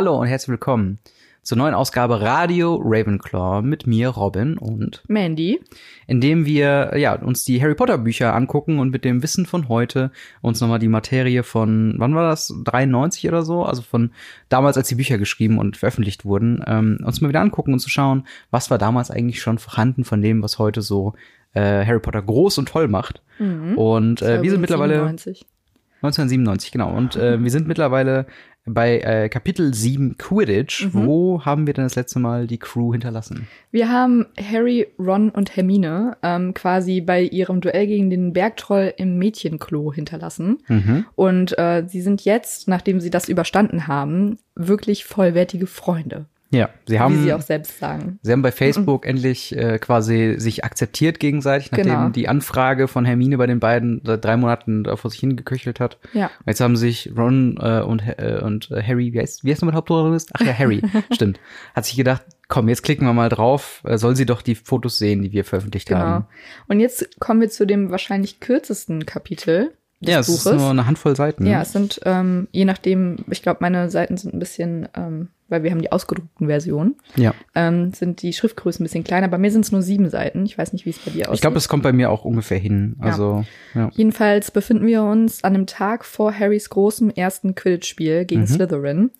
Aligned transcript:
Hallo 0.00 0.18
und 0.18 0.28
herzlich 0.28 0.48
willkommen 0.48 0.98
zur 1.42 1.58
neuen 1.58 1.74
Ausgabe 1.74 2.22
Radio 2.22 2.80
Ravenclaw 2.82 3.60
mit 3.60 3.86
mir, 3.86 4.08
Robin 4.08 4.56
und 4.56 5.02
Mandy. 5.08 5.60
in 6.06 6.22
dem 6.22 6.46
wir 6.46 6.96
ja 6.96 7.16
uns 7.16 7.44
die 7.44 7.60
Harry 7.60 7.74
Potter 7.74 7.98
Bücher 7.98 8.34
angucken 8.34 8.78
und 8.78 8.92
mit 8.92 9.04
dem 9.04 9.22
Wissen 9.22 9.44
von 9.44 9.68
heute 9.68 10.10
uns 10.40 10.58
nochmal 10.62 10.78
die 10.78 10.88
Materie 10.88 11.42
von 11.42 11.96
wann 11.98 12.14
war 12.14 12.30
das 12.30 12.50
93 12.64 13.28
oder 13.28 13.42
so, 13.42 13.62
also 13.62 13.82
von 13.82 14.12
damals 14.48 14.78
als 14.78 14.88
die 14.88 14.94
Bücher 14.94 15.18
geschrieben 15.18 15.58
und 15.58 15.76
veröffentlicht 15.76 16.24
wurden, 16.24 16.64
ähm, 16.66 16.96
uns 17.04 17.20
mal 17.20 17.28
wieder 17.28 17.42
angucken 17.42 17.74
und 17.74 17.80
zu 17.80 17.90
schauen, 17.90 18.26
was 18.50 18.70
war 18.70 18.78
damals 18.78 19.10
eigentlich 19.10 19.42
schon 19.42 19.58
vorhanden 19.58 20.04
von 20.04 20.22
dem, 20.22 20.42
was 20.42 20.58
heute 20.58 20.80
so 20.80 21.12
äh, 21.52 21.84
Harry 21.84 22.00
Potter 22.00 22.22
groß 22.22 22.56
und 22.56 22.70
toll 22.70 22.88
macht. 22.88 23.22
Und 23.76 24.22
äh, 24.22 24.40
wir 24.40 24.50
sind 24.50 24.62
mittlerweile 24.62 24.94
97. 24.94 25.44
1997, 26.02 26.72
genau. 26.72 26.90
Und 26.96 27.16
äh, 27.16 27.42
wir 27.42 27.50
sind 27.50 27.68
mittlerweile 27.68 28.26
bei 28.66 29.00
äh, 29.00 29.28
Kapitel 29.28 29.72
7 29.72 30.16
Quidditch. 30.18 30.88
Wo 30.92 31.44
haben 31.44 31.66
wir 31.66 31.74
denn 31.74 31.84
das 31.84 31.96
letzte 31.96 32.18
Mal 32.18 32.46
die 32.46 32.58
Crew 32.58 32.92
hinterlassen? 32.92 33.48
Wir 33.70 33.88
haben 33.88 34.26
Harry, 34.38 34.86
Ron 34.98 35.30
und 35.30 35.56
Hermine 35.56 36.16
ähm, 36.22 36.54
quasi 36.54 37.00
bei 37.00 37.22
ihrem 37.22 37.60
Duell 37.60 37.86
gegen 37.86 38.10
den 38.10 38.32
Bergtroll 38.32 38.92
im 38.96 39.18
Mädchenklo 39.18 39.92
hinterlassen. 39.92 40.58
Mhm. 40.68 41.06
Und 41.16 41.58
äh, 41.58 41.84
sie 41.86 42.02
sind 42.02 42.24
jetzt, 42.24 42.68
nachdem 42.68 43.00
sie 43.00 43.10
das 43.10 43.28
überstanden 43.28 43.86
haben, 43.86 44.38
wirklich 44.54 45.04
vollwertige 45.04 45.66
Freunde. 45.66 46.26
Ja, 46.52 46.68
sie 46.86 46.94
wie 46.94 46.98
haben, 46.98 47.22
sie 47.22 47.32
auch 47.32 47.40
selbst 47.42 47.78
sagen. 47.78 48.18
sie 48.22 48.32
haben 48.32 48.42
bei 48.42 48.50
Facebook 48.50 49.06
endlich 49.06 49.56
äh, 49.56 49.78
quasi 49.78 50.34
sich 50.38 50.64
akzeptiert 50.64 51.20
gegenseitig, 51.20 51.70
nachdem 51.70 51.86
Genau. 51.86 52.08
die 52.08 52.28
Anfrage 52.28 52.88
von 52.88 53.04
Hermine 53.04 53.38
bei 53.38 53.46
den 53.46 53.60
beiden 53.60 54.00
seit 54.04 54.24
drei 54.24 54.36
Monaten 54.36 54.82
da 54.82 54.96
vor 54.96 55.12
sich 55.12 55.20
hingeköchelt 55.20 55.78
hat. 55.78 55.98
Ja. 56.12 56.26
Und 56.26 56.46
Jetzt 56.48 56.60
haben 56.60 56.76
sich 56.76 57.12
Ron 57.16 57.56
äh, 57.60 57.82
und, 57.82 58.02
äh, 58.18 58.40
und 58.42 58.68
äh, 58.72 58.82
Harry, 58.82 59.12
wie 59.12 59.20
heißt, 59.20 59.44
wie 59.44 59.52
heißt 59.52 59.62
nochmal 59.62 59.72
der 59.72 59.76
Hauptprotagonist? 59.78 60.30
Ach 60.34 60.40
ja, 60.40 60.52
Harry, 60.52 60.82
stimmt. 61.12 61.38
Hat 61.74 61.84
sich 61.84 61.94
gedacht, 61.96 62.22
komm, 62.48 62.68
jetzt 62.68 62.82
klicken 62.82 63.06
wir 63.06 63.12
mal 63.12 63.28
drauf, 63.28 63.82
äh, 63.84 63.96
soll 63.96 64.16
sie 64.16 64.26
doch 64.26 64.42
die 64.42 64.56
Fotos 64.56 64.98
sehen, 64.98 65.22
die 65.22 65.30
wir 65.30 65.44
veröffentlicht 65.44 65.86
Genau. 65.88 66.00
haben. 66.00 66.26
Und 66.66 66.80
jetzt 66.80 67.20
kommen 67.20 67.40
wir 67.40 67.50
zu 67.50 67.64
dem 67.64 67.90
wahrscheinlich 67.92 68.40
kürzesten 68.40 69.06
Kapitel 69.06 69.72
des 70.00 70.10
Ja, 70.12 70.18
es 70.18 70.28
ist 70.28 70.42
Buches. 70.42 70.60
nur 70.60 70.70
eine 70.70 70.86
Handvoll 70.86 71.14
Seiten. 71.14 71.46
Ja, 71.46 71.62
es 71.62 71.70
sind, 71.72 72.00
ähm, 72.06 72.48
je 72.50 72.64
nachdem, 72.64 73.18
ich 73.30 73.42
glaube, 73.42 73.58
meine 73.60 73.88
Seiten 73.88 74.16
sind 74.16 74.34
ein 74.34 74.40
bisschen, 74.40 74.88
ähm, 74.96 75.28
weil 75.50 75.62
wir 75.62 75.70
haben 75.70 75.82
die 75.82 75.92
ausgedruckten 75.92 76.46
Versionen, 76.46 76.96
ja. 77.16 77.34
ähm, 77.54 77.92
sind 77.92 78.22
die 78.22 78.32
Schriftgrößen 78.32 78.82
ein 78.82 78.86
bisschen 78.86 79.04
kleiner. 79.04 79.28
Bei 79.28 79.38
mir 79.38 79.50
sind 79.50 79.64
es 79.64 79.72
nur 79.72 79.82
sieben 79.82 80.08
Seiten. 80.08 80.44
Ich 80.46 80.56
weiß 80.56 80.72
nicht, 80.72 80.86
wie 80.86 80.90
es 80.90 80.98
bei 80.98 81.10
dir 81.10 81.24
aussieht. 81.28 81.34
Ich 81.36 81.40
glaube, 81.42 81.54
das 81.54 81.68
kommt 81.68 81.82
bei 81.82 81.92
mir 81.92 82.10
auch 82.10 82.24
ungefähr 82.24 82.58
hin. 82.58 82.96
Ja. 83.00 83.06
Also, 83.06 83.44
ja. 83.74 83.90
Jedenfalls 83.92 84.50
befinden 84.50 84.86
wir 84.86 85.02
uns 85.02 85.44
an 85.44 85.54
einem 85.54 85.66
Tag 85.66 86.04
vor 86.04 86.32
Harrys 86.32 86.70
großem 86.70 87.10
ersten 87.10 87.54
Quidditch-Spiel 87.54 88.24
gegen 88.24 88.42
Mhm. 88.42 88.46
Slytherin. 88.46 89.10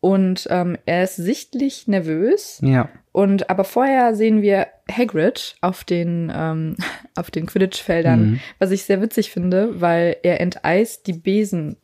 Und 0.00 0.46
ähm, 0.50 0.76
er 0.86 1.04
ist 1.04 1.16
sichtlich 1.16 1.88
nervös. 1.88 2.60
Ja. 2.62 2.88
Und 3.12 3.48
aber 3.50 3.64
vorher 3.64 4.14
sehen 4.14 4.42
wir 4.42 4.66
Hagrid 4.92 5.56
auf 5.62 5.84
den 5.84 6.30
ähm, 6.34 6.76
auf 7.16 7.30
den 7.30 7.46
Quidditch-Feldern, 7.46 8.20
Mhm. 8.32 8.40
was 8.58 8.70
ich 8.70 8.84
sehr 8.84 9.00
witzig 9.00 9.30
finde, 9.30 9.80
weil 9.80 10.16
er 10.22 10.40
enteist 10.40 11.06
die 11.06 11.14
Besen, 11.14 11.76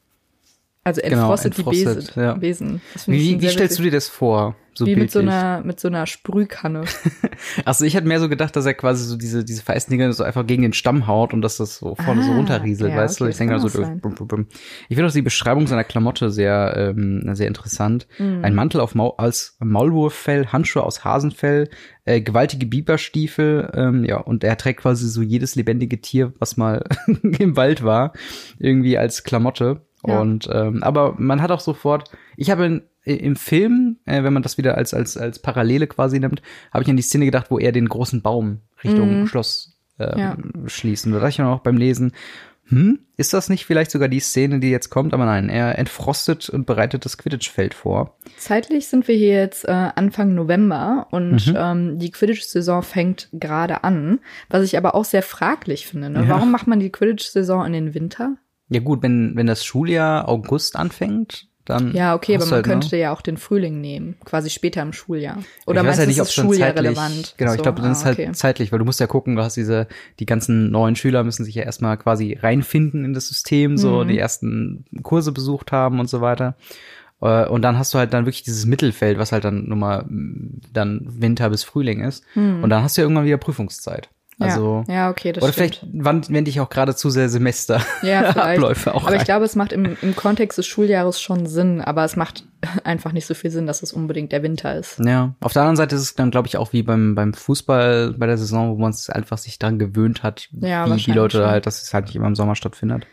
also 0.85 1.01
Genau, 1.01 1.31
entfrostet, 1.33 1.57
die 1.57 1.61
entfrostet, 1.61 2.07
Besen. 2.15 2.23
ja. 2.23 2.35
Besen. 2.35 2.81
Wie, 3.07 3.41
wie 3.41 3.49
stellst 3.49 3.79
du 3.79 3.83
dir 3.83 3.91
das 3.93 4.09
vor? 4.09 4.57
So 4.75 4.87
wie 4.87 4.97
mit 4.97 5.11
so 5.11 5.19
einer 5.19 5.61
mit 5.63 5.79
so 5.79 5.89
einer 5.89 6.07
Sprühkanne. 6.07 6.85
Also 7.65 7.85
ich 7.85 7.95
hätte 7.95 8.07
mehr 8.07 8.21
so 8.21 8.29
gedacht, 8.29 8.55
dass 8.57 8.67
er 8.67 8.75
quasi 8.75 9.05
so 9.05 9.17
diese, 9.17 9.45
diese 9.45 9.63
Dinge 9.91 10.13
so 10.13 10.23
einfach 10.23 10.47
gegen 10.47 10.63
den 10.63 10.73
Stamm 10.73 11.07
haut 11.07 11.35
und 11.35 11.43
dass 11.43 11.57
das 11.57 11.77
so 11.79 11.95
vorne 11.97 12.23
so 12.23 12.31
Ah, 12.31 12.37
runterrieselt, 12.37 12.91
ja, 12.93 12.97
weißt 12.97 13.21
du? 13.21 13.25
okay, 13.25 13.33
Ich 13.33 13.37
denke 13.37 13.59
so, 13.59 13.69
bum, 13.69 14.15
bum, 14.15 14.29
bum. 14.29 14.47
ich 14.89 14.97
finde 14.97 15.09
auch 15.09 15.13
die 15.13 15.23
Beschreibung 15.23 15.67
seiner 15.67 15.83
Klamotte 15.85 16.31
sehr, 16.31 16.75
ähm, 16.77 17.29
sehr 17.35 17.49
interessant. 17.49 18.07
Mhm. 18.19 18.45
Ein 18.45 18.55
Mantel 18.55 18.81
auf 18.81 18.95
Mau 18.95 19.11
als 19.17 19.57
Maulwurffell, 19.61 20.47
Handschuhe 20.47 20.85
aus 20.85 21.05
Hasenfell, 21.05 21.69
äh, 22.05 22.21
gewaltige 22.21 22.67
Biberstiefel, 22.67 23.71
ähm, 23.75 24.05
ja, 24.05 24.19
und 24.19 24.45
er 24.45 24.57
trägt 24.57 24.81
quasi 24.81 25.09
so 25.09 25.21
jedes 25.21 25.55
lebendige 25.57 26.01
Tier, 26.01 26.33
was 26.39 26.57
mal 26.57 26.85
im 27.23 27.57
Wald 27.57 27.83
war, 27.83 28.13
irgendwie 28.59 28.97
als 28.97 29.25
Klamotte. 29.25 29.83
Ja. 30.07 30.21
Und 30.21 30.49
ähm, 30.53 30.83
aber 30.83 31.15
man 31.19 31.41
hat 31.43 31.51
auch 31.51 31.61
sofort, 31.61 32.11
ich 32.37 32.51
habe 32.51 32.83
im 33.05 33.37
Film, 33.37 33.97
äh, 34.05 34.23
wenn 34.23 34.33
man 34.33 34.43
das 34.43 34.59
wieder 34.59 34.77
als 34.77 34.95
als 34.95 35.17
als 35.17 35.39
Parallele 35.41 35.87
quasi 35.87 36.19
nimmt, 36.21 36.43
habe 36.73 36.85
ich 36.85 36.91
an 36.91 36.97
die 36.97 37.03
Szene 37.03 37.25
gedacht, 37.25 37.51
wo 37.51 37.59
er 37.59 37.73
den 37.73 37.89
großen 37.89 38.23
Baum 38.23 38.61
Richtung 38.85 39.27
Schloss 39.27 39.79
ähm, 39.99 40.19
Ja. 40.19 40.37
schließt. 40.67 41.07
Und 41.07 41.13
da 41.13 41.19
dachte 41.19 41.31
ich 41.31 41.37
dann 41.37 41.47
auch 41.47 41.61
beim 41.61 41.77
Lesen, 41.77 42.13
hm, 42.69 43.01
ist 43.17 43.33
das 43.35 43.49
nicht 43.49 43.67
vielleicht 43.67 43.91
sogar 43.91 44.09
die 44.09 44.21
Szene, 44.21 44.61
die 44.61 44.71
jetzt 44.71 44.89
kommt? 44.89 45.13
Aber 45.15 45.25
nein, 45.27 45.49
er 45.49 45.79
entfrostet 45.79 46.49
und 46.49 46.65
bereitet 46.65 47.05
das 47.05 47.19
Quidditch-Feld 47.19 47.75
vor. 47.75 48.17
Zeitlich 48.39 48.87
sind 48.87 49.07
wir 49.09 49.17
hier 49.17 49.35
jetzt 49.35 49.65
äh, 49.69 49.73
Anfang 49.95 50.35
November 50.35 51.09
und 51.11 51.49
Mhm. 51.49 51.55
ähm, 51.57 51.99
die 51.99 52.11
Quidditch-Saison 52.13 52.83
fängt 52.83 53.29
gerade 53.33 53.85
an, 53.85 54.21
was 54.49 54.63
ich 54.65 54.77
aber 54.79 54.95
auch 54.95 55.05
sehr 55.05 55.23
fraglich 55.23 55.87
finde. 55.87 56.09
Ne? 56.09 56.21
Ja. 56.23 56.29
Warum 56.29 56.51
macht 56.51 56.67
man 56.69 56.81
die 56.81 56.91
Quidditch-Saison 56.91 57.67
in 57.67 57.73
den 57.73 57.95
Winter? 57.95 58.37
Ja 58.73 58.81
gut, 58.81 59.03
wenn 59.03 59.33
wenn 59.37 59.47
das 59.47 59.65
Schuljahr 59.65 60.29
August 60.29 60.77
anfängt, 60.77 61.49
dann 61.65 61.95
Ja, 61.95 62.15
okay, 62.15 62.35
aber 62.35 62.45
man 62.45 62.49
du 62.51 62.55
halt, 62.57 62.67
ne? 62.67 62.73
könnte 62.73 62.97
ja 62.97 63.13
auch 63.13 63.21
den 63.23 63.37
Frühling 63.37 63.81
nehmen, 63.81 64.17
quasi 64.25 64.51
später 64.51 64.83
im 64.83 64.93
Schuljahr. 64.93 65.39
Oder 65.67 65.83
ich 65.83 65.87
weiß 65.87 65.97
meinst 65.97 65.99
ja 65.99 66.05
du, 66.05 66.09
nicht, 66.09 66.19
ist 66.19 66.27
es 66.29 66.35
Schuljahr 66.35 66.69
zeitlich, 66.75 66.87
relevant? 66.87 67.35
genau, 67.37 67.53
ich 67.53 67.59
So, 67.59 67.63
glaube, 67.63 67.81
dann 67.83 67.91
ah, 67.91 67.93
ist 67.93 68.05
halt 68.05 68.19
okay. 68.19 68.33
zeitlich, 68.33 68.73
weil 68.73 68.79
du 68.81 68.85
musst 68.85 68.99
ja 69.01 69.07
gucken, 69.07 69.37
du 69.37 69.43
hast 69.43 69.57
diese, 69.57 69.87
die 70.19 70.27
ganzen 70.27 70.71
neuen 70.71 70.97
Schüler 70.97 71.23
müssen 71.23 71.45
sich 71.45 71.55
ja 71.55 71.63
erstmal 71.63 71.97
quasi 71.99 72.37
reinfinden 72.41 73.05
in 73.05 73.13
das 73.15 73.29
System, 73.29 73.77
so 73.77 74.03
Mhm. 74.03 74.09
die 74.09 74.19
ersten 74.19 74.85
Kurse 75.03 75.31
besucht 75.33 75.71
haben 75.71 76.01
und 76.01 76.09
so 76.11 76.21
weiter. 76.21 76.57
Äh, 77.21 77.47
Und 77.47 77.63
dann 77.63 77.79
hast 77.79 77.95
du 77.95 77.99
halt 77.99 78.13
dann 78.13 78.25
wirklich 78.27 78.43
dieses 78.43 78.67
Mittelfeld, 78.67 79.19
was 79.19 79.31
halt 79.31 79.45
dann 79.45 79.69
nun 79.69 79.79
mal 79.79 80.03
mm, 80.09 80.63
dann 80.73 81.03
Winter 81.07 81.49
bis 81.51 81.63
Frühling 81.63 82.01
ist. 82.03 82.25
Und 82.35 82.71
dann 82.71 82.83
hast 82.83 82.97
du 82.97 83.03
ja 83.03 83.05
irgendwann 83.05 83.25
wieder 83.27 83.37
Prüfungszeit. 83.39 84.09
Also, 84.45 84.85
ja, 84.89 84.95
ja, 84.95 85.11
okay, 85.11 85.33
das 85.33 85.43
oder 85.43 85.53
stimmt. 85.53 85.77
vielleicht 85.81 85.87
wann- 86.05 86.29
wende 86.29 86.51
ich 86.51 86.61
auch 86.61 86.69
gerade 86.71 86.95
zu 86.95 87.11
sehr 87.11 87.29
Semester. 87.29 87.81
ja, 88.03 88.31
auch 88.31 88.37
aber 88.37 88.71
ich 88.73 88.87
rein. 89.21 89.25
glaube, 89.25 89.45
es 89.45 89.57
macht 89.57 89.73
im, 89.73 89.97
im 90.03 90.17
Kontext 90.17 90.59
des 90.59 90.67
Schuljahres 90.67 91.21
schon 91.21 91.47
Sinn, 91.47 91.81
aber 91.81 92.05
es 92.05 92.17
macht 92.17 92.45
einfach 92.85 93.13
nicht 93.13 93.27
so 93.27 93.35
viel 93.35 93.51
Sinn, 93.51 93.67
dass 93.67 93.83
es 93.83 93.93
unbedingt 93.93 94.33
der 94.33 94.43
Winter 94.43 94.77
ist. 94.79 94.99
Ja, 94.99 95.35
auf 95.41 95.53
der 95.53 95.63
anderen 95.63 95.77
Seite 95.77 95.97
ist 95.97 96.03
es 96.03 96.15
dann, 96.15 96.31
glaube 96.31 96.49
ich, 96.49 96.57
auch 96.57 96.73
wie 96.73 96.83
beim, 96.83 97.15
beim 97.15 97.35
Fußball 97.35 98.15
bei 98.19 98.27
der 98.27 98.39
Saison, 98.39 98.71
wo 98.77 98.81
man 98.81 98.91
es 98.91 99.11
einfach 99.11 99.39
sich 99.39 99.59
dran 99.59 99.79
gewöhnt 99.79 100.23
hat, 100.23 100.49
Ja, 100.53 100.87
wie 100.95 101.01
die 101.01 101.13
Leute 101.13 101.39
schon. 101.39 101.47
halt, 101.47 101.67
dass 101.67 101.83
es 101.83 101.93
halt 101.95 102.07
nicht 102.07 102.17
immer 102.17 102.27
im 102.29 102.35
Sommer 102.35 102.55
stattfindet. 102.55 103.07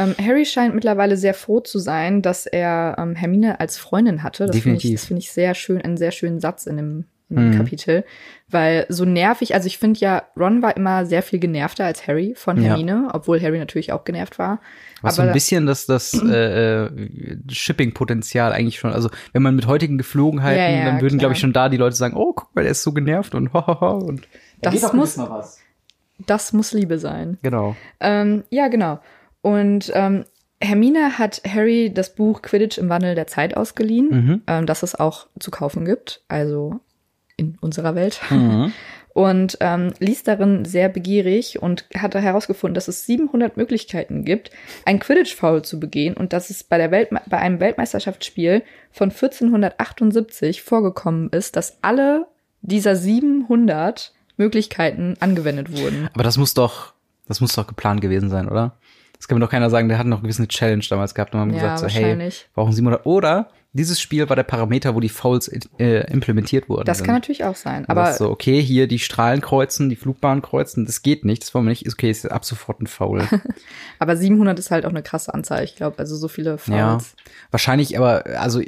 Ähm, 0.00 0.14
Harry 0.24 0.44
scheint 0.44 0.76
mittlerweile 0.76 1.16
sehr 1.16 1.34
froh 1.34 1.58
zu 1.58 1.80
sein, 1.80 2.22
dass 2.22 2.46
er 2.46 2.94
ähm, 2.98 3.16
Hermine 3.16 3.58
als 3.58 3.78
Freundin 3.78 4.22
hatte. 4.22 4.46
Das 4.46 4.54
finde 4.56 4.76
ich, 4.76 4.82
Definitiv. 4.82 5.00
das 5.00 5.06
finde 5.08 5.20
ich 5.22 5.32
sehr 5.32 5.54
schön, 5.54 5.82
einen 5.82 5.96
sehr 5.96 6.12
schönen 6.12 6.38
Satz 6.38 6.66
in 6.66 6.76
dem 6.76 7.04
Mhm. 7.30 7.56
Kapitel. 7.56 8.04
Weil 8.50 8.86
so 8.88 9.04
nervig, 9.04 9.54
also 9.54 9.66
ich 9.66 9.76
finde 9.78 10.00
ja, 10.00 10.22
Ron 10.36 10.62
war 10.62 10.76
immer 10.76 11.04
sehr 11.04 11.22
viel 11.22 11.38
genervter 11.38 11.84
als 11.84 12.06
Harry 12.06 12.32
von 12.34 12.56
Ja. 12.56 12.68
Hermine, 12.70 13.10
obwohl 13.12 13.40
Harry 13.42 13.58
natürlich 13.58 13.92
auch 13.92 14.04
genervt 14.04 14.38
war. 14.38 14.60
Was 15.02 15.16
so 15.16 15.22
ein 15.22 15.32
bisschen 15.32 15.66
das, 15.66 15.84
das 15.86 16.14
äh, 16.28 16.84
äh, 16.86 16.90
Shipping-Potenzial 17.50 18.52
eigentlich 18.52 18.78
schon, 18.78 18.92
also 18.92 19.10
wenn 19.32 19.42
man 19.42 19.54
mit 19.54 19.66
heutigen 19.66 19.98
Geflogenheiten, 19.98 20.58
Ja, 20.62 20.70
ja, 20.70 20.84
dann 20.86 21.00
würden, 21.00 21.18
glaube 21.18 21.34
ich, 21.34 21.40
schon 21.40 21.52
da 21.52 21.68
die 21.68 21.76
Leute 21.76 21.96
sagen, 21.96 22.14
oh, 22.16 22.32
guck 22.32 22.54
mal, 22.54 22.62
der 22.62 22.70
ist 22.72 22.82
so 22.82 22.92
genervt 22.92 23.34
und 23.34 23.52
hahaha 23.52 23.90
und 23.90 24.26
Das 24.62 24.92
muss- 24.92 25.16
mal 25.16 25.30
was. 25.30 25.58
das 26.26 26.52
muss 26.52 26.72
Liebe 26.72 26.98
sein. 26.98 27.38
Genau. 27.42 27.76
Ähm, 28.00 28.44
ja, 28.50 28.68
genau. 28.68 29.00
Und 29.42 29.92
ähm, 29.94 30.24
Hermine 30.60 31.18
hat 31.18 31.42
Harry 31.46 31.92
das 31.94 32.14
Buch 32.14 32.42
Quidditch 32.42 32.78
im 32.78 32.88
Wandel 32.88 33.14
der 33.14 33.26
Zeit 33.28 33.56
ausgeliehen, 33.56 34.08
Mhm. 34.10 34.42
ähm, 34.48 34.66
das 34.66 34.82
es 34.82 34.94
auch 34.96 35.26
zu 35.38 35.50
kaufen 35.52 35.84
gibt, 35.84 36.22
also 36.26 36.80
in 37.38 37.56
unserer 37.60 37.94
Welt. 37.94 38.20
Mhm. 38.28 38.72
Und 39.14 39.56
ähm, 39.60 39.94
liest 39.98 40.28
darin 40.28 40.64
sehr 40.64 40.88
begierig 40.88 41.60
und 41.60 41.86
hatte 41.96 42.20
herausgefunden, 42.20 42.74
dass 42.74 42.86
es 42.86 43.04
700 43.04 43.56
Möglichkeiten 43.56 44.24
gibt, 44.24 44.52
ein 44.84 45.00
Quidditch-Foul 45.00 45.62
zu 45.62 45.80
begehen 45.80 46.14
und 46.16 46.32
dass 46.32 46.50
es 46.50 46.62
bei, 46.62 46.78
der 46.78 46.92
Weltme 46.92 47.20
bei 47.26 47.38
einem 47.38 47.58
Weltmeisterschaftsspiel 47.58 48.62
von 48.92 49.10
1478 49.10 50.62
vorgekommen 50.62 51.30
ist, 51.30 51.56
dass 51.56 51.78
alle 51.82 52.28
dieser 52.60 52.94
700 52.94 54.12
Möglichkeiten 54.36 55.16
angewendet 55.18 55.76
wurden. 55.76 56.08
Aber 56.14 56.22
das 56.22 56.36
muss 56.36 56.54
doch, 56.54 56.92
das 57.26 57.40
muss 57.40 57.56
doch 57.56 57.66
geplant 57.66 58.00
gewesen 58.00 58.30
sein, 58.30 58.48
oder? 58.48 58.76
Das 59.16 59.26
kann 59.26 59.36
mir 59.36 59.44
doch 59.44 59.50
keiner 59.50 59.68
sagen, 59.68 59.88
der 59.88 59.98
hat 59.98 60.06
noch 60.06 60.22
eine 60.22 60.48
Challenge 60.48 60.84
damals 60.88 61.14
gehabt 61.14 61.34
und 61.34 61.40
haben 61.40 61.52
Ja, 61.54 61.74
gesagt, 61.74 61.78
so, 61.80 61.88
hey, 61.88 62.30
brauchen 62.54 62.72
700. 62.72 63.04
Oder 63.04 63.50
dieses 63.78 64.00
Spiel 64.00 64.28
war 64.28 64.36
der 64.36 64.42
Parameter, 64.42 64.94
wo 64.94 65.00
die 65.00 65.08
Fouls 65.08 65.48
äh, 65.78 66.10
implementiert 66.12 66.68
wurden. 66.68 66.84
Das 66.84 67.02
kann 67.02 67.14
natürlich 67.14 67.44
auch 67.44 67.56
sein. 67.56 67.88
Aber 67.88 68.12
so, 68.12 68.28
okay, 68.30 68.60
hier 68.60 68.86
die 68.88 68.98
Strahlen 68.98 69.40
kreuzen, 69.40 69.88
die 69.88 69.96
Flugbahn 69.96 70.42
kreuzen, 70.42 70.84
das 70.84 71.02
geht 71.02 71.24
nicht, 71.24 71.42
das 71.42 71.54
wollen 71.54 71.64
wir 71.66 71.70
nicht. 71.70 71.86
Ist 71.86 71.98
Okay, 71.98 72.10
ist 72.10 72.30
ab 72.30 72.44
sofort 72.44 72.80
ein 72.80 72.86
Foul. 72.86 73.26
Aber 73.98 74.16
700 74.16 74.56
ist 74.58 74.70
halt 74.70 74.86
auch 74.86 74.90
eine 74.90 75.02
krasse 75.02 75.34
Anzahl, 75.34 75.64
ich 75.64 75.74
glaube. 75.74 75.98
Also 75.98 76.14
so 76.14 76.28
viele 76.28 76.58
ja, 76.66 76.98
Fouls. 76.98 77.14
wahrscheinlich, 77.50 77.96
aber 77.98 78.24
also 78.38 78.60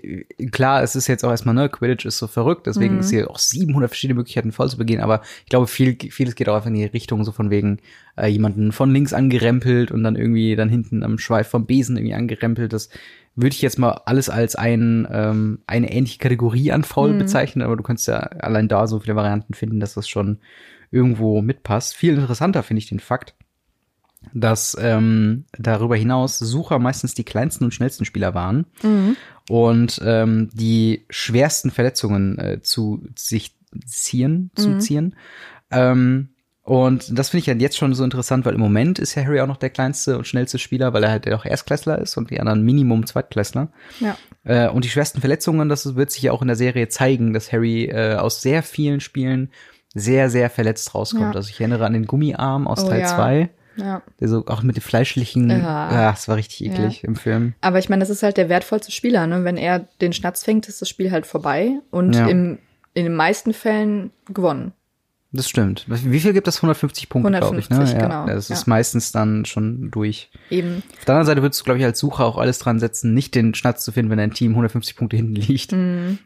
klar, 0.50 0.82
es 0.82 0.96
ist 0.96 1.06
jetzt 1.06 1.24
auch 1.24 1.30
erstmal, 1.30 1.54
ne, 1.54 1.68
Quidditch 1.68 2.04
ist 2.06 2.18
so 2.18 2.26
verrückt, 2.26 2.66
deswegen 2.66 2.94
Mhm. 2.94 3.00
ist 3.00 3.10
hier 3.10 3.30
auch 3.30 3.38
700 3.38 3.88
verschiedene 3.90 4.16
Möglichkeiten, 4.16 4.50
Foul 4.50 4.68
zu 4.68 4.78
begehen, 4.78 5.00
aber 5.00 5.22
ich 5.44 5.50
glaube, 5.50 5.66
viel, 5.68 5.96
vieles 6.10 6.34
geht 6.34 6.48
auch 6.48 6.56
einfach 6.56 6.68
in 6.68 6.74
die 6.74 6.84
Richtung, 6.84 7.24
so 7.24 7.30
von 7.32 7.50
wegen 7.50 7.78
äh, 8.16 8.26
jemanden 8.26 8.72
von 8.72 8.90
links 8.92 9.12
angerempelt 9.12 9.90
und 9.92 10.02
dann 10.02 10.16
irgendwie 10.16 10.56
dann 10.56 10.68
hinten 10.68 11.02
am 11.04 11.18
Schweif 11.18 11.48
vom 11.48 11.66
Besen 11.66 11.96
irgendwie 11.96 12.14
angerempelt, 12.14 12.72
das 12.72 12.88
würde 13.36 13.54
ich 13.54 13.62
jetzt 13.62 13.78
mal 13.78 13.92
alles 14.06 14.28
als 14.28 14.56
ein, 14.56 15.06
ähm, 15.10 15.60
eine 15.66 15.92
ähnliche 15.92 16.18
Kategorie 16.18 16.72
an 16.72 16.84
faul 16.84 17.12
Mhm. 17.14 17.18
bezeichnen, 17.18 17.62
aber 17.64 17.76
du 17.76 17.82
kannst 17.82 18.06
ja 18.08 18.16
allein 18.18 18.68
da 18.68 18.86
so 18.86 19.00
viele 19.00 19.16
Varianten 19.16 19.54
finden, 19.54 19.80
dass 19.80 19.94
das 19.94 20.08
schon 20.08 20.38
irgendwo 20.90 21.40
mitpasst. 21.40 21.94
Viel 21.94 22.14
interessanter 22.14 22.62
finde 22.62 22.78
ich 22.78 22.88
den 22.88 23.00
Fakt, 23.00 23.34
dass 24.34 24.76
ähm, 24.80 25.44
darüber 25.56 25.96
hinaus 25.96 26.38
Sucher 26.38 26.78
meistens 26.78 27.14
die 27.14 27.24
kleinsten 27.24 27.64
und 27.64 27.72
schnellsten 27.74 28.04
Spieler 28.04 28.34
waren 28.34 28.66
Mhm. 28.82 29.16
und 29.48 30.00
ähm, 30.04 30.50
die 30.52 31.06
schwersten 31.08 31.70
Verletzungen 31.70 32.38
äh, 32.38 32.60
zu 32.62 33.02
sich 33.16 33.56
ziehen, 33.86 34.50
zu 34.56 34.70
Mhm. 34.72 34.80
ziehen. 34.80 35.16
Ähm, 35.70 36.28
und 36.62 37.18
das 37.18 37.30
finde 37.30 37.40
ich 37.40 37.46
ja 37.46 37.54
jetzt 37.54 37.76
schon 37.78 37.94
so 37.94 38.04
interessant, 38.04 38.44
weil 38.44 38.54
im 38.54 38.60
Moment 38.60 38.98
ist 38.98 39.14
ja 39.14 39.24
Harry 39.24 39.40
auch 39.40 39.46
noch 39.46 39.56
der 39.56 39.70
kleinste 39.70 40.18
und 40.18 40.26
schnellste 40.26 40.58
Spieler, 40.58 40.92
weil 40.92 41.02
er 41.04 41.10
halt 41.10 41.32
auch 41.32 41.44
Erstklässler 41.44 41.98
ist 41.98 42.16
und 42.16 42.30
die 42.30 42.38
anderen 42.38 42.62
Minimum 42.62 43.06
Zweitklässler. 43.06 43.68
Ja. 43.98 44.16
Äh, 44.44 44.68
und 44.68 44.84
die 44.84 44.90
schwersten 44.90 45.20
Verletzungen, 45.20 45.68
das 45.68 45.96
wird 45.96 46.10
sich 46.10 46.22
ja 46.22 46.32
auch 46.32 46.42
in 46.42 46.48
der 46.48 46.56
Serie 46.56 46.88
zeigen, 46.88 47.32
dass 47.32 47.50
Harry 47.52 47.84
äh, 47.86 48.14
aus 48.16 48.42
sehr 48.42 48.62
vielen 48.62 49.00
Spielen 49.00 49.50
sehr, 49.94 50.30
sehr 50.30 50.50
verletzt 50.50 50.94
rauskommt. 50.94 51.22
Ja. 51.22 51.32
Also 51.32 51.48
ich 51.50 51.58
erinnere 51.60 51.84
an 51.86 51.94
den 51.94 52.06
Gummiarm 52.06 52.68
aus 52.68 52.84
Oh 52.84 52.88
Teil 52.88 53.00
ja. 53.00 53.06
2, 53.06 53.50
Ja. 53.76 54.02
der 54.20 54.28
so 54.28 54.44
auch 54.46 54.62
mit 54.62 54.76
den 54.76 54.82
fleischlichen, 54.82 55.50
Ja. 55.50 55.56
ja, 55.92 56.10
das 56.12 56.28
war 56.28 56.36
richtig 56.36 56.64
eklig 56.66 57.02
im 57.02 57.16
Film. 57.16 57.54
Aber 57.62 57.78
ich 57.80 57.88
meine, 57.88 58.00
das 58.00 58.10
ist 58.10 58.22
halt 58.22 58.36
der 58.36 58.48
wertvollste 58.48 58.92
Spieler, 58.92 59.26
ne? 59.26 59.42
Wenn 59.44 59.56
er 59.56 59.80
den 60.00 60.12
Schnatz 60.12 60.44
fängt, 60.44 60.68
ist 60.68 60.80
das 60.80 60.88
Spiel 60.88 61.10
halt 61.10 61.26
vorbei 61.26 61.80
und 61.90 62.14
Ja. 62.14 62.28
im, 62.28 62.58
in 62.94 63.04
den 63.04 63.14
meisten 63.14 63.52
Fällen 63.52 64.12
gewonnen. 64.28 64.72
Das 65.32 65.48
stimmt. 65.48 65.84
Wie 65.88 66.18
viel 66.18 66.32
gibt 66.32 66.48
das? 66.48 66.56
150 66.58 67.08
Punkte, 67.08 67.30
glaube 67.30 67.58
ich. 67.60 67.70
Ne? 67.70 67.76
150, 67.76 68.00
Ja, 68.02 68.08
genau, 68.08 68.26
Das 68.26 68.50
ist 68.50 68.66
ja. 68.66 68.70
meistens 68.70 69.12
dann 69.12 69.44
schon 69.44 69.90
durch. 69.92 70.28
Eben. 70.50 70.82
Auf 70.98 71.04
der 71.04 71.14
anderen 71.14 71.26
Seite 71.26 71.42
würdest 71.42 71.60
du, 71.60 71.64
glaube 71.64 71.78
ich, 71.78 71.84
als 71.84 72.00
Sucher 72.00 72.24
auch 72.24 72.36
alles 72.36 72.58
dran 72.58 72.80
setzen, 72.80 73.14
nicht 73.14 73.34
den 73.36 73.54
Schnatz 73.54 73.84
zu 73.84 73.92
finden, 73.92 74.10
wenn 74.10 74.18
dein 74.18 74.32
Team 74.32 74.52
150 74.52 74.96
Punkte 74.96 75.16
hinten 75.16 75.36
liegt. 75.36 75.72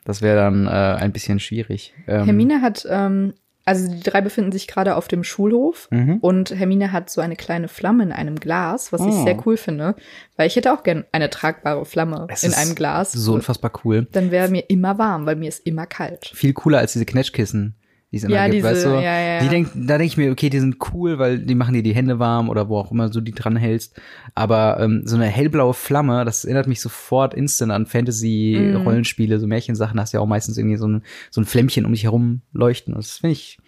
Das 0.06 0.23
wäre 0.23 0.37
dann 0.37 0.67
äh, 0.67 0.71
ein 0.71 1.12
bisschen 1.12 1.39
schwierig. 1.39 1.93
Ähm, 2.06 2.25
Hermine 2.25 2.62
hat, 2.62 2.87
ähm, 2.89 3.35
also 3.67 3.91
die 3.93 4.01
drei 4.01 4.23
befinden 4.23 4.53
sich 4.53 4.67
gerade 4.69 4.97
auf 4.97 5.07
dem 5.09 5.23
Schulhof 5.23 5.89
Mhm. 5.91 6.17
und 6.23 6.50
Hermine 6.59 6.91
hat 6.93 7.11
so 7.11 7.21
eine 7.21 7.37
kleine 7.37 7.69
Flamme 7.69 8.05
in 8.05 8.12
einem 8.12 8.37
Glas, 8.41 8.91
was 8.93 9.03
ich 9.03 9.07
Oh. 9.12 9.25
sehr 9.25 9.37
cool 9.47 9.57
finde, 9.59 9.97
weil 10.37 10.47
ich 10.47 10.57
hätte 10.57 10.73
auch 10.73 10.83
gern 10.83 11.05
eine 11.12 11.29
tragbare 11.29 11.85
Flamme 11.85 12.27
es 12.31 12.43
in 12.43 12.55
einem 12.55 12.75
Glas. 12.75 13.12
So 13.12 13.35
unfassbar 13.35 13.71
cool. 13.85 14.07
Dann 14.12 14.31
wäre 14.31 14.49
mir 14.49 14.65
immer 14.71 14.97
warm, 14.99 15.27
weil 15.27 15.37
mir 15.37 15.49
ist 15.50 15.67
immer 15.67 15.85
kalt. 15.87 16.31
Viel 16.35 16.55
cooler 16.55 16.79
als 16.79 16.93
diese 16.95 17.07
Knetschkissen, 17.07 17.75
die 18.14 18.19
es 18.19 18.25
immer 18.25 18.34
Ja, 18.37 18.44
gibt, 18.44 18.55
diese- 18.55 18.69
weißt 18.69 18.84
du? 18.87 18.88
ja, 18.90 19.19
ja. 19.19 19.40
Die 19.43 19.49
denk, 19.49 19.69
da 19.75 19.99
denke 19.99 20.05
ich 20.05 20.16
mir, 20.16 20.31
okay, 20.31 20.49
die 20.49 20.61
sind 20.61 20.76
cool, 20.93 21.19
weil 21.19 21.38
die 21.40 21.55
machen 21.56 21.75
dir 21.75 21.82
die 21.82 21.94
Hände 21.94 22.19
warm 22.20 22.49
oder 22.49 22.69
wo 22.69 22.78
auch 22.78 22.90
immer 22.93 23.11
du 23.11 23.20
die 23.20 23.32
dran 23.32 23.56
hältst. 23.56 24.00
Aber 24.37 24.78
ähm, 24.81 25.02
so 25.05 25.16
eine 25.16 25.26
hellblaue 25.26 25.75
Flamme, 25.75 26.25
das 26.25 26.44
erinnert 26.44 26.69
mich 26.69 26.81
sofort 26.81 27.34
instant 27.34 27.72
an 27.72 27.87
Fantasy-Rollenspiele, 27.87 29.38
so 29.40 29.46
Märchensachen, 29.46 29.96
da 29.96 30.02
hast 30.02 30.12
du 30.12 30.19
ja 30.19 30.22
auch 30.22 30.26
meistens 30.26 30.56
irgendwie 30.58 30.76
so 30.76 30.87
ein, 30.87 31.02
so 31.31 31.40
ein 31.40 31.44
Flämmchen 31.44 31.84
um 31.84 31.93
dich 31.93 32.05
herum 32.05 32.40
leuchten. 32.52 32.94
Das 32.94 33.19
finde 33.19 33.32
ich, 33.32 33.58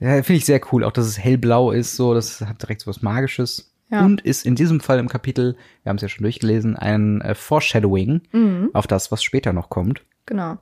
ja, 0.00 0.22
finde 0.22 0.38
ich 0.38 0.44
sehr 0.44 0.60
cool. 0.72 0.84
Auch, 0.84 0.92
dass 0.92 1.06
es 1.06 1.18
hellblau 1.18 1.72
ist, 1.72 1.96
so, 1.96 2.14
das 2.14 2.40
hat 2.40 2.62
direkt 2.62 2.80
so 2.82 2.86
was 2.88 3.02
Magisches. 3.02 3.66
Ja. 3.90 4.04
Und 4.04 4.20
ist 4.20 4.46
in 4.46 4.54
diesem 4.54 4.78
Fall 4.78 5.00
im 5.00 5.08
Kapitel, 5.08 5.56
wir 5.82 5.90
haben 5.90 5.96
es 5.96 6.02
ja 6.02 6.08
schon 6.08 6.22
durchgelesen, 6.22 6.76
ein 6.76 7.20
äh, 7.22 7.34
Foreshadowing 7.34 8.20
Mhm. 8.32 8.70
auf 8.72 8.86
das, 8.86 9.10
was 9.10 9.22
später 9.24 9.52
noch 9.52 9.68
kommt. 9.68 10.02
Genau. 10.26 10.58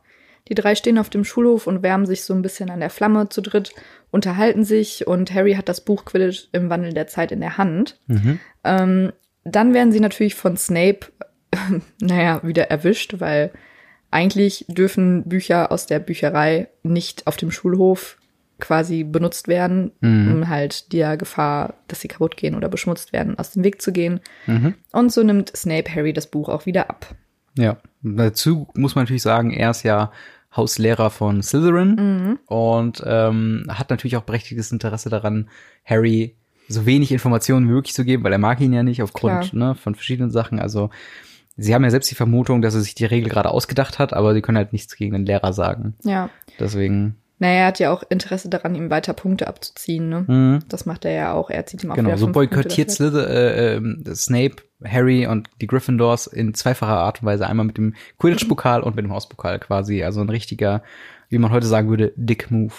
Die 0.48 0.54
drei 0.54 0.74
stehen 0.74 0.98
auf 0.98 1.10
dem 1.10 1.24
Schulhof 1.24 1.66
und 1.66 1.82
wärmen 1.82 2.06
sich 2.06 2.24
so 2.24 2.34
ein 2.34 2.42
bisschen 2.42 2.70
an 2.70 2.80
der 2.80 2.90
Flamme 2.90 3.28
zu 3.28 3.40
dritt, 3.42 3.72
unterhalten 4.10 4.64
sich 4.64 5.06
und 5.06 5.32
Harry 5.34 5.54
hat 5.54 5.68
das 5.68 5.82
Buch 5.82 6.04
Quidditch 6.04 6.48
im 6.52 6.70
Wandel 6.70 6.92
der 6.94 7.06
Zeit 7.06 7.32
in 7.32 7.40
der 7.40 7.58
Hand. 7.58 8.00
Mhm. 8.06 8.40
Ähm, 8.64 9.12
dann 9.44 9.74
werden 9.74 9.92
sie 9.92 10.00
natürlich 10.00 10.34
von 10.34 10.56
Snape, 10.56 11.00
naja, 12.00 12.40
wieder 12.42 12.70
erwischt, 12.70 13.16
weil 13.18 13.50
eigentlich 14.10 14.64
dürfen 14.68 15.24
Bücher 15.24 15.70
aus 15.70 15.86
der 15.86 15.98
Bücherei 15.98 16.68
nicht 16.82 17.26
auf 17.26 17.36
dem 17.36 17.50
Schulhof 17.50 18.16
quasi 18.60 19.04
benutzt 19.04 19.46
werden, 19.46 19.92
Mhm. 20.00 20.32
um 20.32 20.48
halt 20.48 20.92
der 20.92 21.16
Gefahr, 21.16 21.74
dass 21.86 22.00
sie 22.00 22.08
kaputt 22.08 22.36
gehen 22.36 22.54
oder 22.56 22.68
beschmutzt 22.68 23.12
werden, 23.12 23.38
aus 23.38 23.52
dem 23.52 23.62
Weg 23.64 23.80
zu 23.80 23.92
gehen. 23.92 24.20
Mhm. 24.46 24.74
Und 24.92 25.12
so 25.12 25.22
nimmt 25.22 25.56
Snape 25.56 25.94
Harry 25.94 26.12
das 26.12 26.26
Buch 26.26 26.48
auch 26.48 26.66
wieder 26.66 26.90
ab. 26.90 27.14
Ja, 27.56 27.76
dazu 28.02 28.68
muss 28.74 28.94
man 28.94 29.04
natürlich 29.04 29.22
sagen, 29.22 29.52
er 29.52 29.70
ist 29.70 29.82
ja 29.84 30.10
Hauslehrer 30.56 31.10
von 31.10 31.42
Slytherin 31.42 31.94
Mhm. 31.94 32.38
und 32.46 33.02
ähm, 33.06 33.64
hat 33.68 33.90
natürlich 33.90 34.16
auch 34.16 34.22
berechtigtes 34.22 34.72
Interesse 34.72 35.10
daran, 35.10 35.48
Harry 35.84 36.36
so 36.68 36.84
wenig 36.86 37.12
Informationen 37.12 37.66
wie 37.68 37.72
möglich 37.72 37.94
zu 37.94 38.04
geben, 38.04 38.24
weil 38.24 38.32
er 38.32 38.38
mag 38.38 38.60
ihn 38.60 38.72
ja 38.72 38.82
nicht 38.82 39.02
aufgrund 39.02 39.52
ne, 39.54 39.74
von 39.74 39.94
verschiedenen 39.94 40.30
Sachen. 40.30 40.58
Also 40.58 40.90
sie 41.56 41.74
haben 41.74 41.84
ja 41.84 41.90
selbst 41.90 42.10
die 42.10 42.14
Vermutung, 42.14 42.60
dass 42.62 42.74
er 42.74 42.80
sich 42.82 42.94
die 42.94 43.06
Regel 43.06 43.30
gerade 43.30 43.50
ausgedacht 43.50 43.98
hat, 43.98 44.12
aber 44.12 44.34
sie 44.34 44.42
können 44.42 44.58
halt 44.58 44.72
nichts 44.72 44.94
gegen 44.96 45.12
den 45.12 45.24
Lehrer 45.26 45.52
sagen. 45.52 45.94
Ja. 46.04 46.28
Deswegen, 46.60 47.16
Naja, 47.40 47.60
er 47.60 47.66
hat 47.66 47.78
ja 47.78 47.92
auch 47.92 48.02
Interesse 48.08 48.48
daran, 48.48 48.74
ihm 48.74 48.90
weiter 48.90 49.12
Punkte 49.12 49.46
abzuziehen, 49.46 50.08
ne? 50.08 50.24
mhm. 50.26 50.58
Das 50.68 50.86
macht 50.86 51.04
er 51.04 51.12
ja 51.12 51.32
auch. 51.34 51.50
Er 51.50 51.66
zieht 51.66 51.84
ihm 51.84 51.92
auch 51.92 51.94
genau, 51.94 52.08
wieder 52.08 52.18
so 52.18 52.32
boykottiert. 52.32 52.90
Slither, 52.90 53.28
äh, 53.28 53.76
äh, 53.76 54.14
Snape, 54.14 54.56
Harry 54.84 55.26
und 55.26 55.48
die 55.60 55.66
Gryffindors 55.66 56.26
in 56.26 56.54
zweifacher 56.54 56.98
Art 56.98 57.22
und 57.22 57.26
Weise. 57.26 57.46
Einmal 57.46 57.66
mit 57.66 57.78
dem 57.78 57.94
Quidditch-Pokal 58.18 58.82
und 58.82 58.96
mit 58.96 59.04
dem 59.04 59.12
Hauspokal 59.12 59.58
quasi. 59.60 60.02
Also 60.02 60.20
ein 60.20 60.28
richtiger, 60.28 60.82
wie 61.28 61.38
man 61.38 61.50
heute 61.50 61.66
sagen 61.66 61.88
würde, 61.90 62.12
Dick 62.16 62.50
Move. 62.50 62.72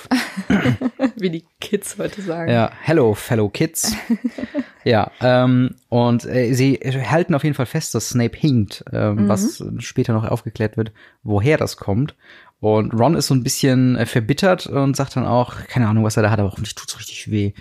Wie 1.17 1.29
die 1.29 1.43
Kids 1.59 1.97
heute 1.97 2.21
sagen. 2.21 2.51
Ja, 2.51 2.71
hello, 2.81 3.13
fellow 3.13 3.49
kids. 3.49 3.93
ja, 4.83 5.11
ähm, 5.21 5.75
und 5.89 6.25
äh, 6.25 6.53
sie 6.53 6.75
halten 6.75 7.35
auf 7.35 7.43
jeden 7.43 7.55
Fall 7.55 7.65
fest, 7.65 7.93
dass 7.93 8.09
Snape 8.09 8.37
hinkt, 8.37 8.83
ähm, 8.91 9.27
was 9.27 9.63
später 9.79 10.13
noch 10.13 10.25
aufgeklärt 10.25 10.77
wird, 10.77 10.91
woher 11.23 11.57
das 11.57 11.77
kommt. 11.77 12.15
Und 12.61 12.93
Ron 12.93 13.15
ist 13.15 13.27
so 13.27 13.33
ein 13.35 13.43
bisschen 13.43 13.95
äh, 13.95 14.05
verbittert 14.05 14.67
und 14.67 14.95
sagt 14.95 15.15
dann 15.15 15.25
auch, 15.25 15.55
keine 15.67 15.87
Ahnung, 15.87 16.03
was 16.03 16.17
er 16.17 16.23
da 16.23 16.31
hat, 16.31 16.39
aber 16.39 16.51
hoffentlich 16.51 16.75
tut's 16.75 16.97
richtig 16.97 17.29
weh. 17.31 17.53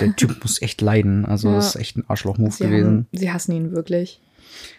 Der 0.00 0.14
Typ 0.16 0.36
muss 0.42 0.62
echt 0.62 0.80
leiden. 0.80 1.26
Also 1.26 1.48
Ja. 1.48 1.56
das 1.56 1.74
ist 1.74 1.76
echt 1.76 1.96
ein 1.96 2.04
Arschloch-Move 2.08 2.56
gewesen. 2.56 2.86
haben, 2.86 3.06
sie 3.12 3.32
hassen 3.32 3.52
ihn 3.52 3.72
wirklich. 3.72 4.20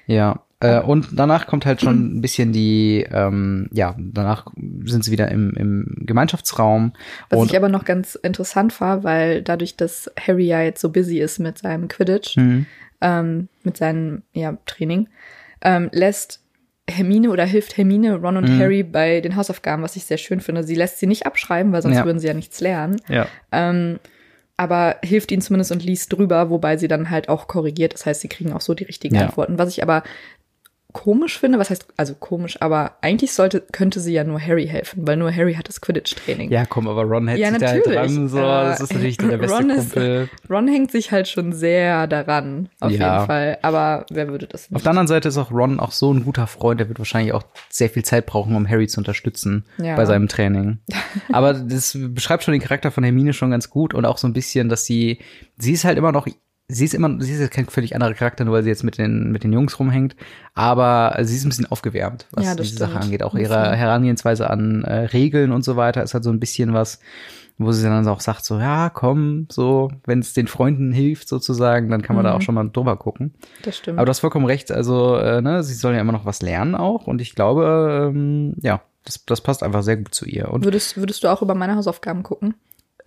Ja. 0.07 0.41
Äh, 0.59 0.81
und 0.81 1.09
danach 1.13 1.45
kommt 1.45 1.65
halt 1.65 1.81
schon 1.81 1.97
ein 2.17 2.21
bisschen 2.21 2.51
die, 2.51 3.05
ähm, 3.11 3.69
ja, 3.71 3.95
danach 3.97 4.47
sind 4.85 5.03
sie 5.03 5.11
wieder 5.11 5.29
im, 5.29 5.51
im 5.51 5.95
Gemeinschaftsraum. 6.05 6.93
Was 7.29 7.45
ich 7.45 7.55
aber 7.55 7.69
noch 7.69 7.85
ganz 7.85 8.15
interessant 8.15 8.79
war, 8.81 9.03
weil 9.03 9.43
dadurch, 9.43 9.75
dass 9.77 10.11
Harry 10.19 10.45
ja 10.47 10.61
jetzt 10.61 10.81
so 10.81 10.89
busy 10.89 11.19
ist 11.19 11.39
mit 11.39 11.57
seinem 11.59 11.87
Quidditch, 11.87 12.37
Mhm. 12.37 12.65
ähm, 13.01 13.47
mit 13.63 13.77
seinem 13.77 14.23
ja, 14.33 14.57
Training, 14.65 15.07
ähm, 15.61 15.89
lässt 15.91 16.41
Hermine 16.89 17.29
oder 17.31 17.43
hilft 17.45 17.77
Hermine 17.77 18.15
Ron 18.15 18.37
und 18.37 18.49
Mhm. 18.49 18.59
Harry 18.59 18.81
bei 18.81 19.21
den 19.21 19.35
Hausaufgaben, 19.35 19.83
was 19.83 19.95
ich 19.97 20.05
sehr 20.05 20.17
schön 20.17 20.39
finde. 20.39 20.63
Sie 20.63 20.73
lässt 20.75 20.99
sie 20.99 21.05
nicht 21.07 21.25
abschreiben, 21.25 21.71
weil 21.73 21.81
sonst 21.81 21.97
Ja. 21.97 22.05
würden 22.05 22.19
sie 22.19 22.27
ja 22.27 22.33
nichts 22.33 22.61
lernen. 22.61 22.95
ja. 23.09 23.27
Ähm, 23.51 23.99
aber 24.59 24.95
hilft 25.03 25.31
ihnen 25.31 25.43
zumindest 25.43 25.71
und 25.71 25.83
liest 25.83 26.11
drüber, 26.13 26.49
wobei 26.49 26.77
sie 26.77 26.87
dann 26.87 27.11
halt 27.11 27.29
auch 27.29 27.47
korrigiert. 27.47 27.93
Das 27.93 28.07
heißt, 28.07 28.21
sie 28.21 28.27
kriegen 28.27 28.53
auch 28.53 28.61
so 28.61 28.73
die 28.73 28.85
richtigen 28.85 29.13
Ja. 29.15 29.21
Antworten. 29.27 29.59
Was 29.59 29.69
ich 29.69 29.83
aber 29.83 30.01
komisch 30.93 31.37
finde, 31.37 31.59
was 31.59 31.69
heißt, 31.69 31.85
also 31.97 32.15
komisch, 32.15 32.57
aber 32.61 32.93
eigentlich 33.01 33.33
sollte, 33.33 33.61
könnte 33.71 33.99
sie 33.99 34.13
ja 34.13 34.23
nur 34.23 34.39
Harry 34.41 34.67
helfen, 34.67 35.05
weil 35.05 35.17
nur 35.17 35.31
Harry 35.35 35.53
hat 35.53 35.67
das 35.67 35.81
Quidditch-Training. 35.81 36.49
Ja, 36.49 36.65
komm, 36.65 36.87
aber 36.87 37.03
Ron 37.03 37.27
hält 37.27 37.39
Ja, 37.39 37.49
sich 37.51 37.59
da 37.59 37.67
halt 37.67 37.85
natürlich. 37.85 38.11
dran. 38.15 38.27
So. 38.29 38.39
Aber 38.39 38.69
Das 38.69 38.81
ist 38.81 38.93
natürlich 38.93 39.17
der 39.17 39.37
beste 39.37 39.57
Ron 39.57 39.69
ist- 39.69 39.93
Kumpel. 39.93 40.29
Ron 40.49 40.67
hängt 40.67 40.91
sich 40.91 41.11
halt 41.11 41.27
schon 41.27 41.53
sehr 41.53 42.07
daran, 42.07 42.69
auf 42.79 42.91
Ja. 42.91 43.15
jeden 43.15 43.25
Fall. 43.27 43.57
Aber 43.61 44.05
wer 44.09 44.29
würde 44.29 44.47
das 44.47 44.65
Auf 44.65 44.71
nicht? 44.71 44.85
der 44.85 44.89
anderen 44.91 45.07
Seite 45.07 45.27
ist 45.27 45.37
auch 45.37 45.51
Ron 45.51 45.79
auch 45.79 45.91
so 45.91 46.11
ein 46.13 46.23
guter 46.23 46.47
Freund, 46.47 46.79
der 46.79 46.87
wird 46.87 46.99
wahrscheinlich 46.99 47.33
auch 47.33 47.43
sehr 47.69 47.89
viel 47.89 48.03
Zeit 48.03 48.25
brauchen, 48.25 48.55
um 48.55 48.67
Harry 48.67 48.87
zu 48.87 48.99
unterstützen 48.99 49.65
Ja. 49.77 49.95
bei 49.95 50.05
seinem 50.05 50.27
Training. 50.27 50.79
Aber 51.31 51.53
das 51.53 51.95
beschreibt 51.99 52.43
schon 52.43 52.53
den 52.53 52.61
Charakter 52.61 52.89
von 52.91 53.03
Hermine 53.03 53.33
schon 53.33 53.51
ganz 53.51 53.69
gut 53.69 53.93
und 53.93 54.05
auch 54.05 54.17
so 54.17 54.27
ein 54.27 54.33
bisschen, 54.33 54.69
dass 54.69 54.85
sie, 54.85 55.19
sie 55.57 55.73
ist 55.73 55.83
halt 55.83 55.97
immer 55.97 56.11
noch, 56.11 56.27
sie 56.69 56.85
ist 56.85 56.93
immer, 56.93 57.15
sie 57.21 57.33
ist 57.33 57.39
jetzt 57.39 57.53
kein 57.53 57.65
völlig 57.67 57.95
anderer 57.95 58.13
Charakter, 58.13 58.43
nur 58.45 58.53
weil 58.55 58.63
sie 58.63 58.69
jetzt 58.69 58.83
mit 58.83 58.97
den, 58.97 59.31
mit 59.31 59.43
den 59.43 59.53
Jungs 59.53 59.79
rumhängt, 59.79 60.15
aber 60.53 61.15
sie 61.21 61.35
ist 61.35 61.45
ein 61.45 61.49
bisschen 61.49 61.65
aufgewärmt, 61.71 62.27
was 62.31 62.45
Ja, 62.45 62.55
diese 62.55 62.77
Sache 62.77 62.91
stimmt. 62.91 63.03
angeht. 63.05 63.23
Auch 63.23 63.35
ihre. 63.35 63.75
Herangehensweise 63.75 64.49
an 64.49 64.83
äh, 64.83 65.05
Regeln 65.05 65.51
und 65.51 65.63
so 65.63 65.75
weiter 65.75 66.03
ist 66.03 66.13
halt 66.13 66.23
so 66.23 66.29
ein 66.29 66.39
bisschen 66.39 66.73
was, 66.73 66.99
wo 67.57 67.71
sie 67.71 67.83
dann 67.83 68.07
auch 68.07 68.19
sagt, 68.19 68.45
so, 68.45 68.59
ja, 68.59 68.89
komm, 68.89 69.47
so, 69.51 69.89
wenn 70.05 70.19
es 70.19 70.33
den 70.33 70.47
Freunden 70.47 70.91
hilft 70.91 71.27
sozusagen, 71.29 71.89
dann 71.89 72.01
kann 72.01 72.15
man 72.15 72.25
da 72.25 72.31
Mhm. 72.31 72.37
auch 72.37 72.41
schon 72.41 72.55
mal 72.55 72.69
drüber 72.69 72.97
gucken. 72.97 73.33
Das 73.63 73.77
stimmt. 73.77 73.97
Aber 73.97 74.05
du 74.05 74.09
hast 74.11 74.19
vollkommen 74.19 74.45
recht. 74.45 74.71
Also, 74.71 75.15
äh, 75.17 75.41
ne, 75.41 75.63
sie 75.63 75.73
soll 75.73 75.93
ja 75.95 76.01
immer 76.01 76.11
noch 76.11 76.25
was 76.25 76.41
lernen 76.41 76.75
auch. 76.75 77.07
Und 77.07 77.21
ich 77.21 77.33
glaube, 77.33 78.11
ähm, 78.13 78.53
ja, 78.61 78.81
das, 79.05 79.25
das 79.25 79.41
passt 79.41 79.63
einfach 79.63 79.81
sehr 79.83 79.97
gut 79.97 80.13
zu 80.13 80.25
ihr. 80.25 80.51
Und 80.51 80.65
würdest, 80.65 80.97
würdest 80.97 81.23
du 81.23 81.29
auch 81.29 81.41
über 81.41 81.55
meine 81.55 81.75
Hausaufgaben 81.75 82.23
gucken? 82.23 82.55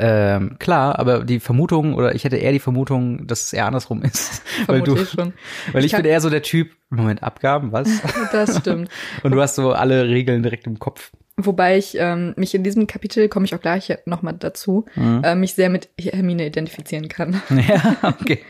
Ähm, 0.03 0.57
klar, 0.59 0.99
aber 0.99 1.25
die 1.25 1.41
Vermutung, 1.41 1.95
oder 1.95 2.15
ich 2.15 2.25
hätte 2.25 2.37
eher 2.37 2.53
die 2.53 2.59
Vermutung, 2.59 3.27
dass 3.27 3.45
es 3.45 3.53
eher 3.53 3.67
andersrum 3.67 4.03
ist. 4.03 4.43
weil 4.67 4.81
du, 4.81 4.97
ich 4.97 5.11
schon. 5.11 5.35
weil 5.73 5.85
ich, 5.85 5.93
Ich 5.93 5.97
bin 5.97 6.07
eher 6.07 6.21
so 6.23 6.31
der 6.31 6.43
Typ, 6.43 6.71
Moment, 6.89 7.23
Abgaben, 7.23 7.71
was? 7.73 7.89
Das 8.33 8.57
stimmt. 8.59 8.89
Und 9.23 9.33
du 9.33 9.41
hast 9.41 9.57
so 9.57 9.73
alle 9.73 10.09
Regeln 10.09 10.43
direkt 10.43 10.67
im 10.67 10.79
Kopf. 10.79 11.11
Wobei 11.37 11.79
ich 11.79 11.97
ähm, 11.99 12.35
mich 12.37 12.55
in 12.55 12.65
diesem 12.65 12.87
Kapitel, 12.87 13.29
komme 13.29 13.45
ich 13.47 13.55
auch 13.55 13.61
gleich 13.61 13.97
nochmal 14.07 14.35
dazu, 14.39 14.87
Mhm. 14.95 15.23
äh, 15.25 15.35
mich 15.35 15.55
sehr 15.55 15.71
mit 15.71 15.89
Hermine 15.99 16.47
identifizieren 16.47 17.09
kann. 17.09 17.41
Ja, 17.69 17.97
okay. 18.21 18.41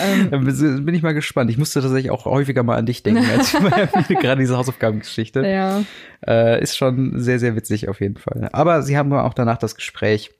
Ähm, 0.00 0.28
Dann 0.30 0.84
bin 0.84 0.94
ich 0.94 1.02
mal 1.02 1.14
gespannt. 1.14 1.50
Ich 1.50 1.56
musste 1.58 1.80
tatsächlich 1.80 2.10
auch 2.10 2.26
häufiger 2.26 2.62
mal 2.62 2.76
an 2.76 2.84
dich 2.86 3.02
denken, 3.02 3.24
als 3.36 3.54
ich 3.54 4.18
gerade 4.18 4.40
diese 4.40 4.56
Hausaufgabengeschichte. 4.56 5.46
ja. 5.46 5.82
Äh, 6.26 6.62
ist 6.62 6.76
schon 6.76 7.18
sehr, 7.20 7.38
sehr 7.38 7.56
witzig 7.56 7.88
auf 7.88 8.00
jeden 8.00 8.16
Fall. 8.18 8.48
Aber 8.52 8.82
sie 8.82 8.98
haben 8.98 9.12
auch 9.12 9.34
danach 9.34 9.56
das 9.56 9.74
Gespräch, 9.76 10.30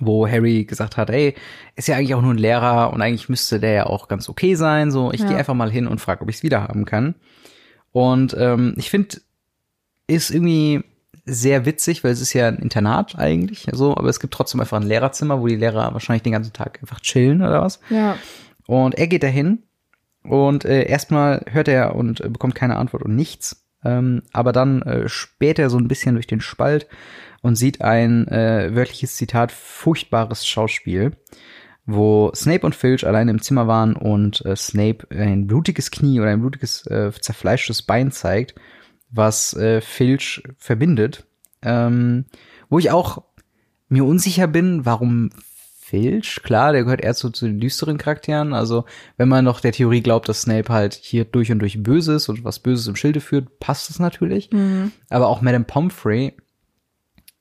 wo 0.00 0.26
Harry 0.28 0.64
gesagt 0.64 0.96
hat, 0.96 1.10
ey, 1.10 1.34
ist 1.74 1.88
ja 1.88 1.96
eigentlich 1.96 2.14
auch 2.14 2.22
nur 2.22 2.34
ein 2.34 2.38
Lehrer 2.38 2.92
und 2.92 3.00
eigentlich 3.02 3.28
müsste 3.28 3.60
der 3.60 3.72
ja 3.72 3.86
auch 3.86 4.08
ganz 4.08 4.28
okay 4.28 4.54
sein. 4.54 4.90
So, 4.90 5.12
ich 5.12 5.20
Ja. 5.20 5.28
gehe 5.28 5.36
einfach 5.36 5.54
mal 5.54 5.70
hin 5.70 5.86
und 5.86 6.00
frage, 6.00 6.22
ob 6.22 6.28
ich 6.30 6.36
es 6.36 6.42
wieder 6.42 6.62
haben 6.62 6.84
kann. 6.84 7.14
Und 7.92 8.36
ähm, 8.38 8.74
ich 8.76 8.90
finde, 8.90 9.16
ist 10.06 10.30
irgendwie 10.30 10.82
sehr 11.24 11.64
witzig, 11.66 12.04
weil 12.04 12.12
es 12.12 12.20
ist 12.20 12.32
ja 12.34 12.46
ein 12.48 12.58
Internat 12.58 13.18
eigentlich, 13.18 13.66
so, 13.72 13.96
aber 13.96 14.08
es 14.08 14.20
gibt 14.20 14.32
trotzdem 14.34 14.60
einfach 14.60 14.76
ein 14.80 14.86
Lehrerzimmer, 14.86 15.40
wo 15.40 15.46
die 15.48 15.56
Lehrer 15.56 15.92
wahrscheinlich 15.92 16.22
den 16.22 16.32
ganzen 16.32 16.52
Tag 16.52 16.78
einfach 16.80 17.00
chillen 17.00 17.42
oder 17.42 17.62
was. 17.62 17.80
Ja. 17.90 18.16
Und 18.66 18.94
er 18.96 19.06
geht 19.08 19.22
dahin 19.22 19.62
und 20.22 20.64
äh, 20.64 20.84
erstmal 20.86 21.42
hört 21.50 21.68
er 21.68 21.96
und 21.96 22.20
äh, 22.20 22.28
bekommt 22.28 22.54
keine 22.54 22.76
Antwort 22.76 23.02
und 23.02 23.16
nichts. 23.16 23.64
Ähm, 23.84 24.22
aber 24.32 24.52
dann 24.52 24.82
äh, 24.82 25.08
späht 25.08 25.58
er 25.58 25.70
so 25.70 25.78
ein 25.78 25.88
bisschen 25.88 26.14
durch 26.14 26.26
den 26.26 26.40
Spalt 26.40 26.86
und 27.42 27.56
sieht 27.56 27.80
ein 27.80 28.28
äh, 28.28 28.74
wörtliches 28.74 29.16
Zitat, 29.16 29.52
furchtbares 29.52 30.46
Schauspiel, 30.46 31.12
wo 31.84 32.32
Snape 32.34 32.66
und 32.66 32.74
Filch 32.74 33.06
alleine 33.06 33.30
im 33.30 33.40
Zimmer 33.40 33.66
waren 33.66 33.94
und 33.94 34.44
äh, 34.44 34.56
Snape 34.56 35.06
ein 35.10 35.46
blutiges 35.46 35.90
Knie 35.90 36.20
oder 36.20 36.30
ein 36.30 36.40
blutiges, 36.40 36.86
äh, 36.86 37.12
zerfleischtes 37.12 37.82
Bein 37.82 38.10
zeigt, 38.10 38.54
was 39.10 39.54
äh, 39.54 39.80
Filch 39.80 40.42
verbindet. 40.58 41.26
Ähm, 41.62 42.26
wo 42.68 42.78
ich 42.78 42.90
auch 42.90 43.22
mir 43.88 44.04
unsicher 44.04 44.46
bin, 44.46 44.84
warum 44.84 45.30
Filch, 45.86 46.42
klar, 46.42 46.72
der 46.72 46.82
gehört 46.82 47.00
eher 47.00 47.14
zu, 47.14 47.30
zu 47.30 47.46
den 47.46 47.60
düsteren 47.60 47.96
Charakteren. 47.96 48.54
Also, 48.54 48.86
wenn 49.18 49.28
man 49.28 49.44
noch 49.44 49.60
der 49.60 49.70
Theorie 49.70 50.00
glaubt, 50.00 50.28
dass 50.28 50.42
Snape 50.42 50.72
halt 50.72 50.94
hier 50.94 51.24
durch 51.24 51.52
und 51.52 51.60
durch 51.60 51.80
böse 51.80 52.14
ist 52.14 52.28
und 52.28 52.42
was 52.42 52.58
Böses 52.58 52.88
im 52.88 52.96
Schilde 52.96 53.20
führt, 53.20 53.60
passt 53.60 53.88
das 53.88 54.00
natürlich. 54.00 54.50
Mhm. 54.50 54.90
Aber 55.10 55.28
auch 55.28 55.42
Madame 55.42 55.64
Pomfrey 55.64 56.34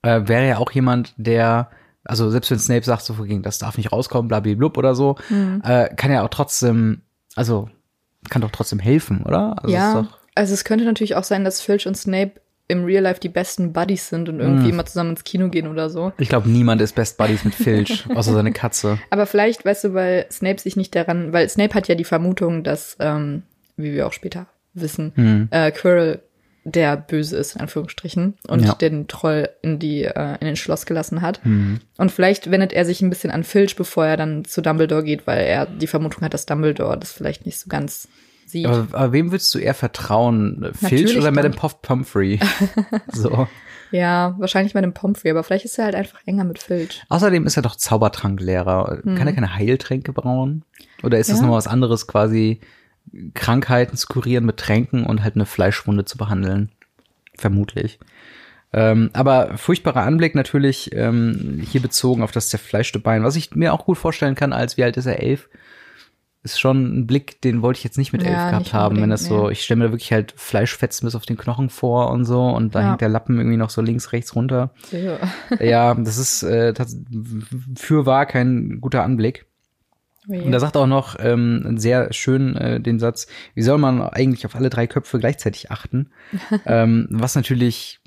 äh, 0.06 0.28
wäre 0.28 0.48
ja 0.48 0.58
auch 0.58 0.72
jemand, 0.72 1.14
der, 1.18 1.70
also 2.04 2.30
selbst 2.30 2.52
wenn 2.52 2.60
Snape 2.60 2.84
sagt, 2.86 3.04
so 3.04 3.14
gegen 3.16 3.42
das 3.44 3.58
darf 3.58 3.78
nicht 3.78 3.92
rauskommen, 3.92 4.28
blablablub 4.28 4.78
oder 4.78 4.96
so, 4.96 5.16
Mhm. 5.30 5.62
äh, 5.66 5.90
kann 5.96 6.12
ja 6.12 6.24
auch 6.24 6.30
trotzdem, 6.30 7.02
also 7.36 7.70
kann 8.30 8.42
doch 8.42 8.52
trotzdem 8.52 8.80
helfen, 8.80 9.24
oder? 9.24 9.56
Also 9.62 9.74
ja. 9.76 10.08
Also 10.36 10.54
es 10.54 10.64
könnte 10.66 10.86
natürlich 10.86 11.16
auch 11.16 11.24
sein, 11.24 11.44
dass 11.46 11.62
Filch 11.62 11.88
und 11.88 11.96
Snape 11.96 12.34
im 12.68 12.84
Real 12.84 13.04
Life 13.04 13.20
die 13.20 13.30
besten 13.30 13.74
Buddies 13.74 14.10
sind 14.10 14.28
und 14.28 14.40
irgendwie 14.40 14.64
Mhm. 14.66 14.70
immer 14.74 14.86
zusammen 14.86 15.12
ins 15.12 15.24
Kino 15.24 15.50
gehen 15.50 15.68
oder 15.68 15.90
so. 15.92 16.12
ich 16.18 16.30
glaube, 16.30 16.50
niemand 16.50 16.82
ist 16.82 16.96
Best 16.96 17.18
Buddies 17.18 17.44
mit 17.46 17.54
Filch, 17.54 18.06
außer 18.16 18.34
seine 18.34 18.52
Katze. 18.52 18.98
Aber 19.12 19.28
vielleicht, 19.28 19.66
weißt 19.66 19.84
du, 19.84 19.94
weil 19.94 20.26
Snape 20.32 20.60
sich 20.60 20.76
nicht 20.76 20.96
daran, 20.96 21.32
weil 21.32 21.48
Snape 21.48 21.76
hat 21.76 21.88
ja 21.88 21.94
die 21.96 22.04
Vermutung, 22.04 22.64
dass, 22.64 22.98
ähm, 23.00 23.44
wie 23.78 23.94
wir 23.94 24.08
auch 24.08 24.14
später 24.14 24.48
wissen, 24.74 25.12
Hm. 25.16 25.48
äh, 25.52 25.72
Quirrell 25.72 26.22
der 26.68 26.98
Böse 26.98 27.38
ist, 27.38 27.56
in 27.56 27.62
Anführungsstrichen, 27.62 28.38
und 28.48 28.66
Ja. 28.66 28.74
den 28.74 29.08
Troll 29.08 29.50
in 29.62 29.78
die, 29.80 30.04
äh, 30.04 30.34
in 30.40 30.48
den 30.48 30.56
Schloss 30.56 30.86
gelassen 30.88 31.22
hat. 31.22 31.44
Hm. 31.46 31.80
Und 31.98 32.12
vielleicht 32.12 32.50
wendet 32.50 32.74
er 32.74 32.86
sich 32.86 33.02
ein 33.02 33.10
bisschen 33.12 33.30
an 33.32 33.44
Filch, 33.44 33.76
bevor 33.76 34.06
er 34.08 34.18
dann 34.18 34.46
zu 34.46 34.62
Dumbledore 34.62 35.04
geht, 35.04 35.28
weil 35.28 35.46
er 35.46 35.68
die 35.68 35.86
Vermutung 35.88 36.24
hat, 36.24 36.34
dass 36.34 36.46
Dumbledore 36.48 36.98
das 36.98 37.12
vielleicht 37.12 37.46
nicht 37.46 37.60
so 37.60 37.70
ganz 37.70 38.08
sieht. 38.48 38.66
Aber, 38.66 38.88
aber 38.92 39.12
wem 39.14 39.32
würdest 39.32 39.54
du 39.54 39.60
eher 39.60 39.76
vertrauen? 39.76 40.62
Filch 40.74 40.82
Natürlich 40.82 41.18
oder 41.18 41.32
Madame. 41.32 41.54
Puff 41.56 41.82
Pumphrey? 41.84 42.40
so. 43.12 43.48
ja, 43.92 44.36
wahrscheinlich 44.40 44.74
dem 44.74 44.94
Pomfrey, 44.94 45.30
aber 45.32 45.44
vielleicht 45.44 45.66
ist 45.66 45.78
er 45.78 45.86
halt 45.86 45.96
einfach 45.96 46.20
enger 46.26 46.44
mit 46.46 46.60
Filch. 46.60 47.04
Außerdem 47.10 47.46
ist 47.46 47.58
er 47.58 47.62
doch 47.64 47.76
Zaubertranklehrer. 47.76 49.02
Kann 49.04 49.28
er 49.28 49.34
keine 49.34 49.56
Heiltränke 49.56 50.14
brauen? 50.14 50.64
Oder 51.04 51.20
ist 51.20 51.30
das 51.30 51.36
Mhm. 51.38 51.42
Ja. 51.42 51.42
nochmal 51.44 51.58
was 51.60 51.68
anderes, 51.68 52.08
quasi 52.08 52.60
Krankheiten 53.34 53.98
zu 53.98 54.08
kurieren 54.08 54.46
mit 54.46 54.58
Tränken 54.58 55.06
und 55.06 55.24
halt 55.24 55.36
eine 55.36 55.46
Fleischwunde 55.46 56.06
zu 56.06 56.18
behandeln? 56.18 56.70
Vermutlich. 57.38 58.00
Ähm, 58.74 59.10
aber 59.14 59.58
furchtbarer 59.58 60.02
Anblick 60.04 60.36
natürlich 60.36 60.92
ähm, 60.94 61.62
hier 61.66 61.82
bezogen 61.82 62.24
auf 62.24 62.32
das 62.32 62.50
zerfleischte 62.50 63.00
Bein, 63.00 63.24
was 63.24 63.36
ich 63.36 63.56
mir 63.56 63.74
auch 63.74 63.86
gut 63.86 63.98
vorstellen 63.98 64.36
kann, 64.36 64.52
als 64.54 64.76
wie 64.78 64.84
alt 64.84 64.98
ist 64.98 65.06
er 65.06 65.22
elf? 65.22 65.48
Ist 66.44 66.60
schon 66.60 67.00
ein 67.00 67.08
Blick, 67.08 67.42
den 67.42 67.62
wollte 67.62 67.80
ich 67.80 67.84
jetzt 67.84 67.98
nicht 67.98 68.12
mit 68.14 68.22
Ja, 68.22 68.30
elf 68.30 68.38
gehabt 68.50 68.66
nicht 68.66 68.74
haben, 68.74 69.02
wenn 69.02 69.10
das 69.10 69.26
so, 69.26 69.48
nee. 69.48 69.54
ich 69.54 69.64
stelle 69.64 69.80
mir 69.80 69.86
da 69.86 69.92
wirklich 69.94 70.12
halt 70.12 70.34
Fleischfetzen 70.38 71.08
bis 71.08 71.16
auf 71.16 71.26
den 71.26 71.38
Knochen 71.38 71.70
vor 71.70 72.12
und 72.12 72.26
so 72.26 72.44
und 72.50 72.76
da 72.76 72.82
Ja. 72.82 72.90
hängt 72.90 73.02
der 73.02 73.10
Lappen 73.10 73.38
irgendwie 73.38 73.58
noch 73.58 73.70
so 73.72 73.82
links, 73.82 74.12
rechts 74.12 74.36
runter. 74.36 74.72
Ja. 74.92 75.18
Ja, 75.60 75.94
das 75.96 76.18
ist 76.18 76.44
äh, 76.44 76.74
tats- 76.74 76.98
für 77.78 78.06
wahr 78.06 78.26
kein 78.28 78.80
guter 78.82 79.04
Anblick. 79.04 79.46
Und 80.28 80.52
da 80.52 80.60
sagt 80.60 80.78
auch 80.78 80.88
noch 80.88 81.18
ähm, 81.20 81.78
sehr 81.78 82.12
schön 82.14 82.56
äh, 82.56 82.80
den 82.80 83.00
Satz, 83.00 83.28
wie 83.54 83.62
soll 83.62 83.78
man 83.78 84.02
eigentlich 84.02 84.46
auf 84.46 84.56
alle 84.56 84.70
drei 84.70 84.88
Köpfe 84.88 85.20
gleichzeitig 85.20 85.72
achten? 85.72 86.12
ähm, 86.66 87.08
was 87.12 87.36
natürlich, 87.36 88.00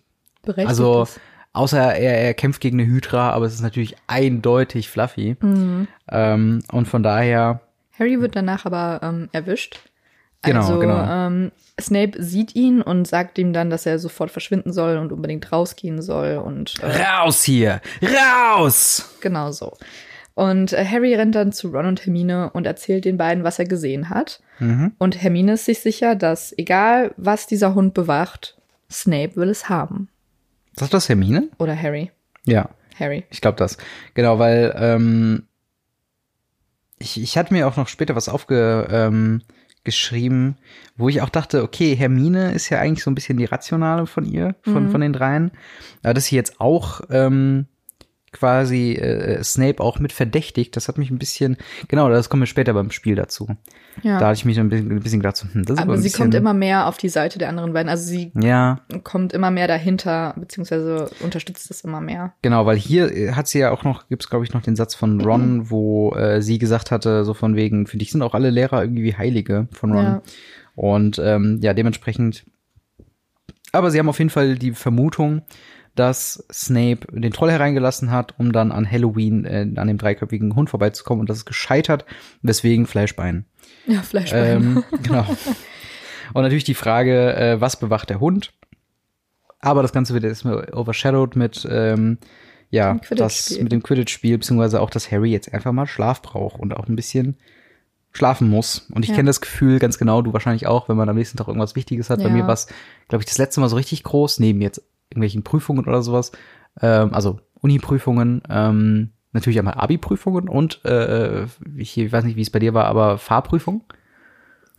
Berechtigt 0.42 0.68
also 0.68 1.02
ist. 1.02 1.20
außer 1.52 1.94
er, 1.94 2.20
er 2.20 2.34
kämpft 2.34 2.60
gegen 2.60 2.80
eine 2.80 2.88
Hydra, 2.88 3.30
aber 3.30 3.46
es 3.46 3.54
ist 3.54 3.62
natürlich 3.62 3.96
eindeutig 4.06 4.88
Fluffy. 4.88 5.36
Mhm. 5.40 5.88
Ähm, 6.10 6.62
und 6.72 6.88
von 6.88 7.02
daher, 7.02 7.60
Harry 7.98 8.20
wird 8.20 8.36
danach 8.36 8.64
aber 8.64 9.00
ähm, 9.02 9.28
erwischt. 9.32 9.80
Genau, 10.42 10.60
also, 10.60 10.78
genau. 10.78 11.04
Ähm, 11.04 11.52
Snape 11.80 12.22
sieht 12.22 12.54
ihn 12.54 12.80
und 12.80 13.08
sagt 13.08 13.38
ihm 13.38 13.52
dann, 13.52 13.70
dass 13.70 13.86
er 13.86 13.98
sofort 13.98 14.30
verschwinden 14.30 14.72
soll 14.72 14.96
und 14.96 15.12
unbedingt 15.12 15.50
rausgehen 15.50 16.00
soll 16.00 16.36
und 16.36 16.80
äh, 16.80 17.02
raus 17.02 17.42
hier, 17.42 17.80
raus! 18.02 19.16
genau 19.20 19.50
so. 19.50 19.76
Und 20.38 20.72
äh, 20.72 20.84
Harry 20.84 21.16
rennt 21.16 21.34
dann 21.34 21.50
zu 21.50 21.66
Ron 21.70 21.86
und 21.86 22.06
Hermine 22.06 22.50
und 22.50 22.64
erzählt 22.64 23.04
den 23.04 23.16
beiden, 23.16 23.42
was 23.42 23.58
er 23.58 23.64
gesehen 23.64 24.08
hat. 24.08 24.40
Mhm. 24.60 24.92
Und 24.96 25.20
Hermine 25.20 25.54
ist 25.54 25.64
sich 25.64 25.80
sicher, 25.80 26.14
dass 26.14 26.56
egal 26.56 27.12
was 27.16 27.48
dieser 27.48 27.74
Hund 27.74 27.92
bewacht, 27.92 28.56
Snape 28.88 29.34
will 29.34 29.48
es 29.48 29.68
haben. 29.68 30.08
Sagt 30.76 30.94
das 30.94 31.08
Hermine? 31.08 31.48
Oder 31.58 31.74
Harry. 31.74 32.12
Ja. 32.44 32.68
Harry. 33.00 33.24
Ich 33.30 33.40
glaube 33.40 33.56
das. 33.58 33.78
Genau, 34.14 34.38
weil 34.38 34.72
ähm, 34.78 35.42
ich, 37.00 37.20
ich 37.20 37.36
hatte 37.36 37.52
mir 37.52 37.66
auch 37.66 37.76
noch 37.76 37.88
später 37.88 38.14
was 38.14 38.28
aufge, 38.28 38.86
ähm, 38.92 39.42
wo 40.96 41.08
ich 41.08 41.20
auch 41.22 41.30
dachte, 41.30 41.64
okay, 41.64 41.96
Hermine 41.96 42.52
ist 42.52 42.68
ja 42.68 42.78
eigentlich 42.78 43.02
so 43.02 43.10
ein 43.10 43.14
bisschen 43.16 43.38
die 43.38 43.44
rationale 43.46 44.06
von 44.06 44.24
ihr, 44.24 44.54
von, 44.62 44.84
Mhm. 44.86 44.90
von 44.90 45.00
den 45.00 45.12
dreien. 45.12 45.50
Aber 46.04 46.14
dass 46.14 46.26
sie 46.26 46.36
jetzt 46.36 46.60
auch 46.60 47.00
ähm, 47.10 47.66
quasi 48.32 48.94
äh, 48.94 49.42
Snape 49.42 49.82
auch 49.82 49.98
mit 49.98 50.12
verdächtigt, 50.12 50.76
das 50.76 50.88
hat 50.88 50.98
mich 50.98 51.10
ein 51.10 51.18
bisschen, 51.18 51.56
genau, 51.88 52.08
das 52.08 52.28
kommen 52.28 52.42
wir 52.42 52.46
später 52.46 52.74
beim 52.74 52.90
Spiel 52.90 53.14
dazu. 53.14 53.48
Ja. 54.02 54.18
Da 54.18 54.28
hatte 54.28 54.38
ich 54.38 54.44
mich 54.44 54.58
ein 54.60 54.68
bisschen, 54.68 54.90
ein 54.90 55.00
bisschen 55.00 55.20
gedacht, 55.20 55.36
so, 55.36 55.46
hm, 55.52 55.64
das 55.64 55.74
ist 55.74 55.82
aber, 55.82 55.94
aber 55.94 56.02
sie 56.02 56.10
kommt 56.10 56.34
immer 56.34 56.54
mehr 56.54 56.86
auf 56.86 56.98
die 56.98 57.08
Seite 57.08 57.38
der 57.38 57.48
anderen 57.48 57.72
beiden. 57.72 57.88
Also 57.88 58.04
sie 58.04 58.32
Ja, 58.40 58.80
kommt 59.02 59.32
immer 59.32 59.50
mehr 59.50 59.66
dahinter, 59.66 60.34
beziehungsweise 60.36 61.10
unterstützt 61.20 61.70
es 61.70 61.80
immer 61.82 62.00
mehr. 62.00 62.34
Genau, 62.42 62.66
weil 62.66 62.76
hier 62.76 63.10
äh, 63.14 63.32
hat 63.32 63.48
sie 63.48 63.58
ja 63.58 63.70
auch 63.70 63.84
noch, 63.84 64.08
gibt's 64.08 64.30
glaube 64.30 64.44
ich 64.44 64.52
noch 64.52 64.62
den 64.62 64.76
Satz 64.76 64.94
von 64.94 65.20
Ron, 65.24 65.70
wo 65.70 66.12
äh, 66.14 66.42
sie 66.42 66.58
gesagt 66.58 66.90
hatte, 66.90 67.24
so 67.24 67.34
von 67.34 67.56
wegen, 67.56 67.86
für 67.86 67.98
dich 67.98 68.12
sind 68.12 68.22
auch 68.22 68.34
alle 68.34 68.50
Lehrer 68.50 68.82
irgendwie 68.82 69.04
wie 69.04 69.16
Heilige 69.16 69.68
von 69.72 69.92
Ron. 69.92 70.04
Ja. 70.04 70.22
Und 70.76 71.18
ähm, 71.18 71.58
ja, 71.60 71.74
dementsprechend. 71.74 72.44
Aber 73.72 73.90
sie 73.90 73.98
haben 73.98 74.08
auf 74.08 74.18
jeden 74.18 74.30
Fall 74.30 74.54
die 74.54 74.72
Vermutung, 74.72 75.42
dass 75.98 76.44
Snape 76.52 77.00
den 77.10 77.32
Troll 77.32 77.50
hereingelassen 77.50 78.10
hat, 78.10 78.34
um 78.38 78.52
dann 78.52 78.72
an 78.72 78.90
Halloween 78.90 79.44
äh, 79.44 79.66
an 79.76 79.88
dem 79.88 79.98
dreiköpfigen 79.98 80.54
Hund 80.54 80.70
vorbeizukommen 80.70 81.20
und 81.20 81.28
das 81.30 81.38
ist 81.38 81.44
gescheitert, 81.46 82.04
weswegen 82.42 82.86
Fleischbein. 82.86 83.44
Ja, 83.86 84.02
Fleischbein. 84.02 84.56
Ähm, 84.56 84.84
genau. 85.02 85.24
Und 86.34 86.42
natürlich 86.42 86.64
die 86.64 86.74
Frage, 86.74 87.34
äh, 87.34 87.60
was 87.60 87.78
bewacht 87.78 88.10
der 88.10 88.20
Hund? 88.20 88.52
Aber 89.60 89.82
das 89.82 89.92
Ganze 89.92 90.14
wird 90.14 90.24
jetzt 90.24 90.44
mal 90.44 90.68
overshadowed 90.72 91.34
mit, 91.36 91.66
ähm, 91.70 92.18
ja, 92.70 93.00
das 93.10 93.58
mit 93.58 93.72
dem 93.72 93.82
Quidditch-Spiel, 93.82 94.38
beziehungsweise 94.38 94.80
auch, 94.80 94.90
dass 94.90 95.10
Harry 95.10 95.30
jetzt 95.32 95.52
einfach 95.52 95.72
mal 95.72 95.86
Schlaf 95.86 96.22
braucht 96.22 96.60
und 96.60 96.76
auch 96.76 96.86
ein 96.86 96.96
bisschen 96.96 97.36
schlafen 98.12 98.48
muss. 98.48 98.86
Und 98.92 99.02
ich 99.04 99.10
Ja. 99.10 99.16
kenne 99.16 99.28
das 99.28 99.40
Gefühl 99.40 99.78
ganz 99.78 99.98
genau, 99.98 100.22
du 100.22 100.32
wahrscheinlich 100.32 100.66
auch, 100.66 100.88
wenn 100.88 100.96
man 100.96 101.08
am 101.08 101.16
nächsten 101.16 101.36
Tag 101.38 101.48
irgendwas 101.48 101.74
Wichtiges 101.76 102.08
hat. 102.10 102.18
Bei 102.22 102.28
Ja. 102.28 102.34
mir 102.34 102.46
war 102.46 102.54
es, 102.54 102.66
glaube 103.08 103.22
ich, 103.22 103.26
das 103.28 103.38
letzte 103.38 103.60
Mal 103.60 103.68
so 103.68 103.76
richtig 103.76 104.02
groß, 104.04 104.38
neben 104.38 104.60
jetzt 104.60 104.82
irgendwelchen 105.10 105.42
Prüfungen 105.42 105.84
oder 105.86 106.02
sowas. 106.02 106.32
Ähm, 106.80 107.12
also 107.14 107.40
Uni-Prüfungen, 107.60 108.42
ähm, 108.48 109.10
natürlich 109.32 109.58
einmal 109.58 109.74
Abi-Prüfungen 109.74 110.48
und 110.48 110.84
äh, 110.84 111.44
ich 111.76 111.96
ich 111.98 112.12
weiß 112.12 112.24
nicht, 112.24 112.36
wie 112.36 112.42
es 112.42 112.50
bei 112.50 112.58
dir 112.60 112.74
war, 112.74 112.84
aber 112.86 113.18
Fahrprüfungen. 113.18 113.82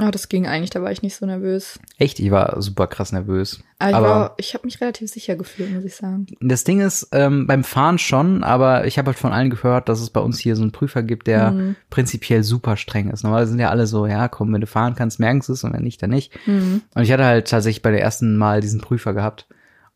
Ja, 0.02 0.12
das 0.12 0.30
ging 0.30 0.48
eigentlich, 0.48 0.70
da 0.70 0.82
war 0.82 0.94
ich 0.94 1.02
nicht 1.02 1.18
so 1.18 1.26
nervös. 1.26 1.78
Echt, 1.98 2.22
ich 2.22 2.32
war 2.32 2.62
super 2.62 2.88
krass 2.88 3.12
nervös. 3.12 3.62
Aber 3.80 3.90
ich, 3.90 3.96
Aber- 3.98 4.08
war- 4.10 4.34
ich 4.38 4.54
habe 4.54 4.66
mich 4.66 4.80
relativ 4.80 5.10
sicher 5.12 5.36
gefühlt, 5.36 5.72
muss 5.74 5.84
ich 5.84 5.94
sagen. 5.94 6.26
Das 6.40 6.64
Ding 6.64 6.80
ist, 6.80 7.10
ähm, 7.12 7.48
beim 7.48 7.66
Fahren 7.66 7.98
schon, 7.98 8.42
aber 8.46 8.88
ich 8.88 8.98
habe 8.98 9.08
halt 9.08 9.20
von 9.20 9.34
allen 9.34 9.50
gehört, 9.50 9.90
dass 9.90 10.00
es 10.00 10.10
bei 10.10 10.22
uns 10.22 10.40
hier 10.40 10.56
so 10.56 10.62
einen 10.62 10.72
Prüfer 10.72 11.04
gibt, 11.04 11.28
der 11.28 11.52
Mhm. 11.52 11.76
prinzipiell 11.90 12.44
super 12.44 12.78
streng 12.78 13.10
ist. 13.10 13.24
Normalerweise 13.24 13.52
sind 13.52 13.60
ja 13.60 13.72
alle 13.72 13.88
so, 13.88 14.06
ja, 14.08 14.30
komm, 14.30 14.54
wenn 14.54 14.62
du 14.62 14.68
fahren 14.68 14.96
kannst, 14.96 15.20
merken 15.20 15.42
sie 15.42 15.52
es 15.52 15.66
und 15.66 15.74
wenn 15.74 15.84
nicht, 15.84 16.02
dann 16.02 16.12
nicht. 16.12 16.32
Mhm. 16.48 16.82
Und 16.96 17.04
ich 17.04 17.12
hatte 17.12 17.26
halt 17.26 17.50
tatsächlich 17.50 17.82
bei 17.82 17.92
der 17.92 18.02
ersten 18.02 18.38
Mal 18.38 18.62
diesen 18.62 18.80
Prüfer 18.80 19.14
gehabt. 19.14 19.48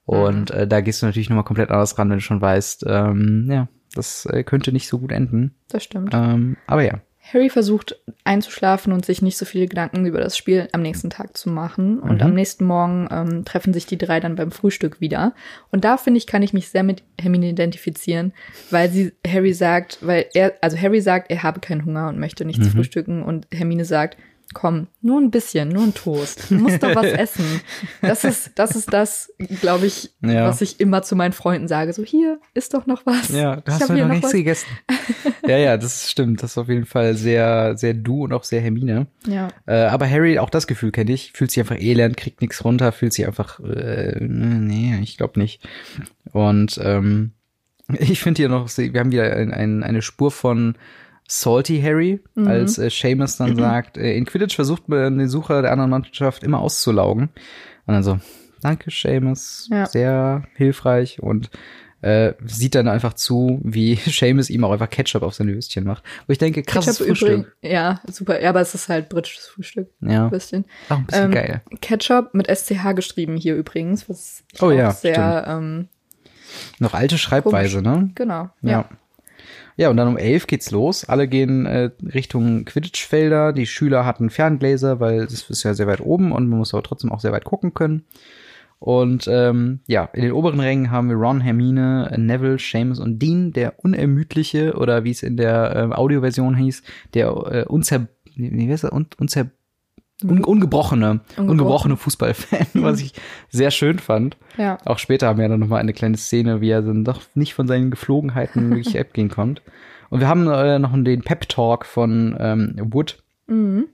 Und 0.05 0.51
äh, 0.51 0.67
da 0.67 0.81
gehst 0.81 1.01
du 1.01 1.05
natürlich 1.05 1.29
nochmal 1.29 1.45
komplett 1.45 1.69
anders 1.71 1.97
ran, 1.97 2.09
wenn 2.09 2.17
du 2.17 2.21
schon 2.21 2.41
weißt, 2.41 2.85
ähm, 2.87 3.47
ja, 3.49 3.67
das 3.95 4.25
äh, 4.25 4.43
könnte 4.43 4.71
nicht 4.73 4.87
so 4.87 4.99
gut 4.99 5.11
enden. 5.11 5.55
Das 5.69 5.83
stimmt. 5.83 6.13
Ähm, 6.13 6.57
aber 6.67 6.83
ja. 6.83 6.99
Harry 7.33 7.49
versucht 7.49 7.95
einzuschlafen 8.25 8.91
und 8.91 9.05
sich 9.05 9.21
nicht 9.21 9.37
so 9.37 9.45
viele 9.45 9.67
Gedanken 9.67 10.05
über 10.05 10.19
das 10.19 10.35
Spiel 10.37 10.67
am 10.73 10.81
nächsten 10.81 11.09
Tag 11.09 11.37
zu 11.37 11.49
machen. 11.49 11.99
Und 11.99 12.15
Mhm. 12.17 12.21
am 12.21 12.33
nächsten 12.33 12.65
Morgen 12.65 13.07
ähm, 13.11 13.45
treffen 13.45 13.71
sich 13.73 13.85
die 13.85 13.97
drei 13.97 14.19
dann 14.19 14.35
beim 14.35 14.51
Frühstück 14.51 14.99
wieder. 14.99 15.33
Und 15.71 15.85
da 15.85 15.95
finde 15.95 16.17
ich, 16.17 16.27
kann 16.27 16.43
ich 16.43 16.51
mich 16.51 16.67
sehr 16.67 16.83
mit 16.83 17.01
Hermine 17.21 17.47
identifizieren, 17.47 18.33
weil 18.71 18.89
sie 18.89 19.13
Harry 19.25 19.53
sagt, 19.53 19.99
weil 20.01 20.25
er, 20.33 20.55
also 20.59 20.77
Harry 20.77 20.99
sagt, 20.99 21.31
er 21.31 21.43
habe 21.43 21.61
keinen 21.61 21.85
Hunger 21.85 22.09
und 22.09 22.19
möchte 22.19 22.43
nichts 22.43 22.65
Mhm. 22.67 22.71
frühstücken. 22.71 23.23
Und 23.23 23.47
Hermine 23.53 23.85
sagt, 23.85 24.17
komm, 24.53 24.87
nur 25.01 25.19
ein 25.19 25.31
bisschen, 25.31 25.69
nur 25.69 25.83
ein 25.83 25.93
Toast. 25.93 26.49
Du 26.49 26.55
musst 26.55 26.81
doch 26.83 26.95
was 26.95 27.05
essen. 27.11 27.61
Das 28.01 28.23
ist, 28.23 28.51
das 28.55 28.75
ist 28.75 28.93
das, 28.93 29.31
glaube 29.61 29.85
ich, 29.87 30.11
Ja. 30.21 30.47
was 30.47 30.61
ich 30.61 30.79
immer 30.79 31.01
zu 31.01 31.15
meinen 31.15 31.33
Freunden 31.33 31.67
sage. 31.67 31.91
So, 31.93 32.03
hier, 32.03 32.39
ist 32.53 32.73
doch 32.73 32.85
noch 32.85 33.05
was. 33.05 33.29
Ja, 33.29 33.57
du 33.57 33.63
Ich 33.67 33.73
hast 33.73 33.89
heute 33.89 34.01
noch 34.01 34.07
nichts 34.09 34.25
was. 34.25 34.31
gegessen. 34.31 34.67
ja, 35.47 35.57
ja, 35.57 35.77
das 35.77 36.09
stimmt. 36.09 36.41
Das 36.43 36.51
ist 36.51 36.57
auf 36.57 36.69
jeden 36.69 36.85
Fall 36.85 37.15
sehr, 37.15 37.75
sehr 37.77 37.93
du 37.93 38.23
und 38.23 38.33
auch 38.33 38.43
sehr 38.43 38.61
Hermine. 38.61 39.07
Ja. 39.27 39.49
Äh, 39.65 39.85
aber 39.85 40.09
Harry, 40.09 40.39
auch 40.39 40.49
das 40.49 40.67
Gefühl 40.67 40.91
kenne 40.91 41.11
ich, 41.11 41.31
fühlt 41.33 41.51
sich 41.51 41.59
einfach 41.59 41.79
elend, 41.79 42.17
kriegt 42.17 42.41
nichts 42.41 42.63
runter, 42.63 42.91
fühlt 42.91 43.13
sich 43.13 43.27
einfach, 43.27 43.59
äh, 43.59 44.17
nee, 44.21 44.99
ich 45.01 45.17
glaube 45.17 45.39
nicht. 45.39 45.67
Und 46.31 46.79
ähm, 46.83 47.31
ich 47.99 48.21
finde 48.21 48.37
hier 48.41 48.49
noch, 48.49 48.69
wir 48.77 48.99
haben 48.99 49.11
wieder 49.11 49.35
ein, 49.35 49.51
ein, 49.51 49.83
eine 49.83 50.01
Spur 50.01 50.31
von 50.31 50.75
Salty 51.27 51.81
Harry, 51.81 52.19
Mhm. 52.35 52.47
als 52.47 52.77
äh, 52.77 52.89
Seamus 52.89 53.37
dann 53.37 53.55
sagt, 53.57 53.97
äh, 53.97 54.15
in 54.15 54.25
Quidditch 54.25 54.55
versucht 54.55 54.89
man 54.89 55.17
den 55.17 55.29
Sucher 55.29 55.61
der 55.61 55.71
anderen 55.71 55.89
Mannschaft 55.91 56.43
immer 56.43 56.59
auszulaugen. 56.59 57.29
Und 57.85 57.93
dann 57.93 58.03
so, 58.03 58.19
danke 58.61 58.91
Seamus, 58.91 59.67
Ja. 59.71 59.85
sehr 59.85 60.43
hilfreich 60.55 61.21
und 61.21 61.49
äh, 62.01 62.33
sieht 62.45 62.75
dann 62.75 62.89
einfach 62.89 63.13
zu, 63.13 63.61
wie 63.63 63.95
Seamus 64.05 64.49
ihm 64.49 64.65
auch 64.65 64.73
einfach 64.73 64.89
Ketchup 64.89 65.23
auf 65.23 65.35
seine 65.35 65.53
Würstchen 65.53 65.85
macht. 65.85 66.03
Wo 66.27 66.33
ich 66.33 66.37
denke, 66.37 66.61
krasses 66.61 66.97
Ketchup 66.97 67.07
Frühstück. 67.07 67.29
übrigens. 67.29 67.47
Ja, 67.61 68.01
super. 68.11 68.41
Ja, 68.41 68.49
aber 68.49 68.59
es 68.59 68.75
ist 68.75 68.89
halt 68.89 69.07
britisches 69.07 69.47
Frühstück. 69.47 69.87
Ja, 70.01 70.25
Ein 70.25 70.29
bisschen. 70.29 70.65
auch 70.89 70.97
ein 70.97 71.05
bisschen 71.05 71.23
Ähm, 71.25 71.31
geil. 71.31 71.61
Ketchup 71.79 72.33
mit 72.33 72.47
SCH 72.53 72.93
geschrieben 72.93 73.37
hier 73.37 73.55
übrigens, 73.55 74.09
was 74.09 74.43
Oh 74.59 74.65
auch 74.65 74.71
ja, 74.71 74.91
sehr, 74.91 75.45
ähm, 75.47 75.87
Noch 76.79 76.93
alte 76.93 77.17
Schreibweise, 77.17 77.81
ne? 77.81 78.11
genau. 78.15 78.49
Ja. 78.61 78.69
Ja. 78.71 78.89
Ja. 79.77 79.89
und 79.89 79.97
dann 79.97 80.07
um 80.07 80.17
elf 80.17 80.47
geht's 80.47 80.71
los. 80.71 81.05
Alle 81.05 81.27
gehen 81.27 81.65
äh, 81.65 81.91
Richtung 82.13 82.65
Quidditch-Felder. 82.65 83.53
Die 83.53 83.65
Schüler 83.65 84.05
hatten 84.05 84.29
Ferngläser, 84.29 84.99
weil 84.99 85.21
es 85.21 85.49
ist 85.49 85.63
ja 85.63 85.73
sehr 85.73 85.87
weit 85.87 86.01
oben 86.01 86.31
und 86.31 86.47
man 86.47 86.59
muss 86.59 86.73
aber 86.73 86.83
trotzdem 86.83 87.11
auch 87.11 87.19
sehr 87.19 87.31
weit 87.31 87.45
gucken 87.45 87.73
können. 87.73 88.05
Und 88.79 89.29
ähm, 89.29 89.79
ja, 89.87 90.09
in 90.11 90.23
den 90.23 90.33
oberen 90.33 90.59
Rängen 90.59 90.91
haben 90.91 91.07
wir 91.07 91.15
Ron, 91.15 91.39
Hermine, 91.39 92.13
Neville, 92.17 92.59
Seamus 92.59 92.99
und 92.99 93.19
Dean, 93.19 93.53
der 93.53 93.79
unermüdliche 93.83 94.73
oder 94.73 95.05
wie 95.05 95.11
es 95.11 95.23
in 95.23 95.37
der 95.37 95.73
ähm, 95.75 95.93
Audioversion 95.93 96.55
hieß, 96.55 96.83
der 97.13 97.27
äh, 97.29 97.63
unzer 97.65 98.07
wie 98.35 98.71
heißt 98.71 98.85
er? 98.85 98.93
Un 98.93 99.07
unzer 99.17 99.47
un 100.23 100.43
ungebrochene, 100.43 101.09
Ungebrochen. 101.37 101.49
ungebrochene 101.49 101.97
Fußballfan, 101.97 102.67
was 102.75 103.01
ich 103.01 103.13
sehr 103.49 103.71
schön 103.71 103.99
fand. 103.99 104.37
Ja. 104.57 104.77
Auch 104.85 104.99
später 104.99 105.27
haben 105.27 105.39
wir 105.39 105.49
dann 105.49 105.59
nochmal 105.59 105.79
eine 105.79 105.93
kleine 105.93 106.17
Szene, 106.17 106.61
wie 106.61 106.69
er 106.69 106.81
dann 106.81 107.03
doch 107.03 107.21
nicht 107.35 107.53
von 107.53 107.67
seinen 107.67 107.91
Geflogenheiten 107.91 108.69
wirklich 108.75 108.99
abgehen 108.99 109.29
konnte. 109.29 109.61
Und 110.09 110.19
wir 110.19 110.27
haben 110.27 110.47
äh, 110.47 110.77
noch 110.79 110.93
den 110.93 111.21
Pep-Talk 111.21 111.85
von 111.85 112.35
ähm, 112.39 112.75
Wood, 112.91 113.17
Mhm. 113.47 113.87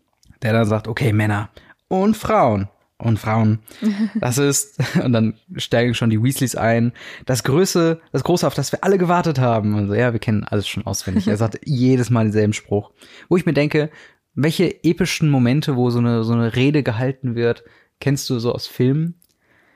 der 0.44 0.54
dann 0.54 0.66
sagt, 0.68 0.88
okay, 0.88 1.12
Männer 1.14 1.50
und 1.88 2.16
Frauen. 2.16 2.68
Und 3.00 3.18
Frauen. 3.18 3.60
Das 4.20 4.38
ist, 4.38 4.78
und 5.04 5.14
dann 5.14 5.36
steigen 5.56 5.94
schon 5.96 6.10
die 6.10 6.22
Weasleys 6.22 6.56
ein. 6.56 6.92
Das 7.26 7.44
Größe, 7.46 8.02
das 8.12 8.24
Große, 8.26 8.46
auf 8.46 8.54
das 8.56 8.72
wir 8.74 8.84
alle 8.84 8.98
gewartet 8.98 9.40
haben. 9.40 9.74
Und 9.74 9.88
so, 9.88 9.94
ja, 9.96 10.12
wir 10.12 10.20
kennen 10.20 10.44
alles 10.44 10.68
schon 10.68 10.86
auswendig. 10.86 11.28
Er 11.30 11.38
sagt 11.38 11.60
jedes 11.64 12.10
Mal 12.10 12.26
denselben 12.26 12.52
Spruch. 12.54 12.92
Wo 13.30 13.38
ich 13.38 13.46
mir 13.46 13.54
denke, 13.54 13.90
welche 14.36 14.84
epischen 14.84 15.30
Momente, 15.30 15.76
wo 15.76 15.90
so 15.90 16.00
eine, 16.00 16.24
so 16.24 16.34
eine 16.34 16.56
Rede 16.56 16.84
gehalten 16.84 17.36
wird, 17.36 17.64
kennst 18.00 18.30
du 18.30 18.40
so 18.40 18.54
aus 18.54 18.68
Filmen? 18.68 19.16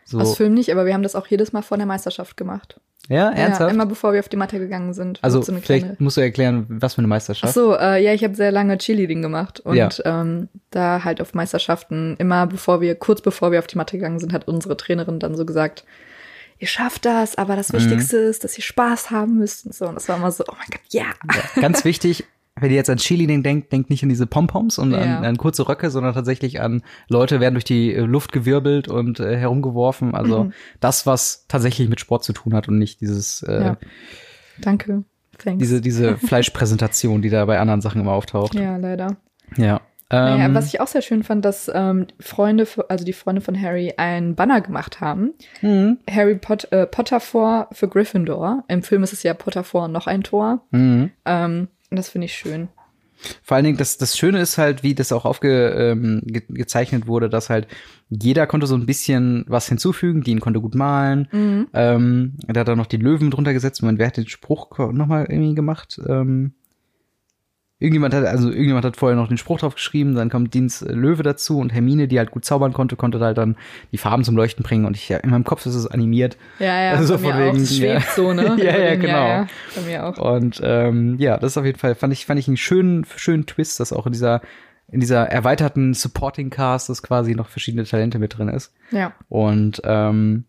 So, 0.05 0.19
Aus 0.19 0.35
Film 0.37 0.53
nicht, 0.53 0.69
aber 0.71 0.85
wir 0.85 0.93
haben 0.93 1.03
das 1.03 1.15
auch 1.15 1.27
jedes 1.27 1.53
Mal 1.53 1.61
vor 1.61 1.77
der 1.77 1.85
Meisterschaft 1.85 2.35
gemacht. 2.35 2.79
ja, 3.09 3.29
ernsthaft? 3.29 3.69
Ja, 3.69 3.73
immer 3.73 3.85
bevor 3.85 4.11
wir 4.13 4.19
auf 4.19 4.27
die 4.29 4.35
Matte 4.37 4.59
gegangen 4.59 4.93
sind. 4.93 5.19
Also 5.23 5.41
so 5.41 5.53
vielleicht 5.53 5.85
kleine- 5.85 5.95
musst 5.99 6.17
du 6.17 6.21
erklären, 6.21 6.65
was 6.69 6.95
für 6.95 6.99
eine 6.99 7.07
Ach 7.07 7.09
Meisterschaft. 7.09 7.53
so, 7.53 7.73
äh, 7.75 8.03
ja, 8.03 8.13
ich 8.13 8.23
habe 8.23 8.35
sehr 8.35 8.51
lange 8.51 8.77
Cheerleading 8.77 9.21
gemacht 9.21 9.59
und 9.61 9.75
Ja. 9.77 9.89
ähm, 10.03 10.49
da 10.71 11.03
halt 11.05 11.21
auf 11.21 11.33
Meisterschaften 11.33 12.15
immer 12.19 12.47
bevor 12.47 12.81
wir 12.81 12.95
kurz 12.95 13.21
bevor 13.21 13.51
wir 13.53 13.59
auf 13.59 13.67
die 13.67 13.77
Matte 13.77 13.97
gegangen 13.97 14.19
sind, 14.19 14.33
hat 14.33 14.47
unsere 14.47 14.75
Trainerin 14.77 15.19
dann 15.19 15.35
so 15.35 15.45
gesagt, 15.45 15.85
ihr 16.59 16.67
schafft 16.67 17.05
das, 17.05 17.37
aber 17.37 17.53
Mhm. 17.53 17.57
das 17.57 17.73
Wichtigste 17.73 18.17
ist, 18.17 18.43
dass 18.43 18.57
ihr 18.57 18.63
Spaß 18.63 19.09
haben 19.09 19.37
müsst 19.37 19.65
und 19.65 19.73
so 19.75 19.85
und 19.87 19.95
das 19.95 20.07
war 20.09 20.17
immer 20.17 20.31
so, 20.31 20.43
oh 20.47 20.53
mein 20.57 20.67
Gott, 20.69 20.81
ja. 20.91 21.05
Ja, 21.33 21.61
ganz 21.61 21.83
wichtig, 21.85 22.25
wenn 22.59 22.69
ihr 22.69 22.75
jetzt 22.77 22.89
an 22.89 22.97
Cheerleading 22.97 23.41
denkt, 23.43 23.71
denkt 23.73 23.89
nicht 23.89 24.03
an 24.03 24.09
diese 24.09 24.27
Pompoms 24.27 24.77
und 24.77 24.91
Ja. 24.91 24.99
an, 24.99 25.25
an 25.25 25.37
kurze 25.37 25.67
Röcke, 25.67 25.89
sondern 25.89 26.13
tatsächlich 26.13 26.61
an 26.61 26.83
Leute 27.09 27.39
werden 27.39 27.55
durch 27.55 27.63
die 27.63 27.93
äh, 27.93 28.01
Luft 28.01 28.31
gewirbelt 28.31 28.87
und 28.87 29.19
äh, 29.19 29.35
herumgeworfen. 29.37 30.13
Also 30.15 30.45
Mhm. 30.45 30.53
das, 30.79 31.05
was 31.07 31.45
tatsächlich 31.47 31.89
mit 31.89 31.99
Sport 31.99 32.23
zu 32.23 32.33
tun 32.33 32.53
hat 32.53 32.67
und 32.67 32.77
nicht 32.77 33.01
dieses 33.01 33.41
äh, 33.43 33.63
Ja. 33.63 33.77
Danke. 34.59 35.03
Thanks. 35.39 35.59
diese 35.59 35.81
diese 35.81 36.15
Fleischpräsentation, 36.53 37.21
die 37.23 37.29
da 37.29 37.43
bei 37.45 37.59
anderen 37.59 37.81
Sachen 37.81 37.99
immer 38.01 38.11
auftaucht. 38.11 38.53
ja, 38.55 38.77
leider. 38.77 39.17
Ja. 39.57 39.81
Naja, 40.11 40.45
Ähm, 40.45 40.53
was 40.53 40.67
ich 40.67 40.79
auch 40.79 40.85
sehr 40.87 41.01
schön 41.01 41.23
fand, 41.23 41.43
dass 41.43 41.71
ähm, 41.73 42.05
Freunde, 42.19 42.67
also 42.87 43.03
die 43.03 43.13
Freunde 43.13 43.41
von 43.41 43.59
Harry, 43.59 43.95
einen 43.97 44.35
Banner 44.35 44.61
gemacht 44.61 45.01
haben. 45.01 45.33
mhm. 45.63 45.97
Harry 46.07 46.35
Pot 46.35 46.71
äh, 46.71 46.85
Potter 46.85 47.19
vor 47.19 47.67
für 47.71 47.87
Gryffindor. 47.87 48.63
Im 48.67 48.83
Film 48.83 49.01
ist 49.01 49.13
es 49.13 49.23
ja 49.23 49.33
Potter 49.33 49.63
vor 49.63 49.87
noch 49.87 50.05
ein 50.05 50.21
Tor. 50.21 50.61
Mhm. 50.69 51.09
Ähm, 51.25 51.67
und 51.93 51.97
das 51.97 52.09
finde 52.09 52.25
ich 52.25 52.33
schön. 52.33 52.69
Vor 53.43 53.55
allen 53.55 53.65
Dingen, 53.65 53.77
das, 53.77 53.99
das 53.99 54.17
Schöne 54.17 54.41
ist 54.41 54.57
halt, 54.57 54.81
wie 54.81 54.95
das 54.95 55.11
auch 55.11 55.25
aufge, 55.25 55.69
ähm, 55.69 56.23
ge 56.25 56.41
wurde, 57.05 57.29
dass 57.29 57.51
halt 57.51 57.67
jeder 58.09 58.47
konnte 58.47 58.65
so 58.65 58.73
ein 58.73 58.87
bisschen 58.87 59.45
was 59.47 59.69
hinzufügen. 59.69 60.23
Dean 60.23 60.39
konnte 60.39 60.59
gut 60.59 60.73
malen. 60.73 61.27
Mhm. 61.31 61.67
Ähm, 61.73 62.33
da 62.47 62.61
hat 62.61 62.67
er 62.67 62.75
noch 62.75 62.87
die 62.87 62.97
Löwen 62.97 63.29
drunter 63.29 63.53
gesetzt. 63.53 63.83
Man, 63.83 63.99
wer 63.99 64.07
hat 64.07 64.17
den 64.17 64.27
Spruch 64.27 64.79
nochmal 64.91 65.27
irgendwie 65.29 65.53
gemacht? 65.53 66.01
Ähm, 66.07 66.53
irgendjemand 67.83 68.13
hat, 68.13 68.25
also 68.25 68.47
irgendjemand 68.47 68.85
hat 68.85 68.95
vorher 68.95 69.17
noch 69.17 69.27
den 69.27 69.37
Spruch 69.37 69.59
drauf 69.59 69.75
geschrieben, 69.75 70.15
dann 70.15 70.29
kommt 70.29 70.53
Deans 70.53 70.81
äh, 70.81 70.93
Löwe 70.93 71.21
dazu 71.21 71.59
und 71.59 71.73
Hermine, 71.73 72.07
die 72.07 72.17
halt 72.17 72.31
gut 72.31 72.45
zaubern 72.45 72.71
konnte, 72.71 72.95
konnte 72.95 73.19
halt 73.19 73.37
dann 73.37 73.57
die 73.91 73.97
Farben 73.97 74.23
zum 74.23 74.37
Leuchten 74.37 74.63
bringen 74.63 74.85
und 74.85 74.95
ich, 74.95 75.09
ja, 75.09 75.17
in 75.17 75.29
meinem 75.29 75.43
Kopf 75.43 75.65
ist 75.65 75.75
es 75.75 75.85
animiert. 75.85 76.37
Ja, 76.59 76.81
ja, 76.81 76.91
Also 76.93 77.17
von 77.17 77.33
auch. 77.33 77.37
wegen, 77.39 77.65
schwebt 77.65 78.05
ja. 78.05 78.11
so, 78.15 78.33
ne? 78.33 78.55
Ja, 78.63 78.77
ja, 78.77 78.95
genau. 78.95 79.07
Ja, 79.07 79.41
ja, 79.41 79.47
bei 79.75 79.81
mir 79.81 80.05
auch. 80.05 80.17
Und 80.17 80.61
ähm, 80.63 81.17
ja, 81.19 81.37
das 81.37 81.51
ist 81.51 81.57
auf 81.57 81.65
jeden 81.65 81.77
Fall, 81.77 81.93
fand 81.95 82.13
ich, 82.13 82.25
fand 82.25 82.39
ich 82.39 82.47
einen 82.47 82.55
schönen, 82.57 83.05
schönen 83.17 83.45
Twist, 83.45 83.81
dass 83.81 83.91
auch 83.91 84.05
in 84.05 84.13
dieser, 84.13 84.39
in 84.87 85.01
dieser 85.01 85.27
erweiterten 85.27 85.93
Supporting 85.93 86.49
Cast, 86.51 86.87
dass 86.87 87.03
quasi 87.03 87.35
noch 87.35 87.49
verschiedene 87.49 87.83
Talente 87.83 88.17
mit 88.17 88.37
drin 88.37 88.47
ist. 88.47 88.73
Ja. 88.91 89.11
Und 89.27 89.81
ähm, 89.83 90.45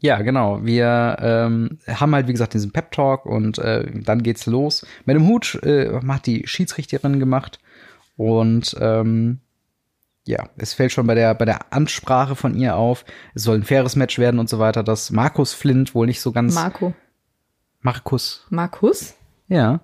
ja, 0.00 0.20
genau. 0.22 0.64
Wir 0.64 1.16
ähm, 1.20 1.78
haben 1.88 2.14
halt, 2.14 2.28
wie 2.28 2.32
gesagt, 2.32 2.54
diesen 2.54 2.72
Pep-Talk 2.72 3.26
und 3.26 3.58
äh, 3.58 3.90
dann 4.02 4.22
geht's 4.22 4.46
los. 4.46 4.86
Mit 5.04 5.16
dem 5.16 5.26
Hut 5.26 5.54
äh, 5.62 6.00
hat 6.06 6.26
die 6.26 6.46
Schiedsrichterin 6.46 7.18
gemacht 7.18 7.58
und 8.16 8.76
ähm, 8.80 9.40
ja, 10.26 10.48
es 10.56 10.74
fällt 10.74 10.92
schon 10.92 11.06
bei 11.06 11.14
der, 11.14 11.34
bei 11.34 11.44
der 11.44 11.72
Ansprache 11.72 12.34
von 12.34 12.54
ihr 12.54 12.76
auf, 12.76 13.04
es 13.34 13.44
soll 13.44 13.56
ein 13.56 13.62
faires 13.62 13.96
Match 13.96 14.18
werden 14.18 14.40
und 14.40 14.48
so 14.48 14.58
weiter, 14.58 14.82
dass 14.82 15.10
Markus 15.12 15.54
Flint 15.54 15.94
wohl 15.94 16.06
nicht 16.06 16.20
so 16.20 16.32
ganz. 16.32 16.54
Marco. 16.54 16.94
Markus. 17.80 18.44
Markus? 18.50 19.14
Ja. 19.48 19.80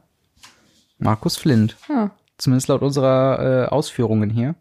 Markus 0.98 1.36
Flint. 1.36 1.76
Ah, 1.88 2.10
Zumindest 2.38 2.68
laut 2.68 2.82
unserer 2.82 3.66
äh, 3.66 3.68
Ausführungen 3.68 4.30
hier. 4.30 4.56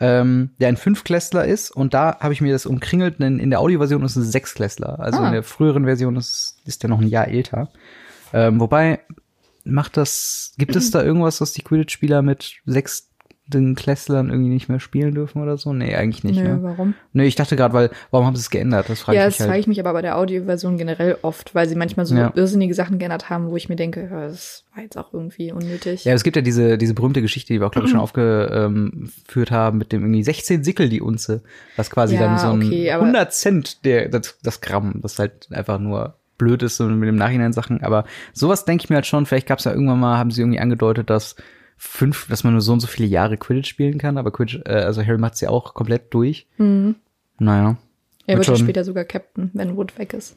Ähm, 0.00 0.50
der 0.60 0.68
ein 0.68 0.76
Fünfklässler 0.76 1.44
ist 1.44 1.70
und 1.72 1.92
da 1.92 2.18
habe 2.20 2.32
ich 2.32 2.40
mir 2.40 2.52
das 2.52 2.66
umkringelt, 2.66 3.18
denn 3.18 3.40
in 3.40 3.50
der 3.50 3.58
Audioversion 3.58 4.02
ist 4.04 4.14
es 4.16 4.26
ein 4.26 4.30
Sechsklässler. 4.30 5.00
Also 5.00 5.18
Ah. 5.18 5.26
in 5.26 5.32
der 5.32 5.42
früheren 5.42 5.84
Version 5.86 6.14
ist, 6.16 6.56
ist 6.64 6.82
der 6.84 6.90
noch 6.90 7.00
ein 7.00 7.08
Jahr 7.08 7.26
älter. 7.26 7.68
Ähm, 8.32 8.60
wobei, 8.60 9.00
macht 9.64 9.96
das, 9.96 10.52
gibt 10.56 10.76
es 10.76 10.90
da 10.92 11.02
irgendwas, 11.02 11.40
was 11.40 11.52
die 11.52 11.62
Quidditch-Spieler 11.62 12.22
mit 12.22 12.58
sechsten 13.50 13.74
Klässlern 13.74 14.28
irgendwie 14.30 14.50
nicht 14.50 14.68
mehr 14.68 14.80
spielen 14.80 15.14
dürfen 15.14 15.42
oder 15.42 15.56
so? 15.56 15.72
Nee, 15.72 15.94
eigentlich 15.94 16.22
nicht. 16.24 16.36
nö, 16.42 16.48
ne? 16.48 16.58
warum? 16.62 16.94
Nee, 17.12 17.26
ich 17.26 17.34
dachte 17.34 17.56
gerade, 17.56 17.72
weil, 17.74 17.90
warum 18.10 18.26
haben 18.26 18.36
sie 18.36 18.40
es 18.40 18.50
geändert? 18.50 18.88
Das 18.88 19.00
frage 19.00 19.16
ja, 19.18 19.22
ich 19.24 19.26
das 19.28 19.38
mich 19.38 19.44
frage 19.46 19.52
halt. 19.52 19.60
ich 19.62 19.66
mich 19.66 19.80
aber 19.80 19.92
bei 19.92 20.02
der 20.02 20.18
Audioversion 20.18 20.76
generell 20.76 21.16
oft, 21.22 21.54
weil 21.54 21.68
sie 21.68 21.74
manchmal 21.74 22.06
so 22.06 22.14
Ja. 22.14 22.32
irrsinnige 22.34 22.74
Sachen 22.74 22.98
geändert 22.98 23.30
haben, 23.30 23.50
wo 23.50 23.56
ich 23.56 23.68
mir 23.68 23.76
denke, 23.76 24.08
ja, 24.10 24.28
das 24.28 24.64
war 24.74 24.82
jetzt 24.82 24.96
auch 24.98 25.12
irgendwie 25.14 25.52
unnötig. 25.52 26.04
Ja, 26.04 26.12
es 26.14 26.24
gibt 26.24 26.36
ja 26.36 26.42
diese, 26.42 26.78
diese 26.78 26.94
berühmte 26.94 27.22
Geschichte, 27.22 27.52
die 27.52 27.60
wir 27.60 27.66
auch, 27.66 27.70
glaube 27.72 27.86
ich, 27.86 27.90
schon 27.92 28.00
aufgeführt 28.00 29.50
haben, 29.50 29.78
mit 29.78 29.92
dem 29.92 30.02
irgendwie 30.02 30.22
16 30.22 30.64
Sickel 30.64 30.88
die 30.88 31.00
Unze, 31.00 31.42
was 31.76 31.90
quasi 31.90 32.14
Ja, 32.14 32.22
dann 32.22 32.38
so 32.38 32.48
ein 32.48 32.62
okay, 32.62 32.90
aber- 32.90 33.02
100 33.04 33.32
Cent 33.32 33.84
der, 33.84 34.08
das, 34.08 34.38
das 34.42 34.60
Gramm, 34.60 35.00
das 35.02 35.18
halt 35.18 35.48
einfach 35.50 35.78
nur 35.78 36.14
blöd 36.36 36.62
ist 36.62 36.80
und 36.80 36.98
mit 36.98 37.08
dem 37.08 37.16
Nachhinein 37.16 37.52
Sachen. 37.52 37.82
Aber 37.82 38.04
sowas 38.32 38.64
denke 38.64 38.84
ich 38.84 38.90
mir 38.90 38.96
halt 38.96 39.06
schon, 39.06 39.26
vielleicht 39.26 39.48
gab 39.48 39.58
es 39.58 39.64
ja 39.64 39.72
irgendwann 39.72 39.98
mal, 39.98 40.18
haben 40.18 40.30
sie 40.30 40.42
irgendwie 40.42 40.60
angedeutet, 40.60 41.10
dass 41.10 41.34
fünf, 41.78 42.26
dass 42.28 42.44
man 42.44 42.52
nur 42.52 42.60
so 42.60 42.72
und 42.72 42.80
so 42.80 42.86
viele 42.86 43.08
Jahre 43.08 43.36
Quidditch 43.38 43.68
spielen 43.70 43.98
kann, 43.98 44.18
aber 44.18 44.30
Quidditch, 44.32 44.60
äh, 44.66 44.72
also 44.72 45.02
Harry 45.02 45.16
macht's 45.18 45.40
ja 45.40 45.48
auch 45.48 45.74
komplett 45.74 46.12
durch. 46.12 46.46
Mhm. 46.58 46.96
Naja. 47.38 47.76
Er 48.26 48.36
Wird 48.36 48.46
ja 48.48 48.56
später 48.56 48.84
sogar 48.84 49.04
Captain, 49.04 49.50
wenn 49.54 49.76
Wood 49.76 49.98
weg 49.98 50.12
ist. 50.12 50.36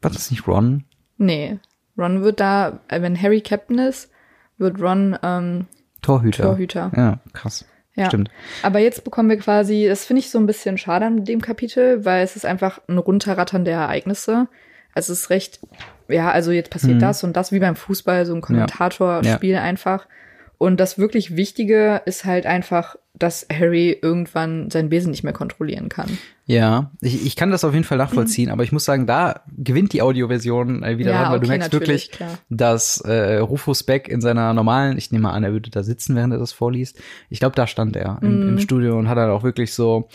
War 0.00 0.10
das 0.10 0.30
nicht 0.30 0.46
Ron? 0.46 0.84
Nee, 1.18 1.58
Ron 1.98 2.22
wird 2.22 2.40
da, 2.40 2.80
äh, 2.88 3.02
wenn 3.02 3.20
Harry 3.20 3.40
Captain 3.40 3.78
ist, 3.78 4.10
wird 4.56 4.80
Ron 4.80 5.18
ähm, 5.22 5.66
Torhüter. 6.00 6.44
Torhüter. 6.44 6.92
Ja, 6.96 7.18
krass. 7.32 7.64
Ja. 7.96 8.06
Stimmt. 8.06 8.30
Aber 8.62 8.78
jetzt 8.78 9.04
bekommen 9.04 9.28
wir 9.30 9.38
quasi, 9.38 9.86
das 9.88 10.04
finde 10.04 10.20
ich 10.20 10.30
so 10.30 10.38
ein 10.38 10.46
bisschen 10.46 10.78
schade 10.78 11.06
an 11.06 11.24
dem 11.24 11.40
Kapitel, 11.40 12.04
weil 12.04 12.22
es 12.22 12.36
ist 12.36 12.44
einfach 12.46 12.80
ein 12.88 12.98
Runterrattern 12.98 13.64
der 13.64 13.78
Ereignisse. 13.78 14.48
Also 14.94 15.12
es 15.12 15.22
ist 15.22 15.30
recht, 15.30 15.60
ja, 16.08 16.30
also 16.30 16.52
jetzt 16.52 16.70
passiert 16.70 16.96
Mhm. 16.96 17.00
das 17.00 17.24
und 17.24 17.36
das 17.36 17.52
wie 17.52 17.58
beim 17.58 17.74
Fußball, 17.76 18.24
so 18.26 18.34
ein 18.34 18.40
Kommentatorspiel 18.42 19.56
einfach. 19.56 20.06
Und 20.58 20.78
das 20.80 20.98
wirklich 20.98 21.36
Wichtige 21.36 22.02
ist 22.06 22.24
halt 22.24 22.46
einfach, 22.46 22.96
dass 23.14 23.46
Harry 23.52 23.98
irgendwann 24.00 24.70
sein 24.70 24.90
Wesen 24.90 25.10
nicht 25.10 25.22
mehr 25.22 25.32
kontrollieren 25.32 25.88
kann. 25.88 26.18
Ja, 26.48 26.92
ich, 27.00 27.26
ich 27.26 27.34
kann 27.34 27.50
das 27.50 27.64
auf 27.64 27.72
jeden 27.74 27.84
Fall 27.84 27.98
nachvollziehen, 27.98 28.50
aber 28.50 28.62
ich 28.62 28.70
muss 28.70 28.84
sagen, 28.84 29.04
da 29.06 29.40
gewinnt 29.58 29.92
die 29.92 30.00
Audioversion 30.00 30.84
äh, 30.84 30.96
wieder 30.96 31.10
Ja, 31.10 31.22
dran, 31.22 31.32
weil 31.32 31.40
du 31.40 31.46
okay, 31.46 31.58
merkst 31.58 31.72
natürlich, 31.72 32.04
wirklich, 32.04 32.10
klar. 32.12 32.38
dass 32.50 33.00
äh, 33.00 33.38
Rufus 33.38 33.82
Beck 33.82 34.06
in 34.06 34.20
seiner 34.20 34.54
normalen, 34.54 34.96
ich 34.96 35.10
nehme 35.10 35.24
mal 35.24 35.32
an, 35.32 35.42
er 35.42 35.52
würde 35.52 35.70
da 35.70 35.82
sitzen, 35.82 36.14
während 36.14 36.32
er 36.32 36.38
das 36.38 36.52
vorliest. 36.52 37.00
Ich 37.30 37.40
glaube, 37.40 37.56
da 37.56 37.66
stand 37.66 37.96
er 37.96 38.20
im, 38.22 38.42
Mhm. 38.42 38.48
im 38.50 38.58
Studio 38.60 38.96
und 38.96 39.08
hat 39.08 39.18
dann 39.18 39.30
auch 39.30 39.42
wirklich 39.42 39.74
so, 39.74 40.08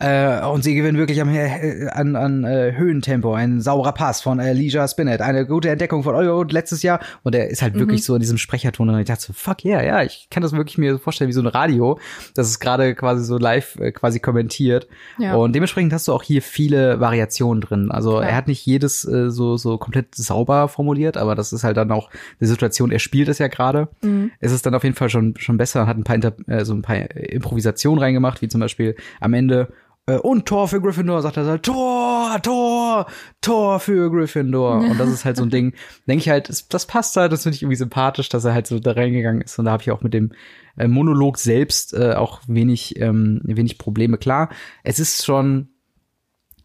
äh, 0.00 0.40
und 0.46 0.64
sie 0.64 0.74
gewinnen 0.74 0.98
wirklich 0.98 1.20
am, 1.20 1.28
äh, 1.32 1.86
an, 1.92 2.16
an 2.16 2.42
äh, 2.42 2.72
Höhentempo, 2.76 3.32
ein 3.34 3.60
saurer 3.60 3.92
Pass 3.92 4.20
von 4.22 4.40
Elijah 4.40 4.88
Spinett, 4.88 5.20
eine 5.20 5.46
gute 5.46 5.70
Entdeckung 5.70 6.02
von 6.02 6.16
Euro 6.16 6.42
letztes 6.42 6.82
Jahr 6.82 6.98
und 7.22 7.36
er 7.36 7.48
ist 7.48 7.62
halt 7.62 7.74
Mhm. 7.76 7.78
wirklich 7.78 8.04
so 8.04 8.14
in 8.16 8.20
diesem 8.20 8.38
Sprecherton 8.38 8.88
und 8.88 8.98
ich 8.98 9.06
dachte 9.06 9.22
so, 9.22 9.32
fuck 9.32 9.64
yeah, 9.64 9.84
ja, 9.84 10.02
ich 10.02 10.26
kann 10.32 10.42
das 10.42 10.50
wirklich 10.50 10.78
mir 10.78 10.94
so 10.94 10.98
vorstellen 10.98 11.28
wie 11.28 11.32
so 11.32 11.42
ein 11.42 11.46
Radio, 11.46 12.00
das 12.34 12.48
ist 12.48 12.58
gerade 12.58 12.96
quasi 12.96 13.24
so 13.24 13.38
live 13.38 13.76
äh, 13.78 13.92
quasi 13.92 14.18
kommentiert 14.18 14.88
Ja. 15.18 15.36
und 15.36 15.54
dementsprechend 15.54 15.75
hast 15.76 16.08
du 16.08 16.12
auch 16.12 16.22
hier 16.22 16.42
viele 16.42 17.00
Variationen 17.00 17.60
drin. 17.60 17.90
Also 17.90 18.12
Klar. 18.12 18.28
er 18.28 18.36
hat 18.36 18.48
nicht 18.48 18.64
jedes 18.66 19.04
äh, 19.04 19.30
so 19.30 19.56
so 19.56 19.78
komplett 19.78 20.14
sauber 20.14 20.68
formuliert, 20.68 21.16
aber 21.16 21.34
das 21.34 21.52
ist 21.52 21.64
halt 21.64 21.76
dann 21.76 21.92
auch 21.92 22.10
die 22.40 22.46
Situation. 22.46 22.90
Er 22.90 22.98
spielt 22.98 23.28
es 23.28 23.38
ja 23.38 23.48
gerade. 23.48 23.88
Mhm. 24.02 24.30
Es 24.40 24.52
ist 24.52 24.66
dann 24.66 24.74
auf 24.74 24.84
jeden 24.84 24.96
Fall 24.96 25.10
schon 25.10 25.34
schon 25.38 25.56
besser. 25.56 25.86
Hat 25.86 25.96
ein 25.96 26.04
paar 26.04 26.16
Inter 26.16 26.34
äh, 26.46 26.64
so 26.64 26.74
ein 26.74 26.82
paar 26.82 26.96
Improvisationen 26.96 28.02
reingemacht, 28.02 28.42
wie 28.42 28.48
zum 28.48 28.60
Beispiel 28.60 28.96
am 29.20 29.34
Ende 29.34 29.68
äh, 30.06 30.16
und 30.16 30.46
Tor 30.46 30.68
für 30.68 30.80
Gryffindor, 30.80 31.22
sagt 31.22 31.36
er 31.36 31.44
so, 31.44 31.58
Tor, 31.58 32.40
Tor, 32.42 33.06
Tor 33.40 33.80
für 33.80 34.10
Gryffindor. 34.10 34.76
Und 34.90 34.98
das 34.98 35.10
ist 35.10 35.24
halt 35.24 35.36
so 35.36 35.42
ein 35.42 35.50
Ding, 35.50 35.74
denke 36.06 36.22
ich 36.22 36.28
halt, 36.28 36.48
das, 36.48 36.68
das 36.68 36.86
passt 36.86 37.16
halt, 37.16 37.32
das 37.32 37.42
finde 37.42 37.56
ich 37.56 37.62
irgendwie 37.62 37.76
sympathisch, 37.76 38.28
dass 38.28 38.44
er 38.44 38.54
halt 38.54 38.66
so 38.66 38.78
da 38.78 38.92
reingegangen 38.92 39.42
ist. 39.42 39.58
Und 39.58 39.66
da 39.66 39.72
habe 39.72 39.82
ich 39.82 39.90
auch 39.90 40.02
mit 40.02 40.14
dem 40.14 40.32
äh, 40.76 40.88
Monolog 40.88 41.38
selbst 41.38 41.94
äh, 41.94 42.14
auch 42.14 42.40
wenig, 42.46 43.00
ähm, 43.00 43.40
wenig 43.44 43.78
Probleme. 43.78 44.18
Klar, 44.18 44.50
es 44.84 44.98
ist 44.98 45.24
schon 45.24 45.68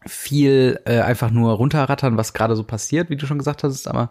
viel 0.06 0.80
äh, 0.84 1.00
einfach 1.00 1.30
nur 1.30 1.52
runterrattern, 1.52 2.16
was 2.16 2.32
gerade 2.32 2.56
so 2.56 2.64
passiert, 2.64 3.08
wie 3.10 3.16
du 3.16 3.26
schon 3.26 3.38
gesagt 3.38 3.62
hast, 3.62 3.86
aber 3.86 4.08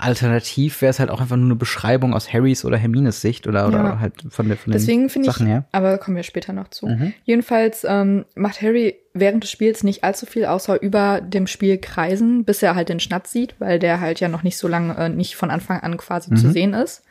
alternativ 0.00 0.80
wäre 0.80 0.90
es 0.90 1.00
halt 1.00 1.10
auch 1.10 1.20
einfach 1.20 1.36
nur 1.36 1.46
eine 1.46 1.56
Beschreibung 1.56 2.14
aus 2.14 2.32
Harrys 2.32 2.64
oder 2.64 2.76
Hermines 2.76 3.20
Sicht 3.20 3.46
oder, 3.48 3.66
oder 3.66 3.78
Ja. 3.78 3.98
halt 4.00 4.14
von 4.30 4.46
der 4.48 4.56
von 4.56 4.70
den 4.70 4.78
Deswegen 4.78 5.08
finde 5.10 5.28
ich, 5.28 5.34
Sachen 5.34 5.46
her. 5.48 5.64
aber 5.72 5.98
kommen 5.98 6.16
wir 6.16 6.22
später 6.22 6.52
noch 6.52 6.68
zu. 6.68 6.86
Mhm. 6.86 7.12
Jedenfalls 7.24 7.84
ähm, 7.88 8.24
macht 8.36 8.62
Harry 8.62 8.94
während 9.12 9.42
des 9.42 9.50
Spiels 9.50 9.82
nicht 9.82 10.04
allzu 10.04 10.26
viel, 10.26 10.44
außer 10.46 10.80
über 10.82 11.20
dem 11.20 11.48
Spiel 11.48 11.78
kreisen, 11.78 12.44
bis 12.44 12.62
er 12.62 12.76
halt 12.76 12.88
den 12.88 13.00
Schnatz 13.00 13.32
sieht, 13.32 13.56
weil 13.58 13.80
der 13.80 14.00
halt 14.00 14.20
ja 14.20 14.28
noch 14.28 14.44
nicht 14.44 14.56
so 14.56 14.68
lange, 14.68 14.96
äh, 14.96 15.08
nicht 15.08 15.34
von 15.34 15.50
Anfang 15.50 15.80
an 15.80 15.96
quasi 15.96 16.30
Mhm. 16.32 16.36
zu 16.36 16.52
sehen 16.52 16.74
ist. 16.74 17.02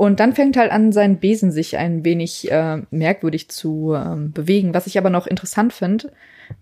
Und 0.00 0.18
dann 0.18 0.32
fängt 0.32 0.56
halt 0.56 0.72
an, 0.72 0.92
sein 0.92 1.18
Besen 1.18 1.52
sich 1.52 1.76
ein 1.76 2.06
wenig 2.06 2.50
äh, 2.50 2.78
merkwürdig 2.90 3.50
zu 3.50 3.92
ähm, 3.94 4.32
bewegen, 4.32 4.72
was 4.72 4.86
ich 4.86 4.96
aber 4.96 5.10
noch 5.10 5.26
interessant 5.26 5.74
finde, 5.74 6.10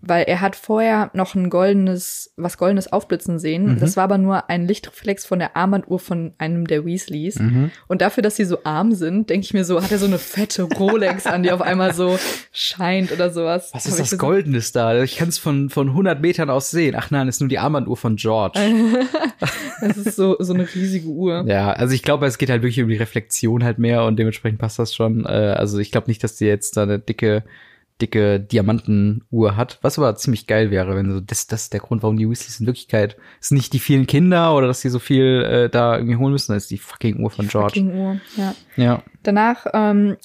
weil 0.00 0.24
er 0.24 0.40
hat 0.40 0.56
vorher 0.56 1.10
noch 1.12 1.36
ein 1.36 1.48
goldenes, 1.48 2.32
was 2.36 2.58
goldenes 2.58 2.92
aufblitzen 2.92 3.38
sehen. 3.38 3.74
Mhm. 3.74 3.78
Das 3.78 3.96
war 3.96 4.02
aber 4.02 4.18
nur 4.18 4.50
ein 4.50 4.66
Lichtreflex 4.66 5.24
von 5.24 5.38
der 5.38 5.56
Armbanduhr 5.56 6.00
von 6.00 6.32
einem 6.38 6.66
der 6.66 6.84
Weasleys. 6.84 7.38
Mhm. 7.38 7.70
Und 7.86 8.02
dafür, 8.02 8.24
dass 8.24 8.34
sie 8.34 8.44
so 8.44 8.64
arm 8.64 8.90
sind, 8.90 9.30
denke 9.30 9.44
ich 9.44 9.54
mir 9.54 9.64
so, 9.64 9.80
hat 9.80 9.92
er 9.92 9.98
so 9.98 10.06
eine 10.06 10.18
fette 10.18 10.64
Rolex 10.64 11.26
an, 11.26 11.44
die 11.44 11.52
auf 11.52 11.62
einmal 11.62 11.94
so 11.94 12.18
scheint 12.50 13.12
oder 13.12 13.30
sowas. 13.30 13.70
Was 13.72 13.86
ist 13.86 14.00
das 14.00 14.18
Goldenes 14.18 14.72
da? 14.72 15.00
Ich 15.04 15.16
kann 15.16 15.28
es 15.28 15.38
von, 15.38 15.70
von 15.70 15.90
100 15.90 16.20
Metern 16.20 16.50
aus 16.50 16.72
sehen. 16.72 16.96
Ach 16.98 17.12
nein, 17.12 17.28
ist 17.28 17.40
nur 17.40 17.48
die 17.48 17.60
Armbanduhr 17.60 17.96
von 17.96 18.16
George. 18.16 18.58
Das 19.80 19.96
ist 19.96 20.16
so, 20.16 20.34
so 20.40 20.54
eine 20.54 20.66
riesige 20.74 21.06
Uhr. 21.06 21.44
Ja, 21.46 21.70
also 21.70 21.94
ich 21.94 22.02
glaube, 22.02 22.26
es 22.26 22.36
geht 22.36 22.50
halt 22.50 22.62
wirklich 22.62 22.82
um 22.82 22.88
die 22.88 22.96
Reflexion 22.96 23.27
halt 23.62 23.78
mehr 23.78 24.04
und 24.04 24.18
dementsprechend 24.18 24.58
passt 24.58 24.78
das 24.78 24.94
schon. 24.94 25.24
Äh, 25.24 25.54
also 25.56 25.78
ich 25.78 25.90
glaube 25.90 26.08
nicht, 26.08 26.22
dass 26.24 26.36
die 26.36 26.46
jetzt 26.46 26.76
da 26.76 26.82
eine 26.82 26.98
dicke, 26.98 27.44
dicke 28.00 28.40
Diamantenuhr 28.40 29.56
hat, 29.56 29.78
was 29.82 29.98
aber 29.98 30.14
ziemlich 30.16 30.46
geil 30.46 30.70
wäre, 30.70 30.96
wenn 30.96 31.10
so, 31.10 31.20
das, 31.20 31.46
das 31.46 31.62
ist 31.62 31.72
der 31.72 31.80
Grund, 31.80 32.02
warum 32.02 32.16
die 32.16 32.28
Weasleys 32.28 32.60
in 32.60 32.66
Wirklichkeit, 32.66 33.16
sind 33.40 33.56
nicht 33.56 33.72
die 33.72 33.78
vielen 33.78 34.06
Kinder 34.06 34.54
oder 34.54 34.66
dass 34.66 34.80
die 34.80 34.88
so 34.88 34.98
viel 34.98 35.42
äh, 35.44 35.68
da 35.70 35.96
irgendwie 35.96 36.16
holen 36.16 36.32
müssen, 36.32 36.52
das 36.52 36.64
ist 36.64 36.70
die 36.70 36.78
fucking 36.78 37.20
Uhr 37.20 37.30
von 37.30 37.48
George. 37.48 37.80
Fucking 37.80 37.94
Uhr, 37.94 38.20
ja. 38.36 38.54
Ja. 38.76 39.02
Danach 39.22 39.66
ähm, 39.74 40.16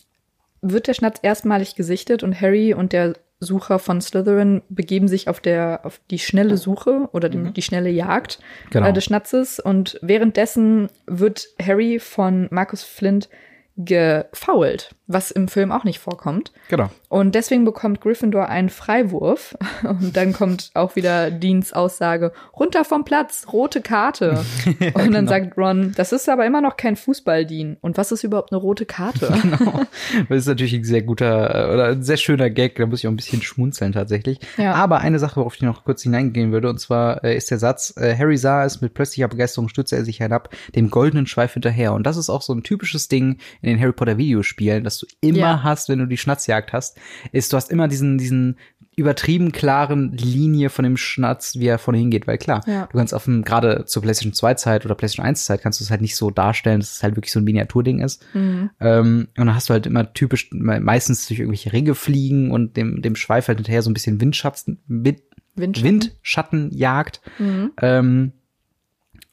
wird 0.61 0.87
der 0.87 0.93
Schnatz 0.93 1.19
erstmalig 1.21 1.75
gesichtet 1.75 2.23
und 2.23 2.39
Harry 2.39 2.73
und 2.73 2.93
der 2.93 3.15
Sucher 3.43 3.77
von 3.79 4.01
Slytherin 4.01 4.61
begeben 4.69 5.07
sich 5.07 5.27
auf 5.27 5.39
der 5.39 5.81
auf 5.83 5.99
die 6.09 6.19
schnelle 6.19 6.57
Suche 6.57 7.07
oder 7.11 7.29
dem, 7.29 7.53
die 7.53 7.61
schnelle 7.61 7.89
Jagd 7.89 8.39
Genau. 8.71 8.87
äh, 8.87 8.93
des 8.93 9.03
Schnatzes 9.05 9.59
und 9.59 9.99
währenddessen 10.01 10.89
wird 11.05 11.47
Harry 11.61 11.99
von 11.99 12.47
Markus 12.51 12.83
Flint 12.83 13.29
gefoult, 13.75 14.93
was 15.07 15.31
im 15.31 15.47
Film 15.47 15.71
auch 15.71 15.83
nicht 15.83 15.99
vorkommt. 15.99 16.51
Genau. 16.69 16.89
Und 17.09 17.33
deswegen 17.33 17.65
bekommt 17.65 18.01
Gryffindor 18.01 18.47
einen 18.47 18.69
Freiwurf. 18.69 19.55
Und 19.83 20.15
dann 20.15 20.33
kommt 20.33 20.69
auch 20.75 20.95
wieder 20.95 21.31
Deans 21.31 21.73
Aussage, 21.73 22.33
runter 22.57 22.85
vom 22.85 23.03
Platz, 23.03 23.47
rote 23.51 23.81
Karte. 23.81 24.43
Und 24.79 24.95
dann 24.95 25.11
genau. 25.11 25.29
sagt 25.29 25.57
Ron, 25.57 25.93
das 25.95 26.11
ist 26.11 26.29
aber 26.29 26.45
immer 26.45 26.61
noch 26.61 26.77
kein 26.77 26.95
Fußball, 26.95 27.45
Dean. 27.45 27.77
Und 27.81 27.97
was 27.97 28.11
ist 28.11 28.23
überhaupt 28.23 28.51
eine 28.51 28.61
rote 28.61 28.85
Karte? 28.85 29.33
Genau. 29.43 29.81
Das 30.29 30.39
ist 30.39 30.47
natürlich 30.47 30.73
ein 30.73 30.83
sehr 30.83 31.01
guter 31.01 31.69
äh, 31.69 31.73
oder 31.73 31.87
ein 31.89 32.03
sehr 32.03 32.17
schöner 32.17 32.49
Gag, 32.49 32.75
da 32.75 32.85
muss 32.85 32.99
ich 32.99 33.07
auch 33.07 33.11
ein 33.11 33.17
bisschen 33.17 33.41
schmunzeln 33.41 33.91
tatsächlich. 33.91 34.39
Ja. 34.57 34.73
Aber 34.73 34.99
eine 34.99 35.19
Sache, 35.19 35.35
worauf 35.37 35.55
ich 35.55 35.61
noch 35.61 35.83
kurz 35.83 36.01
hineingehen 36.01 36.51
würde, 36.51 36.69
und 36.69 36.79
zwar 36.79 37.23
äh, 37.23 37.35
ist 37.35 37.51
der 37.51 37.59
Satz, 37.59 37.93
äh, 37.97 38.15
Harry 38.17 38.37
sah 38.37 38.63
es, 38.63 38.81
mit 38.81 38.93
plötzlicher 38.93 39.27
Begeisterung 39.27 39.69
stürzte 39.69 39.95
er 39.97 40.05
sich 40.05 40.17
hinab, 40.17 40.49
dem 40.75 40.89
goldenen 40.89 41.27
Schweif 41.27 41.53
hinterher. 41.53 41.93
Und 41.93 42.03
das 42.03 42.17
ist 42.17 42.29
auch 42.29 42.41
so 42.41 42.53
ein 42.53 42.63
typisches 42.63 43.09
Ding 43.09 43.37
in 43.63 43.69
den 43.69 43.79
Harry 43.81 43.93
Potter 43.93 44.17
Videospielen, 44.17 44.83
dass 44.83 44.99
du 44.99 45.07
immer 45.21 45.37
Ja. 45.37 45.63
hast, 45.63 45.89
wenn 45.89 45.99
du 45.99 46.05
die 46.05 46.17
Schnatzjagd 46.17 46.73
hast, 46.73 46.97
ist, 47.31 47.51
du 47.51 47.57
hast 47.57 47.71
immer 47.71 47.87
diesen, 47.87 48.17
diesen 48.17 48.57
übertrieben 48.95 49.51
klaren 49.51 50.11
Linie 50.11 50.69
von 50.69 50.83
dem 50.83 50.97
Schnatz, 50.97 51.55
wie 51.57 51.65
er 51.65 51.79
vorne 51.79 51.97
hingeht, 51.97 52.27
weil 52.27 52.37
klar, 52.37 52.61
Ja. 52.67 52.85
du 52.91 52.97
kannst 52.97 53.13
auf 53.15 53.23
dem, 53.25 53.43
gerade 53.43 53.85
zur 53.85 54.03
PlayStation 54.03 54.33
2 54.33 54.53
Zeit 54.53 54.85
oder 54.85 54.93
PlayStation 54.93 55.25
1 55.25 55.45
Zeit 55.45 55.61
kannst 55.63 55.79
du 55.79 55.83
es 55.83 55.89
halt 55.89 56.01
nicht 56.01 56.15
so 56.15 56.29
darstellen, 56.29 56.79
dass 56.79 56.91
es 56.97 57.01
halt 57.03 57.15
wirklich 57.15 57.31
so 57.31 57.39
ein 57.39 57.43
Miniaturding 57.43 58.01
ist. 58.01 58.23
Mhm. 58.35 58.69
Ähm, 58.79 59.27
und 59.35 59.47
dann 59.47 59.55
hast 59.55 59.69
du 59.69 59.73
halt 59.73 59.87
immer 59.87 60.13
typisch, 60.13 60.49
me- 60.51 60.79
meistens 60.79 61.25
durch 61.27 61.39
irgendwelche 61.39 61.73
Ringe 61.73 61.95
fliegen 61.95 62.51
und 62.51 62.77
dem, 62.77 63.01
dem 63.01 63.15
Schweif 63.15 63.47
halt 63.47 63.57
hinterher 63.57 63.81
so 63.81 63.89
ein 63.89 63.95
bisschen 63.95 64.21
Windschatten, 64.21 64.79
Wind, 64.87 65.21
Windschatten. 65.55 65.89
Windschatten 66.01 66.71
jagt. 66.71 67.21
Mhm. 67.39 67.71
Ähm, 67.81 68.31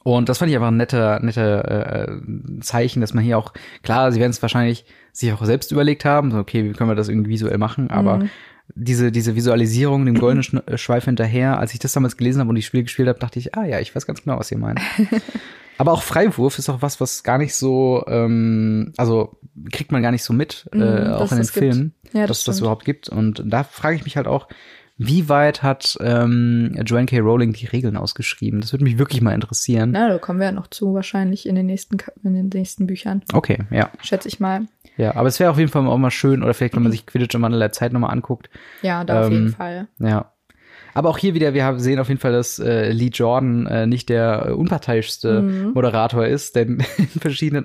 und 0.02 0.28
das 0.28 0.38
fand 0.38 0.50
ich 0.50 0.56
einfach 0.56 0.68
ein 0.68 0.76
netter, 0.76 1.20
netter 1.20 2.08
äh, 2.08 2.20
Zeichen, 2.60 3.00
dass 3.00 3.14
man 3.14 3.22
hier 3.24 3.38
auch, 3.38 3.52
klar, 3.82 4.10
sie 4.12 4.20
werden 4.20 4.30
es 4.30 4.40
wahrscheinlich 4.42 4.84
sich 5.12 5.32
auch 5.32 5.44
selbst 5.44 5.72
überlegt 5.72 6.04
haben, 6.04 6.30
so, 6.30 6.38
okay, 6.38 6.64
wie 6.64 6.72
können 6.72 6.90
wir 6.90 6.94
das 6.94 7.08
irgendwie 7.08 7.30
visuell 7.30 7.58
machen, 7.58 7.90
aber 7.90 8.18
Mhm. 8.18 8.30
diese, 8.74 9.10
diese 9.12 9.34
Visualisierung, 9.34 10.06
dem 10.06 10.18
goldenen 10.18 10.44
Schn- 10.44 10.66
äh, 10.70 10.78
Schweif 10.78 11.04
hinterher, 11.06 11.58
als 11.58 11.72
ich 11.74 11.80
das 11.80 11.92
damals 11.92 12.16
gelesen 12.16 12.40
habe 12.40 12.48
und 12.50 12.54
die 12.56 12.62
Spiele 12.62 12.84
gespielt 12.84 13.08
habe, 13.08 13.18
dachte 13.18 13.38
ich, 13.38 13.54
ah 13.56 13.64
ja, 13.64 13.80
ich 13.80 13.94
weiß 13.94 14.06
ganz 14.06 14.22
genau, 14.22 14.38
was 14.38 14.50
ihr 14.52 14.58
meint. 14.58 14.80
aber 15.78 15.92
auch 15.92 16.02
Freiwurf 16.02 16.58
ist 16.58 16.68
auch 16.68 16.80
was, 16.82 17.00
was 17.00 17.22
gar 17.22 17.38
nicht 17.38 17.54
so, 17.54 18.04
ähm, 18.06 18.92
also 18.96 19.36
kriegt 19.72 19.90
man 19.92 20.02
gar 20.02 20.12
nicht 20.12 20.22
so 20.24 20.32
mit, 20.32 20.68
Mhm, 20.72 20.80
äh, 20.82 21.08
auch 21.12 21.30
in 21.32 21.38
den. 21.38 21.46
Filmen, 21.46 21.94
Ja, 22.12 22.20
das 22.22 22.28
dass 22.28 22.38
es 22.38 22.44
das 22.44 22.60
überhaupt 22.60 22.84
gibt. 22.84 23.08
Und 23.08 23.42
da 23.46 23.64
frage 23.64 23.96
ich 23.96 24.04
mich 24.04 24.16
halt 24.16 24.26
auch, 24.28 24.46
wie 25.02 25.30
weit 25.30 25.62
hat 25.62 25.96
ähm, 26.02 26.76
Joanne 26.84 27.06
K. 27.06 27.20
Rowling 27.20 27.54
die 27.54 27.64
Regeln 27.64 27.96
ausgeschrieben? 27.96 28.60
Das 28.60 28.72
würde 28.74 28.84
mich 28.84 28.98
wirklich 28.98 29.22
mal 29.22 29.32
interessieren. 29.32 29.92
Na, 29.92 30.08
da 30.08 30.18
kommen 30.18 30.40
wir 30.40 30.48
ja 30.48 30.52
noch 30.52 30.66
zu, 30.66 30.92
wahrscheinlich 30.92 31.46
in 31.48 31.54
den 31.54 31.64
nächsten, 31.64 31.96
in 32.22 32.34
den 32.34 32.50
nächsten 32.52 32.86
Büchern. 32.86 33.22
Okay, 33.32 33.60
ja. 33.70 33.88
Schätze 34.02 34.28
ich 34.28 34.40
mal. 34.40 34.66
Ja, 34.98 35.16
aber 35.16 35.28
es 35.28 35.40
wäre 35.40 35.50
auf 35.50 35.58
jeden 35.58 35.70
Fall 35.70 35.86
auch 35.86 35.96
mal 35.96 36.10
schön, 36.10 36.42
oder 36.42 36.52
vielleicht, 36.52 36.76
wenn 36.76 36.82
man 36.82 36.92
sich 36.92 37.06
Quidditch 37.06 37.34
Wandel 37.40 37.60
der 37.60 37.72
Zeit 37.72 37.94
nochmal 37.94 38.10
anguckt. 38.10 38.50
Ja, 38.82 39.02
da 39.04 39.20
auf 39.20 39.26
Ähm, 39.28 39.32
jeden 39.32 39.48
Fall. 39.48 39.88
Ja. 40.00 40.32
Aber 40.92 41.08
auch 41.08 41.16
hier 41.16 41.32
wieder, 41.32 41.54
wir 41.54 41.64
haben 41.64 41.80
sehen 41.80 41.98
auf 41.98 42.08
jeden 42.08 42.20
Fall, 42.20 42.32
dass 42.32 42.58
äh, 42.58 42.90
Lee 42.92 43.08
Jordan 43.10 43.66
äh, 43.68 43.86
nicht 43.86 44.10
der 44.10 44.48
äh, 44.48 44.52
unparteiischste 44.52 45.40
Mhm. 45.40 45.70
Moderator 45.72 46.26
ist, 46.26 46.56
denn 46.56 46.84
in 46.98 47.06
verschiedenen 47.06 47.64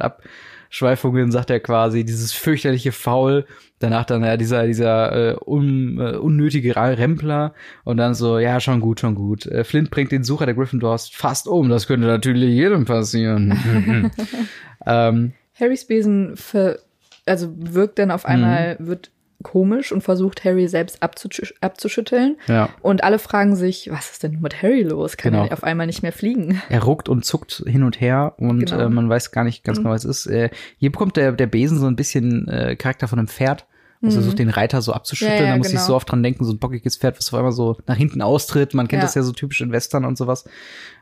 Abschweifungen 0.75 1.31
sagt 1.31 1.49
er 1.51 1.61
quasi 1.61 2.03
dieses 2.03 2.33
fürchterliche 2.33 2.91
Foul, 2.91 3.45
danach 3.79 4.03
dann 4.03 4.25
ja 4.25 4.35
dieser 4.35 4.67
dieser 4.67 5.31
äh, 5.31 5.35
un, 5.45 5.97
äh, 6.01 6.17
unnötige 6.17 6.75
Rempler 6.75 7.53
und 7.85 7.95
dann 7.95 8.13
so, 8.13 8.39
ja, 8.39 8.59
schon 8.59 8.81
gut, 8.81 8.99
schon 8.99 9.15
gut. 9.15 9.45
Äh, 9.45 9.63
Flint 9.63 9.89
bringt 9.89 10.11
den 10.11 10.25
Sucher 10.25 10.45
der 10.45 10.53
Gryffindors 10.53 11.07
fast 11.07 11.47
um, 11.47 11.69
das 11.69 11.87
könnte 11.87 12.07
natürlich 12.07 12.49
jedem 12.49 12.83
passieren. 12.83 13.57
ähm, 14.85 15.31
Harrys 15.57 15.87
Besen 15.87 16.35
ver 16.35 16.79
also 17.25 17.53
wirkt 17.55 17.97
dann 17.97 18.09
Mhm. 18.09 18.13
auf 18.13 18.25
einmal, 18.25 18.75
wird 18.79 19.11
komisch 19.45 19.91
und 19.91 20.01
versucht 20.01 20.43
Harry 20.43 20.67
selbst 20.67 21.01
abzusch 21.03 21.53
abzuschütteln. 21.61 22.35
Ja. 22.47 22.69
Und 22.81 23.03
alle 23.03 23.19
fragen 23.19 23.55
sich, 23.55 23.89
was 23.91 24.11
ist 24.11 24.23
denn 24.23 24.39
mit 24.41 24.61
Harry 24.63 24.81
los? 24.81 25.15
Kann 25.17 25.33
Genau. 25.33 25.45
er 25.45 25.53
auf 25.53 25.63
einmal 25.63 25.85
nicht 25.87 26.01
mehr 26.01 26.11
fliegen? 26.11 26.61
Er 26.69 26.83
ruckt 26.83 27.07
und 27.07 27.23
zuckt 27.23 27.63
hin 27.67 27.83
und 27.83 28.01
her 28.01 28.33
und 28.37 28.65
Genau. 28.71 28.79
äh, 28.85 28.89
man 28.89 29.07
weiß 29.07 29.31
gar 29.31 29.43
nicht 29.43 29.63
ganz 29.63 29.77
genau, 29.77 29.91
was 29.91 30.03
es 30.03 30.25
ist. 30.25 30.33
Äh, 30.33 30.49
hier 30.77 30.91
bekommt 30.91 31.15
der, 31.15 31.31
der 31.31 31.47
Besen 31.47 31.77
so 31.77 31.85
ein 31.87 31.95
bisschen 31.95 32.47
äh, 32.47 32.75
Charakter 32.75 33.07
von 33.07 33.19
einem 33.19 33.27
Pferd. 33.27 33.65
Also 34.01 34.17
versucht 34.17 34.39
den 34.39 34.49
Reiter 34.49 34.81
so 34.81 34.93
abzuschütteln. 34.93 35.37
Mhm. 35.37 35.41
Ja, 35.41 35.47
ja, 35.47 35.51
da 35.53 35.57
muss 35.57 35.67
ich 35.67 35.73
genau. 35.73 35.85
so 35.85 35.95
oft 35.95 36.11
dran 36.11 36.21
denken, 36.21 36.43
so 36.45 36.51
ein 36.51 36.59
bockiges 36.59 36.97
Pferd, 36.97 37.17
was 37.17 37.29
auf 37.33 37.39
einmal 37.39 37.51
so 37.51 37.77
nach 37.87 37.95
hinten 37.95 38.21
austritt. 38.21 38.73
Man 38.73 38.87
kennt 38.87 39.01
Ja. 39.01 39.05
das 39.07 39.15
ja 39.15 39.23
so 39.23 39.31
typisch 39.31 39.61
in 39.61 39.71
Western 39.71 40.05
und 40.05 40.17
sowas. 40.17 40.45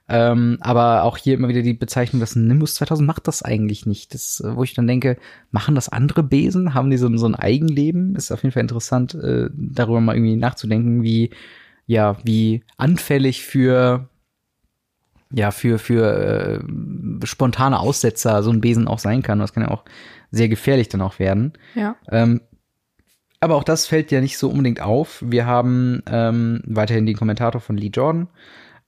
Ähm, 0.08 0.58
aber 0.62 1.04
auch 1.04 1.18
hier 1.18 1.34
immer 1.34 1.48
wieder 1.48 1.62
die 1.62 1.74
Bezeichnung, 1.74 2.20
das 2.20 2.36
Nimbus 2.36 2.76
2000 2.76 3.08
macht 3.08 3.28
das 3.28 3.42
eigentlich 3.42 3.86
nicht. 3.86 4.14
Das, 4.14 4.42
äh, 4.46 4.56
wo 4.56 4.64
ich 4.64 4.74
dann 4.74 4.88
denke, 4.88 5.18
machen 5.52 5.76
das 5.76 5.90
andere 5.90 6.24
Besen? 6.24 6.74
Haben 6.74 6.90
die 6.90 6.98
so, 6.98 7.16
so 7.18 7.26
ein 7.26 7.36
Eigenleben? 7.36 8.16
Ist 8.16 8.32
auf 8.32 8.44
jeden 8.44 8.54
Fall 8.54 8.62
interessant, 8.64 9.16
äh, 9.16 9.50
darüber 9.54 10.02
mal 10.02 10.16
irgendwie 10.16 10.36
nachzudenken, 10.36 11.04
wie, 11.04 11.32
ja, 11.88 12.18
wie 12.24 12.64
anfällig 12.78 13.44
für 13.44 14.10
ja, 15.36 15.50
für, 15.50 15.80
für 15.80 16.62
äh, 16.62 17.26
spontane 17.26 17.80
Aussetzer 17.80 18.44
so 18.44 18.52
ein 18.52 18.62
Besen 18.62 18.88
auch 18.88 19.00
sein 19.00 19.24
kann. 19.24 19.40
Das 19.40 19.52
kann 19.52 19.64
ja 19.64 19.72
auch 19.72 19.84
sehr 20.30 20.48
gefährlich 20.48 20.90
dann 20.90 21.02
auch 21.02 21.18
werden. 21.18 21.54
Ja. 21.74 21.96
Ähm, 22.12 22.42
aber 23.44 23.56
auch 23.56 23.64
das 23.64 23.86
fällt 23.88 24.12
ja 24.12 24.22
nicht 24.22 24.38
so 24.38 24.50
unbedingt 24.50 24.82
auf. 24.82 25.24
Wir 25.26 25.46
haben 25.46 26.02
ähm, 26.08 26.62
weiterhin 26.66 27.06
den 27.06 27.16
Kommentator 27.18 27.62
von 27.62 27.78
Lee 27.78 27.92
Jordan, 27.94 28.28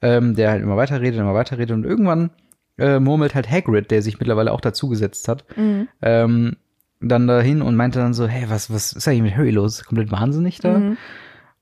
ähm, 0.01 0.35
der 0.35 0.51
halt 0.51 0.61
immer 0.63 0.77
weiterredet, 0.77 1.19
immer 1.19 1.33
weiterredet 1.33 1.71
und 1.75 1.85
irgendwann 1.85 2.31
äh, 2.77 2.99
murmelt 2.99 3.35
halt 3.35 3.49
Hagrid, 3.49 3.91
der 3.91 4.01
sich 4.01 4.19
mittlerweile 4.19 4.51
auch 4.51 4.61
dazugesetzt 4.61 5.27
hat, 5.27 5.45
Mhm. 5.57 5.87
ähm, 6.01 6.55
dann 7.01 7.27
dahin 7.27 7.61
und 7.61 7.75
meinte 7.75 7.99
dann 7.99 8.13
so, 8.13 8.27
hey, 8.27 8.49
was, 8.49 8.71
was 8.73 8.93
ist 8.93 9.07
eigentlich 9.07 9.21
mit 9.21 9.37
Harry 9.37 9.51
los? 9.51 9.83
Komplett 9.83 10.11
wahnsinnig 10.11 10.59
da. 10.59 10.79
Mhm. 10.79 10.97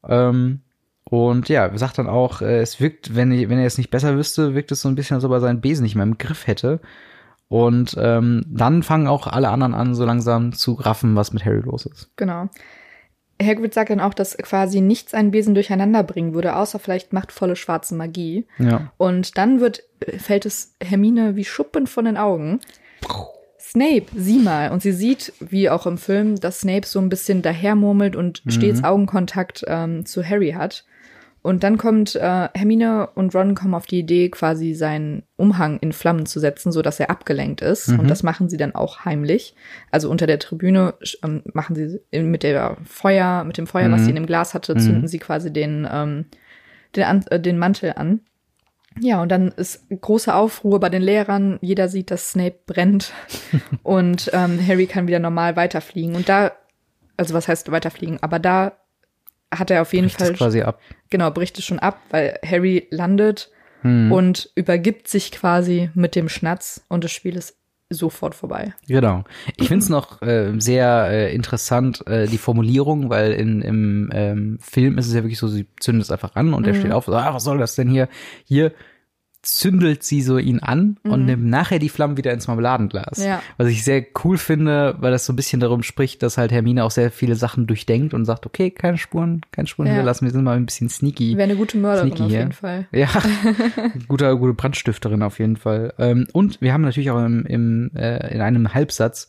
Ähm, 0.08 0.60
und 1.06 1.49
ja, 1.49 1.75
sagt 1.77 1.97
dann 1.97 2.08
auch, 2.08 2.41
äh, 2.41 2.60
es 2.60 2.79
wirkt, 2.79 3.15
wenn, 3.15 3.32
ich, 3.32 3.49
wenn 3.49 3.60
er 3.60 3.65
es 3.65 3.77
nicht 3.77 3.91
besser 3.91 4.15
wüsste, 4.17 4.56
wirkt 4.56 4.71
es 4.71 4.82
so 4.82 4.89
ein 4.89 4.95
bisschen, 4.95 5.15
als 5.15 5.23
ob 5.25 5.32
er 5.32 5.41
seinen 5.41 5.62
Besen 5.62 5.84
nicht 5.84 5.95
mehr 5.95 6.06
im 6.06 6.17
Griff 6.17 6.47
hätte. 6.47 6.79
Und 7.49 7.95
ähm, 7.99 8.43
dann 8.47 8.82
fangen 8.82 9.06
auch 9.08 9.27
alle 9.27 9.49
anderen 9.49 9.73
an, 9.75 9.93
so 9.93 10.06
langsam 10.06 10.53
zu 10.53 10.73
raffen, 10.73 11.15
was 11.15 11.34
mit 11.34 11.45
Harry 11.45 11.60
los 11.62 11.86
ist. 11.86 12.10
Genau. 12.15 12.49
Hagrid 13.43 13.73
sagt 13.73 13.89
dann 13.89 13.99
auch, 13.99 14.13
dass 14.13 14.38
quasi 14.38 14.82
nichts 14.82 15.13
einen 15.13 15.32
Besen 15.32 15.53
durcheinander 15.53 16.03
bringen 16.03 16.34
würde, 16.34 16.56
außer 16.56 16.79
vielleicht 16.79 17.13
machtvolle 17.13 17.56
schwarze 17.56 17.95
Magie. 17.95 18.45
Ja. 18.60 18.91
Und 18.97 19.38
dann 19.38 19.60
wird, 19.60 19.84
fällt 20.17 20.45
es 20.45 20.75
Hermine 20.82 21.36
wie 21.36 21.45
Schuppen 21.45 21.88
von 21.88 22.06
den 22.06 22.17
Augen. 22.17 22.60
Snape, 23.60 24.06
sieh 24.15 24.39
mal. 24.39 24.71
Und 24.71 24.82
sie 24.82 24.91
sieht, 24.91 25.34
wie 25.39 25.69
auch 25.69 25.88
im 25.88 25.97
Film, 25.97 26.39
dass 26.39 26.62
Snape 26.62 26.86
so 26.86 26.99
ein 26.99 27.10
bisschen 27.10 27.41
dahermurmelt 27.41 28.15
und 28.15 28.43
stets 28.47 28.84
Augenkontakt 28.84 29.63
ähm, 29.67 30.06
zu 30.06 30.23
Harry 30.23 30.51
hat. 30.51 30.86
Und 31.43 31.63
dann 31.63 31.77
kommt 31.77 32.15
äh, 32.15 32.47
Hermine 32.53 33.10
und 33.15 33.36
Ron 33.36 33.53
kommen 33.53 33.75
auf 33.75 33.86
die 33.86 33.99
Idee, 33.99 34.29
quasi 34.29 34.73
seinen 34.73 35.23
Umhang 35.36 35.77
in 35.79 35.91
Flammen 35.91 36.25
zu 36.25 36.39
setzen, 36.39 36.71
so 36.71 36.82
dass 36.82 37.01
er 37.01 37.10
abgelenkt 37.10 37.62
ist. 37.62 37.89
Und 37.89 38.10
das 38.10 38.23
machen 38.23 38.47
sie 38.47 38.56
dann 38.56 38.73
auch 38.73 39.03
heimlich. 39.03 39.53
Also 39.91 40.10
unter 40.10 40.25
der 40.25 40.39
Tribüne 40.39 40.93
ähm, 41.21 41.43
machen 41.53 41.75
sie 41.75 41.99
mit 42.21 42.43
der 42.43 42.77
Feuer, 42.86 43.43
mit 43.43 43.58
dem 43.58 43.67
Feuer, 43.67 43.91
was 43.91 44.03
sie 44.03 44.10
in 44.10 44.15
dem 44.15 44.25
Glas 44.25 44.53
hatte, 44.53 44.77
zünden 44.77 45.08
sie 45.10 45.19
quasi 45.19 45.51
den, 45.51 45.86
ähm, 45.91 46.25
den, 46.95 47.03
an, 47.03 47.25
äh, 47.29 47.41
den 47.41 47.58
Mantel 47.58 47.91
an. 47.97 48.21
Ja, 49.01 49.21
und 49.21 49.29
dann 49.29 49.49
ist 49.49 49.89
große 49.89 50.34
Aufruhr 50.34 50.79
bei 50.79 50.89
den 50.89 51.01
Lehrern. 51.01 51.58
Jeder 51.62 51.89
sieht, 51.89 52.10
dass 52.10 52.29
Snape 52.29 52.60
brennt 52.65 53.12
und 53.84 54.29
ähm, 54.34 54.65
Harry 54.65 54.86
kann 54.86 55.08
wieder 55.08 55.19
normal 55.19 55.58
weiterfliegen. 55.58 56.15
Und 56.15 56.29
da, 56.29 56.53
also 57.17 57.34
was 57.34 57.49
heißt 57.49 57.69
weiterfliegen? 57.69 58.23
Aber 58.23 58.39
da 58.39 58.77
hat 59.59 59.71
er 59.71 59.81
auf 59.81 59.93
jeden 59.93 60.07
Bricht 60.07 60.19
Fall 60.19 60.33
quasi 60.33 60.61
ab. 60.61 60.79
genau 61.09 61.31
bricht 61.31 61.57
es 61.59 61.65
schon 61.65 61.79
ab, 61.79 61.99
weil 62.09 62.39
Harry 62.45 62.87
landet 62.91 63.49
Hm. 63.83 64.13
und 64.13 64.49
übergibt 64.55 65.09
sich 65.09 65.31
quasi 65.31 65.89
mit 65.93 66.15
dem 66.15 66.29
Schnatz 66.29 66.85
und 66.87 67.03
das 67.03 67.11
Spiel 67.11 67.35
ist 67.35 67.57
sofort 67.89 68.33
vorbei. 68.33 68.73
Genau. 68.87 69.25
Ich 69.57 69.67
finde 69.67 69.83
es 69.83 69.89
noch 69.89 70.21
äh, 70.21 70.53
sehr 70.57 71.07
äh, 71.11 71.35
interessant, 71.35 72.05
äh, 72.07 72.27
die 72.27 72.37
Formulierung, 72.37 73.09
weil 73.09 73.33
in, 73.33 73.61
im 73.61 74.09
ähm, 74.13 74.57
Film 74.61 74.97
ist 74.97 75.07
es 75.07 75.13
ja 75.13 75.23
wirklich 75.23 75.37
so, 75.37 75.47
sie 75.49 75.67
zündet 75.81 76.03
es 76.05 76.11
einfach 76.11 76.35
an 76.35 76.53
und 76.53 76.65
er 76.65 76.75
steht 76.75 76.93
auf, 76.93 77.05
so, 77.05 77.13
ah, 77.13 77.33
was 77.33 77.43
soll 77.43 77.57
das 77.57 77.75
denn 77.75 77.89
hier? 77.89 78.07
Hier 78.45 78.71
zündelt 79.43 80.03
sie 80.03 80.21
so 80.21 80.38
ihn 80.38 80.60
an 80.60 80.97
und 81.03 81.25
nimmt 81.25 81.45
nachher 81.45 81.77
die 81.77 81.89
Flammen 81.89 82.15
wieder 82.17 82.32
ins 82.34 82.47
Marmeladenglas. 82.47 83.23
Ja. 83.23 83.41
Was 83.58 83.67
ich 83.67 83.84
sehr 83.84 84.06
cool 84.23 84.38
finde, 84.38 84.95
weil 84.99 85.12
das 85.12 85.25
so 85.25 85.34
ein 85.34 85.36
bisschen 85.36 85.60
darum 85.60 85.84
spricht, 85.84 86.23
dass 86.23 86.38
halt 86.38 86.51
Hermine 86.53 86.84
auch 86.86 86.91
sehr 86.91 87.12
viele 87.12 87.36
Sachen 87.36 87.67
durchdenkt 87.67 88.13
und 88.13 88.23
sagt, 88.25 88.45
okay, 88.45 88.71
keine 88.71 88.97
Spuren, 88.97 89.41
keine 89.51 89.67
Spuren 89.67 89.88
Ja. 89.88 89.93
hinterlassen, 89.93 90.25
wir 90.25 90.32
sind 90.32 90.45
mal 90.45 90.56
ein 90.56 90.65
bisschen 90.65 90.88
sneaky. 90.89 91.34
Wäre 91.36 91.43
eine 91.43 91.58
gute 91.58 91.77
Mörderin 91.77 92.08
Sneaky 92.10 92.23
auf 92.23 92.32
jeden 92.32 92.51
Fall. 92.53 92.88
Ja, 92.93 93.10
guter, 94.08 94.36
gute 94.38 94.53
Brandstifterin 94.53 95.21
auf 95.21 95.39
jeden 95.39 95.58
Fall. 95.58 95.93
Ähm, 95.99 96.27
und 96.34 96.62
wir 96.62 96.73
haben 96.73 96.82
natürlich 96.82 97.12
auch 97.12 97.23
im, 97.23 97.45
im, 97.45 97.91
äh, 97.95 98.34
in 98.34 98.41
einem 98.41 98.73
Halbsatz 98.73 99.27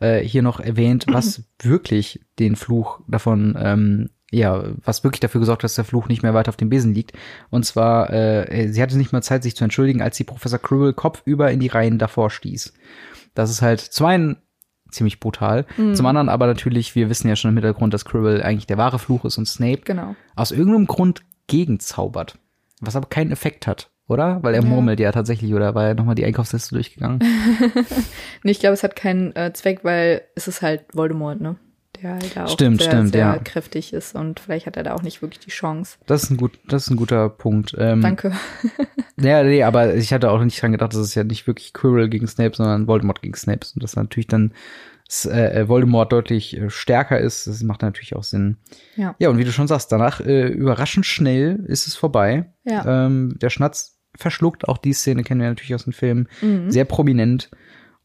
äh, 0.00 0.20
hier 0.20 0.42
noch 0.42 0.60
erwähnt, 0.60 1.06
was 1.08 1.42
wirklich 1.62 2.20
den 2.38 2.54
Fluch 2.56 3.00
davon, 3.08 3.56
ähm, 3.60 4.10
ja, 4.30 4.64
was 4.84 5.04
wirklich 5.04 5.20
dafür 5.20 5.40
gesorgt 5.40 5.60
hat, 5.60 5.64
dass 5.64 5.74
der 5.76 5.84
Fluch 5.84 6.08
nicht 6.08 6.22
mehr 6.22 6.34
weiter 6.34 6.50
auf 6.50 6.56
dem 6.56 6.68
Besen 6.68 6.92
liegt. 6.94 7.12
Und 7.50 7.64
zwar, 7.64 8.12
äh, 8.12 8.68
sie 8.68 8.82
hatte 8.82 8.98
nicht 8.98 9.12
mal 9.12 9.22
Zeit, 9.22 9.42
sich 9.42 9.56
zu 9.56 9.64
entschuldigen, 9.64 10.02
als 10.02 10.16
sie 10.16 10.24
Professor 10.24 10.58
Quirrell 10.58 10.92
kopfüber 10.92 11.50
in 11.50 11.60
die 11.60 11.68
Reihen 11.68 11.98
davor 11.98 12.28
stieß. 12.30 12.72
Das 13.34 13.50
ist 13.50 13.62
halt 13.62 13.80
zum 13.80 14.06
einen 14.06 14.36
ziemlich 14.90 15.20
brutal, 15.20 15.66
zum 15.94 16.06
anderen 16.06 16.30
aber 16.30 16.46
natürlich, 16.46 16.94
wir 16.94 17.10
wissen 17.10 17.28
ja 17.28 17.36
schon 17.36 17.50
im 17.50 17.56
Hintergrund, 17.58 17.92
dass 17.92 18.06
Quirrell 18.06 18.42
eigentlich 18.42 18.66
der 18.66 18.78
wahre 18.78 18.98
Fluch 18.98 19.24
ist 19.26 19.36
und 19.36 19.46
Snape 19.46 19.82
Genau. 19.84 20.16
aus 20.34 20.50
irgendeinem 20.50 20.86
Grund 20.86 21.22
gegenzaubert. 21.46 22.38
Was 22.80 22.96
aber 22.96 23.06
keinen 23.08 23.30
Effekt 23.32 23.66
hat, 23.66 23.90
oder? 24.08 24.42
Weil 24.42 24.54
er 24.54 24.62
Ja. 24.62 24.68
murmelt 24.68 24.98
ja 25.00 25.12
tatsächlich, 25.12 25.52
oder 25.52 25.74
war 25.74 25.88
er 25.88 25.94
nochmal 25.94 26.14
die 26.14 26.24
Einkaufsliste 26.24 26.74
durchgegangen? 26.74 27.18
Nee, 28.44 28.52
ich 28.52 28.60
glaube, 28.60 28.74
es 28.74 28.82
hat 28.82 28.96
keinen 28.96 29.34
äh, 29.36 29.52
Zweck, 29.52 29.80
weil 29.84 30.22
es 30.36 30.48
ist 30.48 30.62
halt 30.62 30.84
Voldemort, 30.94 31.40
ne? 31.40 31.56
Der 32.02 32.12
halt 32.12 32.38
auch 32.38 32.48
Stimmt, 32.48 32.80
sehr, 32.80 32.90
stimmt, 32.92 33.12
sehr 33.12 33.20
ja. 33.20 33.38
kräftig 33.38 33.92
ist 33.92 34.14
und 34.14 34.38
vielleicht 34.40 34.66
hat 34.66 34.76
er 34.76 34.84
da 34.84 34.94
auch 34.94 35.02
nicht 35.02 35.20
wirklich 35.22 35.40
die 35.40 35.50
Chance. 35.50 35.96
Das 36.06 36.22
ist 36.24 36.30
ein 36.30 36.36
gut, 36.36 36.58
das 36.68 36.84
ist 36.84 36.90
ein 36.90 36.96
guter 36.96 37.28
Punkt. 37.28 37.74
Ähm, 37.78 38.00
Danke. 38.02 38.32
Ja, 39.20 39.42
nee, 39.42 39.64
aber 39.64 39.96
ich 39.96 40.12
hatte 40.12 40.30
auch 40.30 40.40
nicht 40.44 40.62
dran 40.62 40.70
gedacht, 40.70 40.92
dass 40.92 41.00
es 41.00 41.16
ja 41.16 41.24
nicht 41.24 41.48
wirklich 41.48 41.72
Quirrell 41.72 42.08
gegen 42.08 42.28
Snape, 42.28 42.54
sondern 42.54 42.86
Voldemort 42.86 43.20
gegen 43.20 43.34
Snape 43.34 43.60
ist. 43.62 43.74
Und 43.74 43.82
dass 43.82 43.96
natürlich 43.96 44.28
dann 44.28 44.52
s- 45.08 45.26
äh, 45.26 45.66
Voldemort 45.66 46.12
deutlich 46.12 46.56
äh, 46.56 46.70
stärker 46.70 47.18
ist. 47.18 47.48
Das 47.48 47.60
macht 47.64 47.82
natürlich 47.82 48.14
auch 48.14 48.22
Sinn. 48.22 48.58
Ja. 48.94 49.16
Ja, 49.18 49.28
und 49.30 49.38
wie 49.38 49.44
du 49.44 49.50
schon 49.50 49.66
sagst, 49.66 49.90
danach 49.90 50.20
äh, 50.20 50.46
überraschend 50.46 51.04
schnell 51.04 51.64
ist 51.66 51.88
es 51.88 51.96
vorbei. 51.96 52.52
Ja. 52.62 53.06
Ähm, 53.06 53.34
der 53.42 53.50
Schnatz 53.50 53.98
verschluckt, 54.16 54.68
auch 54.68 54.78
die 54.78 54.92
Szene 54.92 55.24
kennen 55.24 55.40
wir 55.40 55.48
natürlich 55.48 55.74
aus 55.74 55.82
dem 55.84 55.92
Film, 55.92 56.28
Mhm. 56.40 56.70
sehr 56.70 56.84
prominent. 56.84 57.50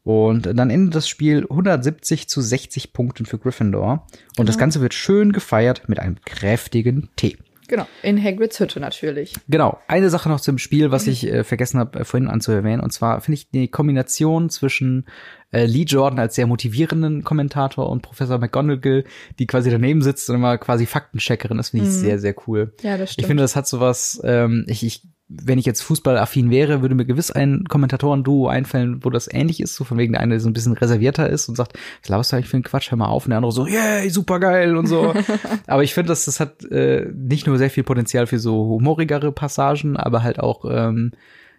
Und 0.04 0.46
dann 0.46 0.70
endet 0.70 0.94
das 0.94 1.08
Spiel 1.08 1.46
170 1.48 2.28
zu 2.28 2.40
60 2.42 2.92
Punkten 2.92 3.24
für 3.26 3.38
Gryffindor. 3.38 4.06
Und 4.38 4.48
das 4.48 4.56
Genau. 4.56 4.64
Ganze 4.64 4.80
wird 4.82 4.94
schön 4.94 5.32
gefeiert 5.32 5.88
mit 5.88 5.98
einem 5.98 6.16
kräftigen 6.24 7.08
Tee. 7.16 7.38
Genau. 7.68 7.86
In 8.02 8.22
Hagrids 8.22 8.60
Hütte 8.60 8.78
natürlich. 8.78 9.32
Genau. 9.48 9.78
Eine 9.88 10.10
Sache 10.10 10.28
noch 10.28 10.40
zum 10.40 10.58
Spiel, 10.58 10.90
was 10.90 11.06
ich 11.06 11.26
äh, 11.26 11.44
vergessen 11.44 11.78
habe 11.80 12.00
äh, 12.00 12.04
vorhin 12.04 12.28
anzuerwähnen. 12.28 12.80
Und 12.80 12.92
zwar 12.92 13.22
finde 13.22 13.36
ich 13.36 13.48
die 13.50 13.68
Kombination 13.68 14.50
zwischen 14.50 15.06
äh, 15.50 15.64
Lee 15.64 15.84
Jordan 15.84 16.18
als 16.18 16.34
sehr 16.34 16.46
motivierenden 16.46 17.24
Kommentator 17.24 17.88
und 17.88 18.02
Professor 18.02 18.38
McGonagall, 18.38 19.04
die 19.38 19.46
quasi 19.46 19.70
daneben 19.70 20.02
sitzt 20.02 20.28
und 20.28 20.36
immer 20.36 20.58
quasi 20.58 20.84
Faktencheckerin 20.84 21.58
ist, 21.58 21.70
finde 21.70 21.86
ich 21.86 21.92
sehr, 21.92 22.18
sehr 22.18 22.34
cool. 22.46 22.74
Ja, 22.82 22.98
das 22.98 23.12
stimmt. 23.12 23.22
Ich 23.22 23.26
finde, 23.28 23.42
das 23.42 23.56
hat 23.56 23.66
sowas, 23.66 24.20
ähm, 24.24 24.66
ich, 24.68 24.84
ich, 24.84 25.02
wenn 25.42 25.58
ich 25.58 25.66
jetzt 25.66 25.82
fußballaffin 25.82 26.50
wäre, 26.50 26.82
würde 26.82 26.94
mir 26.94 27.04
gewiss 27.04 27.30
ein 27.30 27.64
Kommentatoren-Duo 27.68 28.48
einfallen, 28.48 29.04
wo 29.04 29.10
das 29.10 29.32
ähnlich 29.32 29.60
ist, 29.60 29.74
so 29.74 29.84
von 29.84 29.98
wegen 29.98 30.12
der 30.12 30.22
eine 30.22 30.40
so 30.40 30.48
ein 30.48 30.52
bisschen 30.52 30.74
reservierter 30.74 31.28
ist 31.28 31.48
und 31.48 31.56
sagt, 31.56 31.78
was 32.02 32.08
laberst 32.08 32.32
du 32.32 32.36
eigentlich 32.36 32.48
für 32.48 32.56
einen 32.56 32.64
Quatsch, 32.64 32.90
hör 32.90 32.98
mal 32.98 33.06
auf, 33.06 33.24
und 33.24 33.30
der 33.30 33.38
andere 33.38 33.52
so, 33.52 33.66
yay, 33.66 34.08
super 34.10 34.40
geil 34.40 34.76
und 34.76 34.86
so. 34.86 35.14
aber 35.66 35.82
ich 35.82 35.94
finde, 35.94 36.08
dass 36.08 36.24
das 36.24 36.40
hat 36.40 36.64
äh, 36.64 37.06
nicht 37.14 37.46
nur 37.46 37.58
sehr 37.58 37.70
viel 37.70 37.84
Potenzial 37.84 38.26
für 38.26 38.38
so 38.38 38.66
humorigere 38.66 39.32
Passagen, 39.32 39.96
aber 39.96 40.22
halt 40.22 40.40
auch, 40.40 40.64
ähm, 40.70 41.12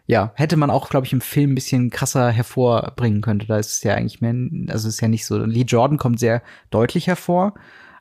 ja, 0.08 0.32
hätte 0.36 0.58
man 0.58 0.70
auch, 0.70 0.90
glaube 0.90 1.08
ich, 1.08 1.14
im 1.14 1.22
Film 1.22 1.52
ein 1.52 1.56
bisschen 1.56 1.90
krasser 1.90 2.30
hervorbringen 2.30 3.22
könnte. 3.22 3.48
Da 3.48 3.58
ist 3.58 3.72
es 3.78 3.84
ja 3.84 3.96
eigentlich 3.96 4.22
mehr, 4.22 4.36
also 4.72 4.88
es 4.88 4.96
ist 4.96 5.02
ja 5.02 5.08
nicht 5.08 5.26
so. 5.26 5.38
Lee 5.38 5.64
Jordan 5.64 5.98
kommt 5.98 6.20
sehr 6.20 6.44
deutlich 6.70 7.08
hervor, 7.08 7.56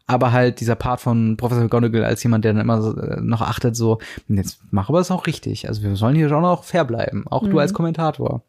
aber 0.07 0.33
halt 0.33 0.61
dieser 0.61 0.75
Part 0.75 1.01
von 1.01 1.37
Professor 1.37 1.63
McGonagall 1.63 2.05
als 2.05 2.23
jemand, 2.23 2.45
der 2.45 2.53
dann 2.53 2.63
immer 2.63 2.83
so, 2.83 2.97
äh, 2.97 3.21
noch 3.21 3.41
achtet, 3.41 3.75
so, 3.75 3.99
jetzt 4.29 4.61
mach 4.71 4.89
aber 4.89 5.01
es 5.01 5.11
auch 5.11 5.27
richtig. 5.27 5.69
Also 5.69 5.83
wir 5.83 5.97
sollen 5.97 6.17
hier 6.17 6.29
schon 6.29 6.45
auch 6.45 6.65
fair 6.65 6.85
bleiben, 6.85 7.27
auch 7.29 7.49
du 7.49 7.59
als 7.59 7.73
Kommentator. 7.73 8.43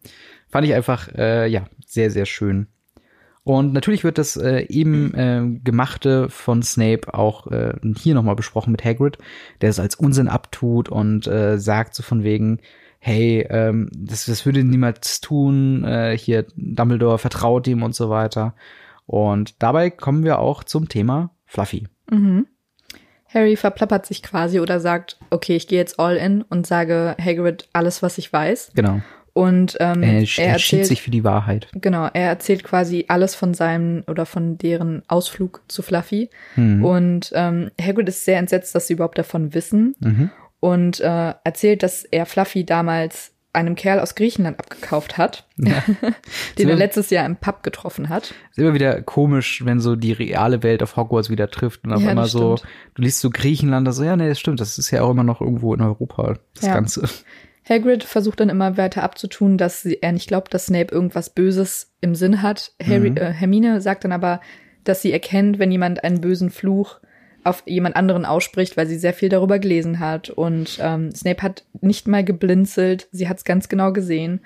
Fand 0.49 0.67
ich 0.67 0.73
einfach, 0.73 1.07
äh, 1.15 1.47
ja, 1.47 1.65
sehr, 1.85 2.11
sehr 2.11 2.25
schön. 2.25 2.67
Und 3.43 3.73
natürlich 3.73 4.03
wird 4.03 4.17
das 4.17 4.37
äh, 4.37 4.61
eben 4.69 5.13
äh, 5.13 5.59
Gemachte 5.63 6.29
von 6.29 6.63
Snape 6.63 7.13
auch 7.13 7.47
äh, 7.47 7.73
hier 7.95 8.15
nochmal 8.15 8.35
besprochen 8.35 8.71
mit 8.71 8.83
Hagrid, 8.83 9.19
der 9.61 9.69
es 9.69 9.79
als 9.79 9.95
Unsinn 9.95 10.27
abtut 10.27 10.89
und 10.89 11.27
äh, 11.27 11.59
sagt 11.59 11.93
so 11.93 12.01
von 12.01 12.23
wegen, 12.23 12.59
hey, 12.97 13.45
ähm, 13.51 13.89
das, 13.95 14.25
das 14.25 14.47
würde 14.47 14.63
niemals 14.63 15.21
tun, 15.21 15.83
äh, 15.83 16.17
hier 16.17 16.47
Dumbledore 16.55 17.19
vertraut 17.19 17.67
ihm 17.67 17.83
und 17.83 17.93
so 17.93 18.09
weiter. 18.09 18.55
Und 19.05 19.61
dabei 19.61 19.91
kommen 19.91 20.23
wir 20.23 20.39
auch 20.39 20.63
zum 20.63 20.89
Thema 20.89 21.34
Fluffy. 21.45 21.87
Harry 23.33 23.55
verplappert 23.57 24.05
sich 24.05 24.23
quasi 24.23 24.59
oder 24.59 24.79
sagt, 24.79 25.17
okay, 25.29 25.55
ich 25.55 25.67
gehe 25.67 25.79
jetzt 25.79 25.99
all 25.99 26.15
in 26.15 26.41
und 26.43 26.65
sage 26.65 27.15
Hagrid 27.19 27.67
alles, 27.73 28.01
was 28.01 28.17
ich 28.17 28.31
weiß. 28.31 28.71
Genau. 28.75 29.01
Und 29.33 29.75
ähm, 29.81 30.01
Er, 30.01 30.13
er, 30.21 30.27
er 30.37 30.53
erzählt, 30.53 30.85
sich 30.85 31.01
für 31.01 31.11
die 31.11 31.25
Wahrheit. 31.25 31.67
genau, 31.73 32.05
er 32.13 32.29
erzählt 32.29 32.63
quasi 32.63 33.03
alles 33.09 33.35
von 33.35 33.53
seinem 33.53 34.03
oder 34.07 34.25
von 34.25 34.57
deren 34.57 35.03
Ausflug 35.09 35.63
zu 35.67 35.81
Fluffy. 35.81 36.29
Mhm. 36.55 36.85
Und 36.85 37.31
ähm, 37.35 37.69
Hagrid 37.81 38.07
ist 38.07 38.23
sehr 38.23 38.37
entsetzt, 38.39 38.73
dass 38.75 38.87
sie 38.87 38.93
überhaupt 38.93 39.17
davon 39.17 39.53
wissen 39.53 39.95
Mhm. 39.99 40.29
und 40.61 41.01
äh, 41.01 41.33
erzählt, 41.43 41.83
dass 41.83 42.05
er 42.05 42.25
Fluffy 42.25 42.63
damals 42.65 43.33
einem 43.55 43.75
Kerl 43.75 43.99
aus 43.99 44.13
Griechenland 44.15 44.59
abgekauft 44.59 45.17
hat, 45.17 45.47
Ja. 45.57 45.83
den 46.59 46.69
er 46.69 46.75
letztes 46.75 47.09
Jahr 47.09 47.25
im 47.25 47.35
Pub 47.37 47.63
getroffen 47.63 48.09
hat. 48.09 48.33
Ist 48.51 48.59
immer 48.59 48.73
wieder 48.73 49.01
komisch, 49.01 49.65
wenn 49.65 49.79
so 49.79 49.95
die 49.95 50.11
reale 50.11 50.61
Welt 50.63 50.83
auf 50.83 50.95
Hogwarts 50.97 51.29
wieder 51.29 51.49
trifft 51.49 51.83
und 51.85 51.93
auf 51.93 52.01
Ja, 52.03 52.09
einmal 52.09 52.25
das 52.25 52.31
so, 52.33 52.55
du 52.93 53.01
liest 53.01 53.19
so 53.21 53.29
Griechenland, 53.29 53.91
so, 53.93 54.03
ja, 54.03 54.15
nee, 54.15 54.27
das 54.29 54.39
stimmt, 54.39 54.59
das 54.59 54.77
ist 54.77 54.91
ja 54.91 55.01
auch 55.01 55.09
immer 55.11 55.23
noch 55.23 55.41
irgendwo 55.41 55.73
in 55.73 55.81
Europa, 55.81 56.35
das 56.53 56.65
Ja. 56.67 56.73
Ganze. 56.75 57.07
Hagrid 57.67 58.03
versucht 58.03 58.39
dann 58.41 58.49
immer 58.49 58.77
weiter 58.77 59.01
abzutun, 59.01 59.57
dass 59.57 59.81
sie, 59.81 59.97
er 60.01 60.11
nicht 60.11 60.27
glaubt, 60.27 60.53
dass 60.53 60.67
Snape 60.67 60.93
irgendwas 60.93 61.31
Böses 61.31 61.91
im 61.99 62.13
Sinn 62.13 62.43
hat. 62.43 62.73
Harry, 62.85 63.09
Mhm. 63.09 63.17
äh, 63.17 63.31
Hermine 63.33 63.81
sagt 63.81 64.03
dann 64.03 64.11
aber, 64.11 64.39
dass 64.83 65.01
sie 65.01 65.11
erkennt, 65.11 65.57
wenn 65.57 65.71
jemand 65.71 66.03
einen 66.03 66.21
bösen 66.21 66.51
Fluch 66.51 66.99
auf 67.45 67.63
jemand 67.65 67.95
anderen 67.95 68.25
ausspricht, 68.25 68.75
weil 68.77 68.87
sie 68.87 68.97
sehr 68.97 69.13
viel 69.13 69.29
darüber 69.29 69.59
gelesen 69.59 69.99
hat. 69.99 70.29
Und 70.29 70.77
ähm, 70.81 71.13
Snape 71.13 71.41
hat 71.43 71.63
nicht 71.81 72.07
mal 72.07 72.23
geblinzelt, 72.23 73.07
sie 73.11 73.29
hat 73.29 73.37
es 73.37 73.43
ganz 73.45 73.69
genau 73.69 73.93
gesehen. 73.93 74.41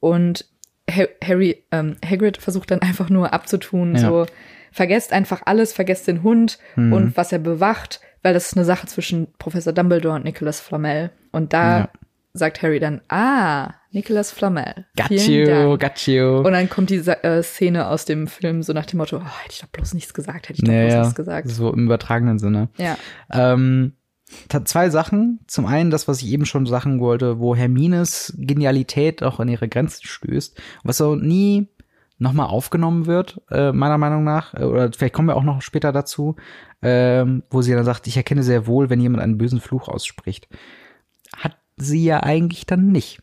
Und 0.00 0.44
ha 0.90 1.04
Harry, 1.24 1.62
ähm, 1.70 1.96
Hagrid 2.04 2.38
versucht 2.38 2.70
dann 2.70 2.82
einfach 2.82 3.08
nur 3.10 3.32
abzutun, 3.32 3.94
Ja. 3.94 4.00
so 4.00 4.26
vergesst 4.72 5.12
einfach 5.12 5.42
alles, 5.46 5.72
vergesst 5.72 6.06
den 6.08 6.22
Hund 6.22 6.58
Mhm. 6.76 6.92
und 6.92 7.16
was 7.16 7.32
er 7.32 7.38
bewacht, 7.38 8.00
weil 8.22 8.34
das 8.34 8.46
ist 8.48 8.56
eine 8.56 8.64
Sache 8.66 8.86
zwischen 8.86 9.28
Professor 9.38 9.72
Dumbledore 9.72 10.14
und 10.16 10.24
Nicholas 10.24 10.60
Flamel. 10.60 11.10
Und 11.32 11.52
da 11.52 11.78
Ja. 11.78 11.88
sagt 12.34 12.62
Harry 12.62 12.78
dann, 12.80 13.00
ah, 13.08 13.74
Nicholas 13.92 14.30
Flamel. 14.30 14.86
Got 14.96 15.08
Vielen 15.08 15.30
you, 15.30 15.46
Dank. 15.46 15.80
got 15.80 16.06
you. 16.06 16.38
Und 16.38 16.52
dann 16.52 16.68
kommt 16.70 16.90
diese 16.90 17.22
äh, 17.24 17.42
Szene 17.42 17.88
aus 17.88 18.04
dem 18.04 18.26
Film 18.28 18.62
so 18.62 18.72
nach 18.72 18.86
dem 18.86 18.98
Motto, 18.98 19.16
oh, 19.16 19.20
hätte 19.42 19.52
ich 19.54 19.60
doch 19.60 19.68
bloß 19.68 19.94
nichts 19.94 20.14
gesagt, 20.14 20.48
hätte 20.48 20.54
ich 20.54 20.64
doch 20.64 20.72
bloß 20.72 20.84
naja, 20.84 21.00
nichts 21.00 21.14
gesagt. 21.14 21.48
so 21.48 21.72
im 21.72 21.86
übertragenen 21.86 22.38
Sinne. 22.38 22.68
Ja, 22.76 22.96
Ähm, 23.30 23.94
zwei 24.64 24.90
Sachen. 24.90 25.40
Zum 25.48 25.66
einen 25.66 25.90
das, 25.90 26.06
was 26.06 26.22
ich 26.22 26.28
eben 26.28 26.46
schon 26.46 26.66
sagen 26.66 27.00
wollte, 27.00 27.40
wo 27.40 27.56
Hermines 27.56 28.34
Genialität 28.38 29.22
auch 29.22 29.40
an 29.40 29.48
ihre 29.48 29.68
Grenzen 29.68 30.06
stößt, 30.06 30.60
was 30.84 30.98
so 30.98 31.16
nie 31.16 31.68
nochmal 32.18 32.46
aufgenommen 32.46 33.06
wird, 33.06 33.40
äh, 33.50 33.72
meiner 33.72 33.98
Meinung 33.98 34.24
nach, 34.24 34.54
äh, 34.54 34.64
oder 34.64 34.90
vielleicht 34.92 35.14
kommen 35.14 35.28
wir 35.28 35.36
auch 35.36 35.42
noch 35.42 35.62
später 35.62 35.90
dazu, 35.90 36.36
ähm, 36.82 37.42
wo 37.50 37.62
sie 37.62 37.72
dann 37.72 37.84
sagt, 37.84 38.06
ich 38.06 38.16
erkenne 38.16 38.42
sehr 38.42 38.66
wohl, 38.66 38.90
wenn 38.90 39.00
jemand 39.00 39.22
einen 39.22 39.38
bösen 39.38 39.60
Fluch 39.60 39.88
ausspricht. 39.88 40.46
Hat 41.36 41.56
sie 41.76 42.04
ja 42.04 42.22
eigentlich 42.22 42.66
dann 42.66 42.92
nicht. 42.92 43.22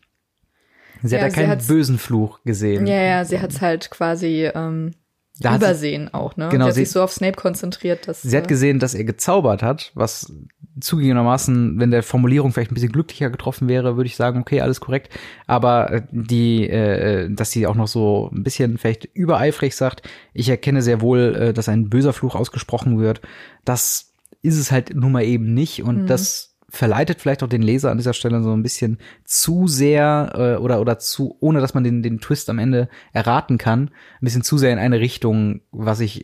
Sie 1.04 1.16
Ja, 1.16 1.22
hat 1.24 1.32
sie 1.32 1.42
keinen 1.42 1.58
bösen 1.68 1.98
Fluch 1.98 2.40
gesehen. 2.44 2.88
ja, 2.88 3.02
ja, 3.02 3.26
sie 3.26 3.40
hat 3.40 3.52
es 3.52 3.62
halt 3.62 3.90
quasi 3.90 4.50
ähm, 4.54 4.94
Da 5.40 5.56
übersehen 5.56 6.14
auch, 6.14 6.36
ne? 6.38 6.50
Genau, 6.50 6.66
sie 6.66 6.70
hat 6.70 6.76
sich 6.76 6.90
so 6.92 7.02
auf 7.02 7.12
Snape 7.14 7.36
konzentriert, 7.36 8.08
dass 8.08 8.22
Sie 8.24 8.36
hat 8.36 8.46
äh, 8.46 8.48
gesehen, 8.48 8.80
dass 8.80 8.94
er 8.94 9.04
gezaubert 9.04 9.62
hat, 9.64 9.92
was 9.96 10.34
zugegebenermaßen, 10.80 11.80
wenn 11.80 11.92
der 11.92 12.04
Formulierung 12.04 12.52
vielleicht 12.54 12.72
ein 12.72 12.76
bisschen 12.76 12.92
glücklicher 12.92 13.30
getroffen 13.30 13.68
wäre, 13.68 13.98
würde 13.98 14.08
ich 14.08 14.16
sagen, 14.16 14.42
okay, 14.42 14.62
alles 14.62 14.80
korrekt. 14.80 15.12
Aber 15.48 15.92
äh, 15.92 16.02
die, 16.12 16.70
äh, 16.70 17.30
dass 17.32 17.52
sie 17.52 17.66
auch 17.68 17.76
noch 17.76 17.88
so 17.88 18.30
ein 18.34 18.44
bisschen 18.44 18.78
vielleicht 18.78 19.06
übereifrig 19.06 19.76
sagt, 19.76 20.08
ich 20.34 20.50
erkenne 20.50 20.82
sehr 20.82 21.02
wohl, 21.02 21.36
äh, 21.36 21.54
dass 21.54 21.70
ein 21.70 21.90
böser 21.90 22.14
Fluch 22.14 22.36
ausgesprochen 22.36 23.00
wird, 23.00 23.22
das 23.66 24.14
ist 24.44 24.58
es 24.58 24.72
halt 24.72 24.96
nun 24.96 25.12
mal 25.12 25.24
eben 25.24 25.54
nicht. 25.54 25.84
Und 25.84 26.04
Mhm. 26.04 26.08
das 26.08 26.56
verleitet 26.70 27.22
vielleicht 27.22 27.44
auch 27.44 27.48
den 27.48 27.62
Leser 27.62 27.92
an 27.92 27.98
dieser 27.98 28.14
Stelle 28.14 28.44
so 28.44 28.52
ein 28.52 28.64
bisschen 28.64 28.98
zu 29.24 29.68
sehr 29.68 30.32
äh, 30.36 30.62
oder 30.62 30.82
oder 30.82 31.00
zu 31.00 31.38
ohne 31.40 31.62
dass 31.62 31.74
man 31.74 31.84
den 31.84 32.04
den 32.04 32.20
Twist 32.20 32.50
am 32.50 32.60
Ende 32.60 32.90
erraten 33.14 33.58
kann 33.58 33.84
ein 33.84 34.26
bisschen 34.26 34.44
zu 34.44 34.58
sehr 34.58 34.74
in 34.74 34.80
eine 34.80 35.00
Richtung 35.00 35.62
was 35.72 36.02
ich 36.02 36.24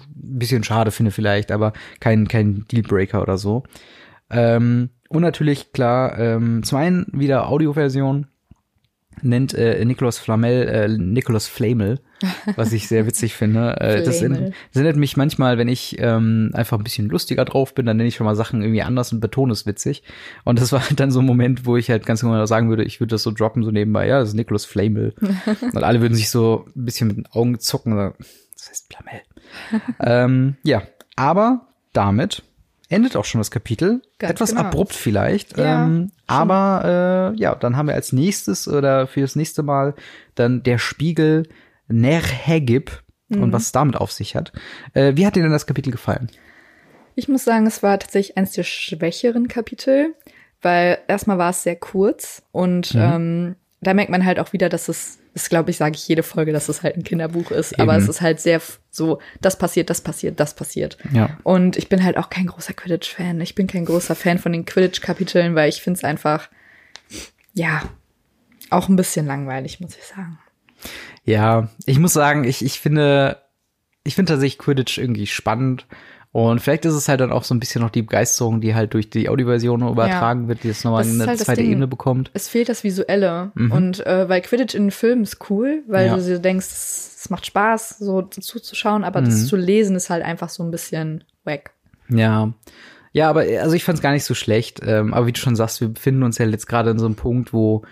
ein 0.00 0.38
bisschen 0.38 0.64
schade 0.64 0.90
finde 0.90 1.10
vielleicht, 1.10 1.50
aber 1.52 1.72
kein, 2.00 2.28
kein 2.28 2.64
Dealbreaker 2.70 3.22
oder 3.22 3.38
so. 3.38 3.64
Ähm, 4.30 4.90
und 5.08 5.22
natürlich, 5.22 5.72
klar, 5.72 6.18
ähm, 6.18 6.62
zum 6.62 6.78
einen 6.78 7.06
wieder 7.12 7.48
Audioversion 7.48 8.28
nennt 9.20 9.54
äh, 9.54 9.84
Nicolas 9.84 10.18
Flamel 10.18 10.68
äh, 10.68 10.88
Nicolas 10.88 11.46
Flamel, 11.46 12.00
was 12.56 12.72
ich 12.72 12.88
sehr 12.88 13.06
witzig 13.06 13.34
finde. 13.34 13.80
Äh, 13.80 14.02
das, 14.02 14.22
in, 14.22 14.32
das 14.32 14.76
erinnert 14.76 14.96
mich 14.96 15.16
manchmal, 15.16 15.58
wenn 15.58 15.68
ich 15.68 15.96
ähm, 15.98 16.50
einfach 16.54 16.78
ein 16.78 16.84
bisschen 16.84 17.08
lustiger 17.08 17.44
drauf 17.44 17.74
bin, 17.74 17.86
dann 17.86 17.96
nenne 17.96 18.08
ich 18.08 18.16
schon 18.16 18.24
mal 18.24 18.34
Sachen 18.34 18.62
irgendwie 18.62 18.82
anders 18.82 19.12
und 19.12 19.20
betone 19.20 19.52
es 19.52 19.66
witzig. 19.66 20.02
Und 20.44 20.60
das 20.60 20.72
war 20.72 20.82
dann 20.96 21.10
so 21.10 21.20
ein 21.20 21.26
Moment, 21.26 21.66
wo 21.66 21.76
ich 21.76 21.90
halt 21.90 22.06
ganz 22.06 22.20
genau 22.20 22.44
sagen 22.46 22.68
würde, 22.68 22.84
ich 22.84 23.00
würde 23.00 23.10
das 23.10 23.22
so 23.22 23.30
droppen, 23.30 23.62
so 23.62 23.70
nebenbei, 23.70 24.06
ja, 24.06 24.20
das 24.20 24.30
ist 24.30 24.34
Nicolas 24.34 24.64
Flamel. 24.64 25.14
und 25.60 25.84
alle 25.84 26.00
würden 26.00 26.14
sich 26.14 26.30
so 26.30 26.66
ein 26.74 26.84
bisschen 26.84 27.08
mit 27.08 27.16
den 27.16 27.26
Augen 27.26 27.58
zucken. 27.58 27.96
Das 27.96 28.70
heißt 28.70 28.94
Flamel. 28.94 29.22
ähm, 30.00 30.56
ja, 30.62 30.82
aber 31.16 31.68
damit 31.92 32.42
endet 32.92 33.16
auch 33.16 33.24
schon 33.24 33.40
das 33.40 33.50
Kapitel. 33.50 34.02
Ganz 34.18 34.32
Etwas 34.32 34.50
genau. 34.50 34.62
abrupt 34.62 34.92
vielleicht. 34.92 35.56
Ja, 35.58 35.84
ähm, 35.84 36.12
aber 36.26 37.32
äh, 37.34 37.40
ja, 37.40 37.54
dann 37.54 37.76
haben 37.76 37.86
wir 37.88 37.94
als 37.94 38.12
nächstes 38.12 38.68
oder 38.68 39.06
für 39.06 39.20
das 39.22 39.34
nächste 39.36 39.62
Mal 39.62 39.94
dann 40.34 40.62
der 40.62 40.78
Spiegel 40.78 41.48
Nerhegib 41.88 43.02
Mhm. 43.28 43.42
und 43.44 43.52
was 43.52 43.62
es 43.62 43.72
damit 43.72 43.96
auf 43.96 44.12
sich 44.12 44.36
hat. 44.36 44.52
Äh, 44.94 45.12
wie 45.16 45.26
hat 45.26 45.36
dir 45.36 45.42
denn 45.42 45.52
das 45.52 45.66
Kapitel 45.66 45.90
gefallen? 45.90 46.28
Ich 47.14 47.28
muss 47.28 47.44
sagen, 47.44 47.66
es 47.66 47.82
war 47.82 47.98
tatsächlich 47.98 48.36
eines 48.36 48.52
der 48.52 48.62
schwächeren 48.62 49.48
Kapitel, 49.48 50.14
weil 50.60 50.98
erstmal 51.08 51.38
war 51.38 51.50
es 51.50 51.62
sehr 51.62 51.76
kurz 51.76 52.42
und 52.52 52.94
Mhm. 52.94 53.00
ähm, 53.00 53.56
da 53.82 53.94
merkt 53.94 54.10
man 54.10 54.24
halt 54.24 54.38
auch 54.38 54.52
wieder, 54.52 54.68
dass 54.68 54.88
es, 54.88 55.18
das 55.34 55.48
glaube 55.48 55.70
ich, 55.70 55.76
sage 55.76 55.96
ich 55.96 56.06
jede 56.06 56.22
Folge, 56.22 56.52
dass 56.52 56.68
es 56.68 56.82
halt 56.82 56.96
ein 56.96 57.02
Kinderbuch 57.02 57.50
ist, 57.50 57.78
aber 57.80 57.94
Eben. 57.94 58.02
es 58.02 58.08
ist 58.08 58.20
halt 58.20 58.40
sehr 58.40 58.60
so, 58.90 59.18
das 59.40 59.58
passiert, 59.58 59.90
das 59.90 60.00
passiert, 60.00 60.38
das 60.38 60.54
passiert. 60.54 60.96
Ja. 61.12 61.36
Und 61.42 61.76
ich 61.76 61.88
bin 61.88 62.02
halt 62.04 62.16
auch 62.16 62.30
kein 62.30 62.46
großer 62.46 62.74
Quidditch-Fan. 62.74 63.40
Ich 63.40 63.56
bin 63.56 63.66
kein 63.66 63.84
großer 63.84 64.14
Fan 64.14 64.38
von 64.38 64.52
den 64.52 64.64
Quidditch-Kapiteln, 64.64 65.56
weil 65.56 65.68
ich 65.68 65.82
finde 65.82 65.98
es 65.98 66.04
einfach, 66.04 66.48
ja, 67.54 67.82
auch 68.70 68.88
ein 68.88 68.96
bisschen 68.96 69.26
langweilig, 69.26 69.80
muss 69.80 69.96
ich 69.96 70.04
sagen. 70.04 70.38
Ja, 71.24 71.68
ich 71.84 71.98
muss 71.98 72.12
sagen, 72.12 72.44
ich, 72.44 72.64
ich 72.64 72.80
finde, 72.80 73.42
ich 74.04 74.14
finde 74.14 74.32
tatsächlich 74.32 74.58
Quidditch 74.58 74.98
irgendwie 74.98 75.26
spannend. 75.26 75.86
Und 76.32 76.60
vielleicht 76.60 76.86
ist 76.86 76.94
es 76.94 77.08
halt 77.08 77.20
dann 77.20 77.30
auch 77.30 77.44
so 77.44 77.54
ein 77.54 77.60
bisschen 77.60 77.82
noch 77.82 77.90
die 77.90 78.00
Begeisterung, 78.00 78.62
die 78.62 78.74
halt 78.74 78.94
durch 78.94 79.10
die 79.10 79.28
Audioversion 79.28 79.86
übertragen 79.86 80.48
wird, 80.48 80.62
die 80.62 80.68
jetzt 80.68 80.82
nochmal 80.82 81.04
eine 81.04 81.26
halt 81.26 81.38
zweite. 81.40 81.60
Ebene 81.60 81.86
bekommt. 81.86 82.30
Es 82.32 82.48
fehlt 82.48 82.70
das 82.70 82.84
Visuelle. 82.84 83.52
Mhm. 83.54 83.70
Und 83.72 84.06
äh, 84.06 84.28
weil 84.30 84.40
Quidditch 84.40 84.74
in 84.74 84.90
Filmen 84.90 85.24
ist 85.24 85.50
cool, 85.50 85.82
weil 85.88 86.06
Ja. 86.06 86.16
du 86.16 86.22
dir 86.22 86.38
denkst, 86.38 86.66
es 86.66 87.28
macht 87.28 87.44
Spaß, 87.44 87.98
so 87.98 88.22
zuzuschauen, 88.22 89.04
aber 89.04 89.20
Mhm. 89.20 89.26
das 89.26 89.46
zu 89.46 89.56
lesen 89.56 89.94
ist 89.94 90.08
halt 90.08 90.24
einfach 90.24 90.48
so 90.48 90.62
ein 90.62 90.70
bisschen 90.70 91.22
wack. 91.44 91.72
Ja. 92.08 92.50
Ja, 93.12 93.28
aber 93.28 93.40
also 93.60 93.74
ich 93.74 93.84
fand 93.84 93.98
es 93.98 94.02
gar 94.02 94.12
nicht 94.12 94.24
so 94.24 94.32
schlecht. 94.34 94.80
Ähm, 94.86 95.12
aber 95.12 95.26
wie 95.26 95.32
du 95.32 95.38
schon 95.40 95.54
sagst, 95.54 95.82
wir 95.82 95.88
befinden 95.88 96.22
uns 96.22 96.38
ja 96.38 96.46
jetzt 96.46 96.66
gerade 96.66 96.90
in 96.92 96.98
so 96.98 97.04
einem 97.04 97.14
Punkt, 97.14 97.52
wo 97.52 97.82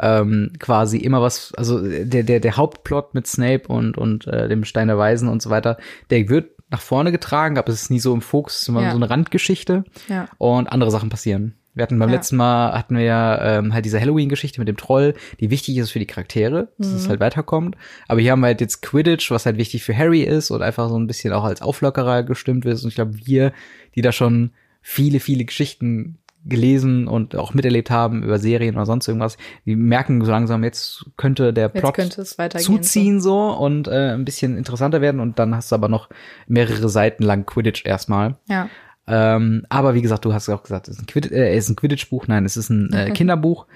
ähm, 0.00 0.52
quasi 0.60 0.98
immer 0.98 1.20
was, 1.20 1.52
also 1.56 1.82
der, 1.82 2.22
der, 2.22 2.38
der 2.38 2.56
Hauptplot 2.56 3.14
mit 3.14 3.26
Snape 3.26 3.66
und, 3.66 3.98
und 3.98 4.28
äh, 4.28 4.46
dem 4.48 4.64
Stein 4.64 4.86
der 4.86 4.98
Weisen 4.98 5.28
und 5.28 5.42
so 5.42 5.50
weiter, 5.50 5.78
der 6.10 6.28
wird 6.28 6.52
nach 6.70 6.80
vorne 6.80 7.12
getragen, 7.12 7.58
aber 7.58 7.70
es 7.72 7.82
ist 7.82 7.90
nie 7.90 8.00
so 8.00 8.12
im 8.14 8.20
Fokus, 8.20 8.56
es 8.56 8.62
ist 8.62 8.68
immer 8.68 8.82
Ja. 8.82 8.90
so 8.90 8.96
eine 8.96 9.08
Randgeschichte 9.10 9.84
Ja. 10.08 10.26
und 10.38 10.66
andere 10.68 10.90
Sachen 10.90 11.08
passieren. 11.08 11.54
Wir 11.74 11.82
hatten 11.84 11.98
beim 11.98 12.08
Ja. 12.08 12.16
letzten 12.16 12.36
Mal 12.36 12.72
hatten 12.76 12.96
wir 12.96 13.04
ja 13.04 13.58
ähm, 13.58 13.72
halt 13.72 13.84
diese 13.84 14.00
Halloween-Geschichte 14.00 14.60
mit 14.60 14.66
dem 14.68 14.76
Troll, 14.76 15.14
die 15.38 15.50
wichtig 15.50 15.76
ist 15.76 15.92
für 15.92 16.00
die 16.00 16.06
Charaktere, 16.06 16.68
dass 16.78 16.88
es 16.88 17.04
Mhm. 17.04 17.10
halt 17.10 17.20
weiterkommt. 17.20 17.76
Aber 18.08 18.20
hier 18.20 18.32
haben 18.32 18.40
wir 18.40 18.48
halt 18.48 18.60
jetzt 18.60 18.82
Quidditch, 18.82 19.30
was 19.30 19.46
halt 19.46 19.58
wichtig 19.58 19.84
für 19.84 19.96
Harry 19.96 20.22
ist 20.22 20.50
und 20.50 20.60
einfach 20.60 20.88
so 20.88 20.98
ein 20.98 21.06
bisschen 21.06 21.32
auch 21.32 21.44
als 21.44 21.62
Auflockerer 21.62 22.24
gestimmt 22.24 22.64
ist. 22.66 22.82
Und 22.82 22.88
ich 22.88 22.96
glaube, 22.96 23.14
wir, 23.24 23.52
die 23.94 24.02
da 24.02 24.10
schon 24.12 24.50
viele, 24.82 25.20
viele 25.20 25.44
Geschichten 25.44 26.18
gelesen 26.44 27.08
und 27.08 27.36
auch 27.36 27.54
miterlebt 27.54 27.90
haben 27.90 28.22
über 28.22 28.38
Serien 28.38 28.76
oder 28.76 28.86
sonst 28.86 29.06
irgendwas, 29.08 29.36
die 29.66 29.76
merken 29.76 30.24
so 30.24 30.30
langsam, 30.30 30.64
jetzt 30.64 31.04
könnte 31.16 31.52
der 31.52 31.68
Plot 31.68 31.94
könnte 31.94 32.24
zuziehen 32.24 33.20
so. 33.20 33.50
und 33.50 33.88
äh, 33.88 34.14
ein 34.14 34.24
bisschen 34.24 34.56
interessanter 34.56 35.00
werden. 35.00 35.20
Und 35.20 35.38
dann 35.38 35.54
hast 35.54 35.70
du 35.70 35.74
aber 35.74 35.88
noch 35.88 36.08
mehrere 36.46 36.88
Seiten 36.88 37.22
lang 37.22 37.44
Quidditch 37.44 37.84
erstmal. 37.84 38.36
Ja. 38.48 38.68
Ähm, 39.06 39.64
aber 39.68 39.94
wie 39.94 40.02
gesagt, 40.02 40.24
du 40.24 40.34
hast 40.34 40.48
ja 40.48 40.54
auch 40.54 40.62
gesagt, 40.62 40.88
es 40.88 40.96
ist 40.96 41.02
ein, 41.02 41.06
Quidd 41.06 41.30
äh, 41.32 41.56
ist 41.56 41.68
ein 41.70 41.76
Quidditch-Buch, 41.76 42.26
nein, 42.28 42.44
es 42.44 42.56
ist 42.56 42.70
ein 42.70 42.92
äh, 42.92 43.10
Kinderbuch. 43.10 43.66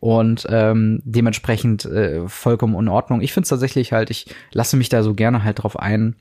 Und 0.00 0.46
ähm, 0.50 1.00
dementsprechend 1.04 1.84
äh, 1.84 2.28
vollkommen 2.28 2.76
in 2.78 2.88
Ordnung. 2.88 3.20
Ich 3.20 3.32
finde 3.32 3.44
es 3.44 3.50
tatsächlich 3.50 3.92
halt, 3.92 4.10
ich 4.10 4.26
lasse 4.52 4.76
mich 4.76 4.88
da 4.88 5.02
so 5.02 5.14
gerne 5.14 5.44
halt 5.44 5.62
drauf 5.62 5.78
ein, 5.78 6.16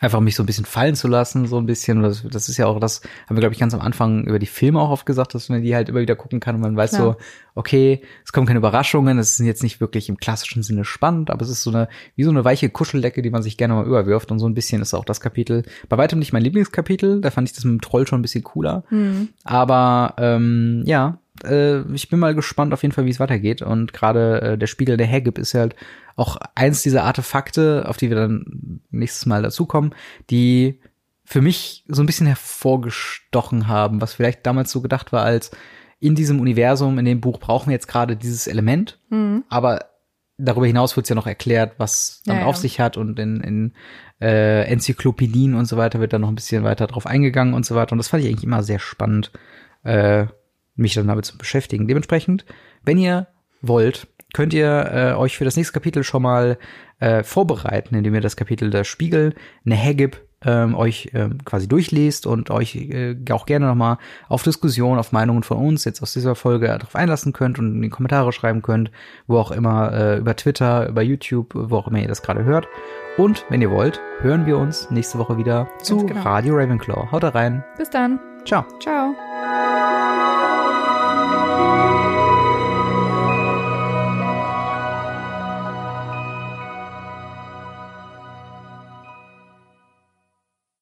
einfach 0.00 0.20
mich 0.20 0.36
so 0.36 0.42
ein 0.42 0.46
bisschen 0.46 0.64
fallen 0.64 0.94
zu 0.94 1.08
lassen, 1.08 1.46
so 1.46 1.58
ein 1.58 1.66
bisschen. 1.66 2.02
Das, 2.02 2.24
das 2.28 2.48
ist 2.48 2.56
ja 2.56 2.66
auch 2.66 2.78
das, 2.80 3.02
haben 3.26 3.36
wir, 3.36 3.40
glaube 3.40 3.54
ich, 3.54 3.60
ganz 3.60 3.74
am 3.74 3.80
Anfang 3.80 4.24
über 4.24 4.38
die 4.38 4.46
Filme 4.46 4.80
auch 4.80 4.90
oft 4.90 5.06
gesagt, 5.06 5.34
dass 5.34 5.48
man 5.48 5.62
die 5.62 5.74
halt 5.74 5.88
immer 5.88 6.00
wieder 6.00 6.16
gucken 6.16 6.40
kann 6.40 6.54
und 6.54 6.60
man 6.60 6.76
weiß 6.76 6.90
Klar. 6.90 7.02
so, 7.02 7.16
okay, 7.54 8.02
es 8.24 8.32
kommen 8.32 8.46
keine 8.46 8.58
Überraschungen, 8.58 9.18
es 9.18 9.38
ist 9.38 9.46
jetzt 9.46 9.62
nicht 9.62 9.80
wirklich 9.80 10.08
im 10.08 10.16
klassischen 10.16 10.62
Sinne 10.62 10.84
spannend, 10.84 11.30
aber 11.30 11.42
es 11.42 11.50
ist 11.50 11.62
so 11.62 11.70
eine, 11.70 11.88
wie 12.16 12.24
so 12.24 12.30
eine 12.30 12.44
weiche 12.44 12.70
Kuscheldecke, 12.70 13.22
die 13.22 13.30
man 13.30 13.42
sich 13.42 13.56
gerne 13.56 13.74
mal 13.74 13.86
überwirft 13.86 14.30
und 14.30 14.38
so 14.38 14.46
ein 14.46 14.54
bisschen 14.54 14.80
ist 14.82 14.94
auch 14.94 15.04
das 15.04 15.20
Kapitel, 15.20 15.64
bei 15.88 15.98
weitem 15.98 16.18
nicht 16.18 16.32
mein 16.32 16.42
Lieblingskapitel, 16.42 17.20
da 17.20 17.30
fand 17.30 17.48
ich 17.48 17.54
das 17.54 17.64
mit 17.64 17.72
dem 17.72 17.80
Troll 17.80 18.06
schon 18.06 18.20
ein 18.20 18.22
bisschen 18.22 18.44
cooler, 18.44 18.84
aber 19.44 20.14
ähm, 20.18 20.82
ja, 20.86 21.18
äh, 21.44 21.80
ich 21.92 22.08
bin 22.08 22.18
mal 22.18 22.34
gespannt 22.34 22.72
auf 22.72 22.82
jeden 22.82 22.94
Fall, 22.94 23.04
wie 23.04 23.10
es 23.10 23.20
weitergeht. 23.20 23.62
Und 23.62 23.92
gerade 23.92 24.42
äh, 24.42 24.58
der 24.58 24.66
Spiegel 24.66 24.96
der 24.96 25.10
Hagib 25.10 25.38
ist 25.38 25.54
halt 25.54 25.74
auch 26.16 26.36
eins 26.54 26.82
dieser 26.82 27.04
Artefakte, 27.04 27.84
auf 27.86 27.96
die 27.96 28.08
wir 28.08 28.16
dann 28.16 28.80
nächstes 28.90 29.26
Mal 29.26 29.42
dazukommen, 29.42 29.94
die 30.30 30.80
für 31.24 31.42
mich 31.42 31.84
so 31.88 32.02
ein 32.02 32.06
bisschen 32.06 32.26
hervorgestochen 32.26 33.68
haben, 33.68 34.00
was 34.00 34.14
vielleicht 34.14 34.46
damals 34.46 34.70
so 34.70 34.80
gedacht 34.80 35.12
war 35.12 35.22
als 35.24 35.50
in 36.00 36.14
diesem 36.14 36.40
Universum, 36.40 36.98
in 36.98 37.04
dem 37.04 37.20
Buch 37.20 37.38
brauchen 37.38 37.68
wir 37.68 37.74
jetzt 37.74 37.88
gerade 37.88 38.16
dieses 38.16 38.46
Element, 38.46 39.00
aber 39.48 39.80
darüber 40.38 40.66
hinaus 40.66 40.96
wird 40.96 41.04
es 41.04 41.10
ja 41.10 41.16
noch 41.16 41.26
erklärt, 41.26 41.74
was 41.78 42.22
damit 42.24 42.40
Ja, 42.40 42.44
ja. 42.44 42.48
auf 42.50 42.56
sich 42.56 42.80
hat. 42.80 42.96
Und 42.96 43.18
in, 43.18 43.40
in 43.40 43.72
äh, 44.20 44.62
Enzyklopädien 44.70 45.54
und 45.54 45.66
so 45.66 45.76
weiter 45.76 46.00
wird 46.00 46.12
da 46.12 46.18
noch 46.18 46.28
ein 46.28 46.36
bisschen 46.36 46.62
weiter 46.64 46.86
drauf 46.86 47.06
eingegangen 47.06 47.54
und 47.54 47.66
so 47.66 47.74
weiter. 47.74 47.92
Und 47.92 47.98
das 47.98 48.08
fand 48.08 48.22
ich 48.22 48.30
eigentlich 48.30 48.44
immer 48.44 48.62
sehr 48.62 48.78
spannend, 48.78 49.32
äh, 49.82 50.26
mich 50.78 50.94
dann 50.94 51.08
damit 51.08 51.24
zu 51.24 51.36
beschäftigen. 51.36 51.88
Dementsprechend, 51.88 52.44
wenn 52.84 52.98
ihr 52.98 53.28
wollt, 53.60 54.06
könnt 54.32 54.54
ihr 54.54 54.90
äh, 54.92 55.12
euch 55.14 55.36
für 55.36 55.44
das 55.44 55.56
nächste 55.56 55.72
Kapitel 55.72 56.04
schon 56.04 56.22
mal 56.22 56.58
äh, 57.00 57.22
vorbereiten, 57.22 57.94
indem 57.94 58.14
ihr 58.14 58.20
das 58.20 58.36
Kapitel 58.36 58.70
der 58.70 58.84
Spiegel, 58.84 59.34
eine 59.64 59.76
Hagib, 59.76 60.20
ähm, 60.44 60.76
euch 60.76 61.10
ähm, 61.14 61.44
quasi 61.44 61.66
durchlest 61.66 62.26
und 62.26 62.50
euch 62.50 62.76
äh, 62.76 63.16
auch 63.32 63.46
gerne 63.46 63.66
nochmal 63.66 63.98
auf 64.28 64.42
Diskussion, 64.44 64.98
auf 64.98 65.10
Meinungen 65.10 65.42
von 65.42 65.56
uns 65.56 65.84
jetzt 65.84 66.00
aus 66.00 66.12
dieser 66.12 66.36
Folge 66.36 66.68
darauf 66.68 66.94
einlassen 66.94 67.32
könnt 67.32 67.58
und 67.58 67.74
in 67.74 67.82
die 67.82 67.88
Kommentare 67.88 68.32
schreiben 68.32 68.62
könnt, 68.62 68.92
wo 69.26 69.38
auch 69.38 69.50
immer, 69.50 69.92
äh, 69.92 70.18
über 70.18 70.36
Twitter, 70.36 70.88
über 70.88 71.02
YouTube, 71.02 71.52
wo 71.54 71.76
auch 71.76 71.88
immer 71.88 71.98
ihr 71.98 72.08
das 72.08 72.22
gerade 72.22 72.44
hört. 72.44 72.68
Und 73.16 73.44
wenn 73.48 73.60
ihr 73.60 73.72
wollt, 73.72 74.00
hören 74.20 74.46
wir 74.46 74.58
uns 74.58 74.90
nächste 74.92 75.18
Woche 75.18 75.38
wieder 75.38 75.68
zu 75.82 76.06
genau. 76.06 76.22
Radio 76.22 76.54
Ravenclaw. 76.54 77.10
Haut 77.10 77.24
da 77.24 77.30
rein. 77.30 77.64
Bis 77.76 77.90
dann. 77.90 78.20
Ciao. 78.44 78.64
Ciao. 78.80 79.14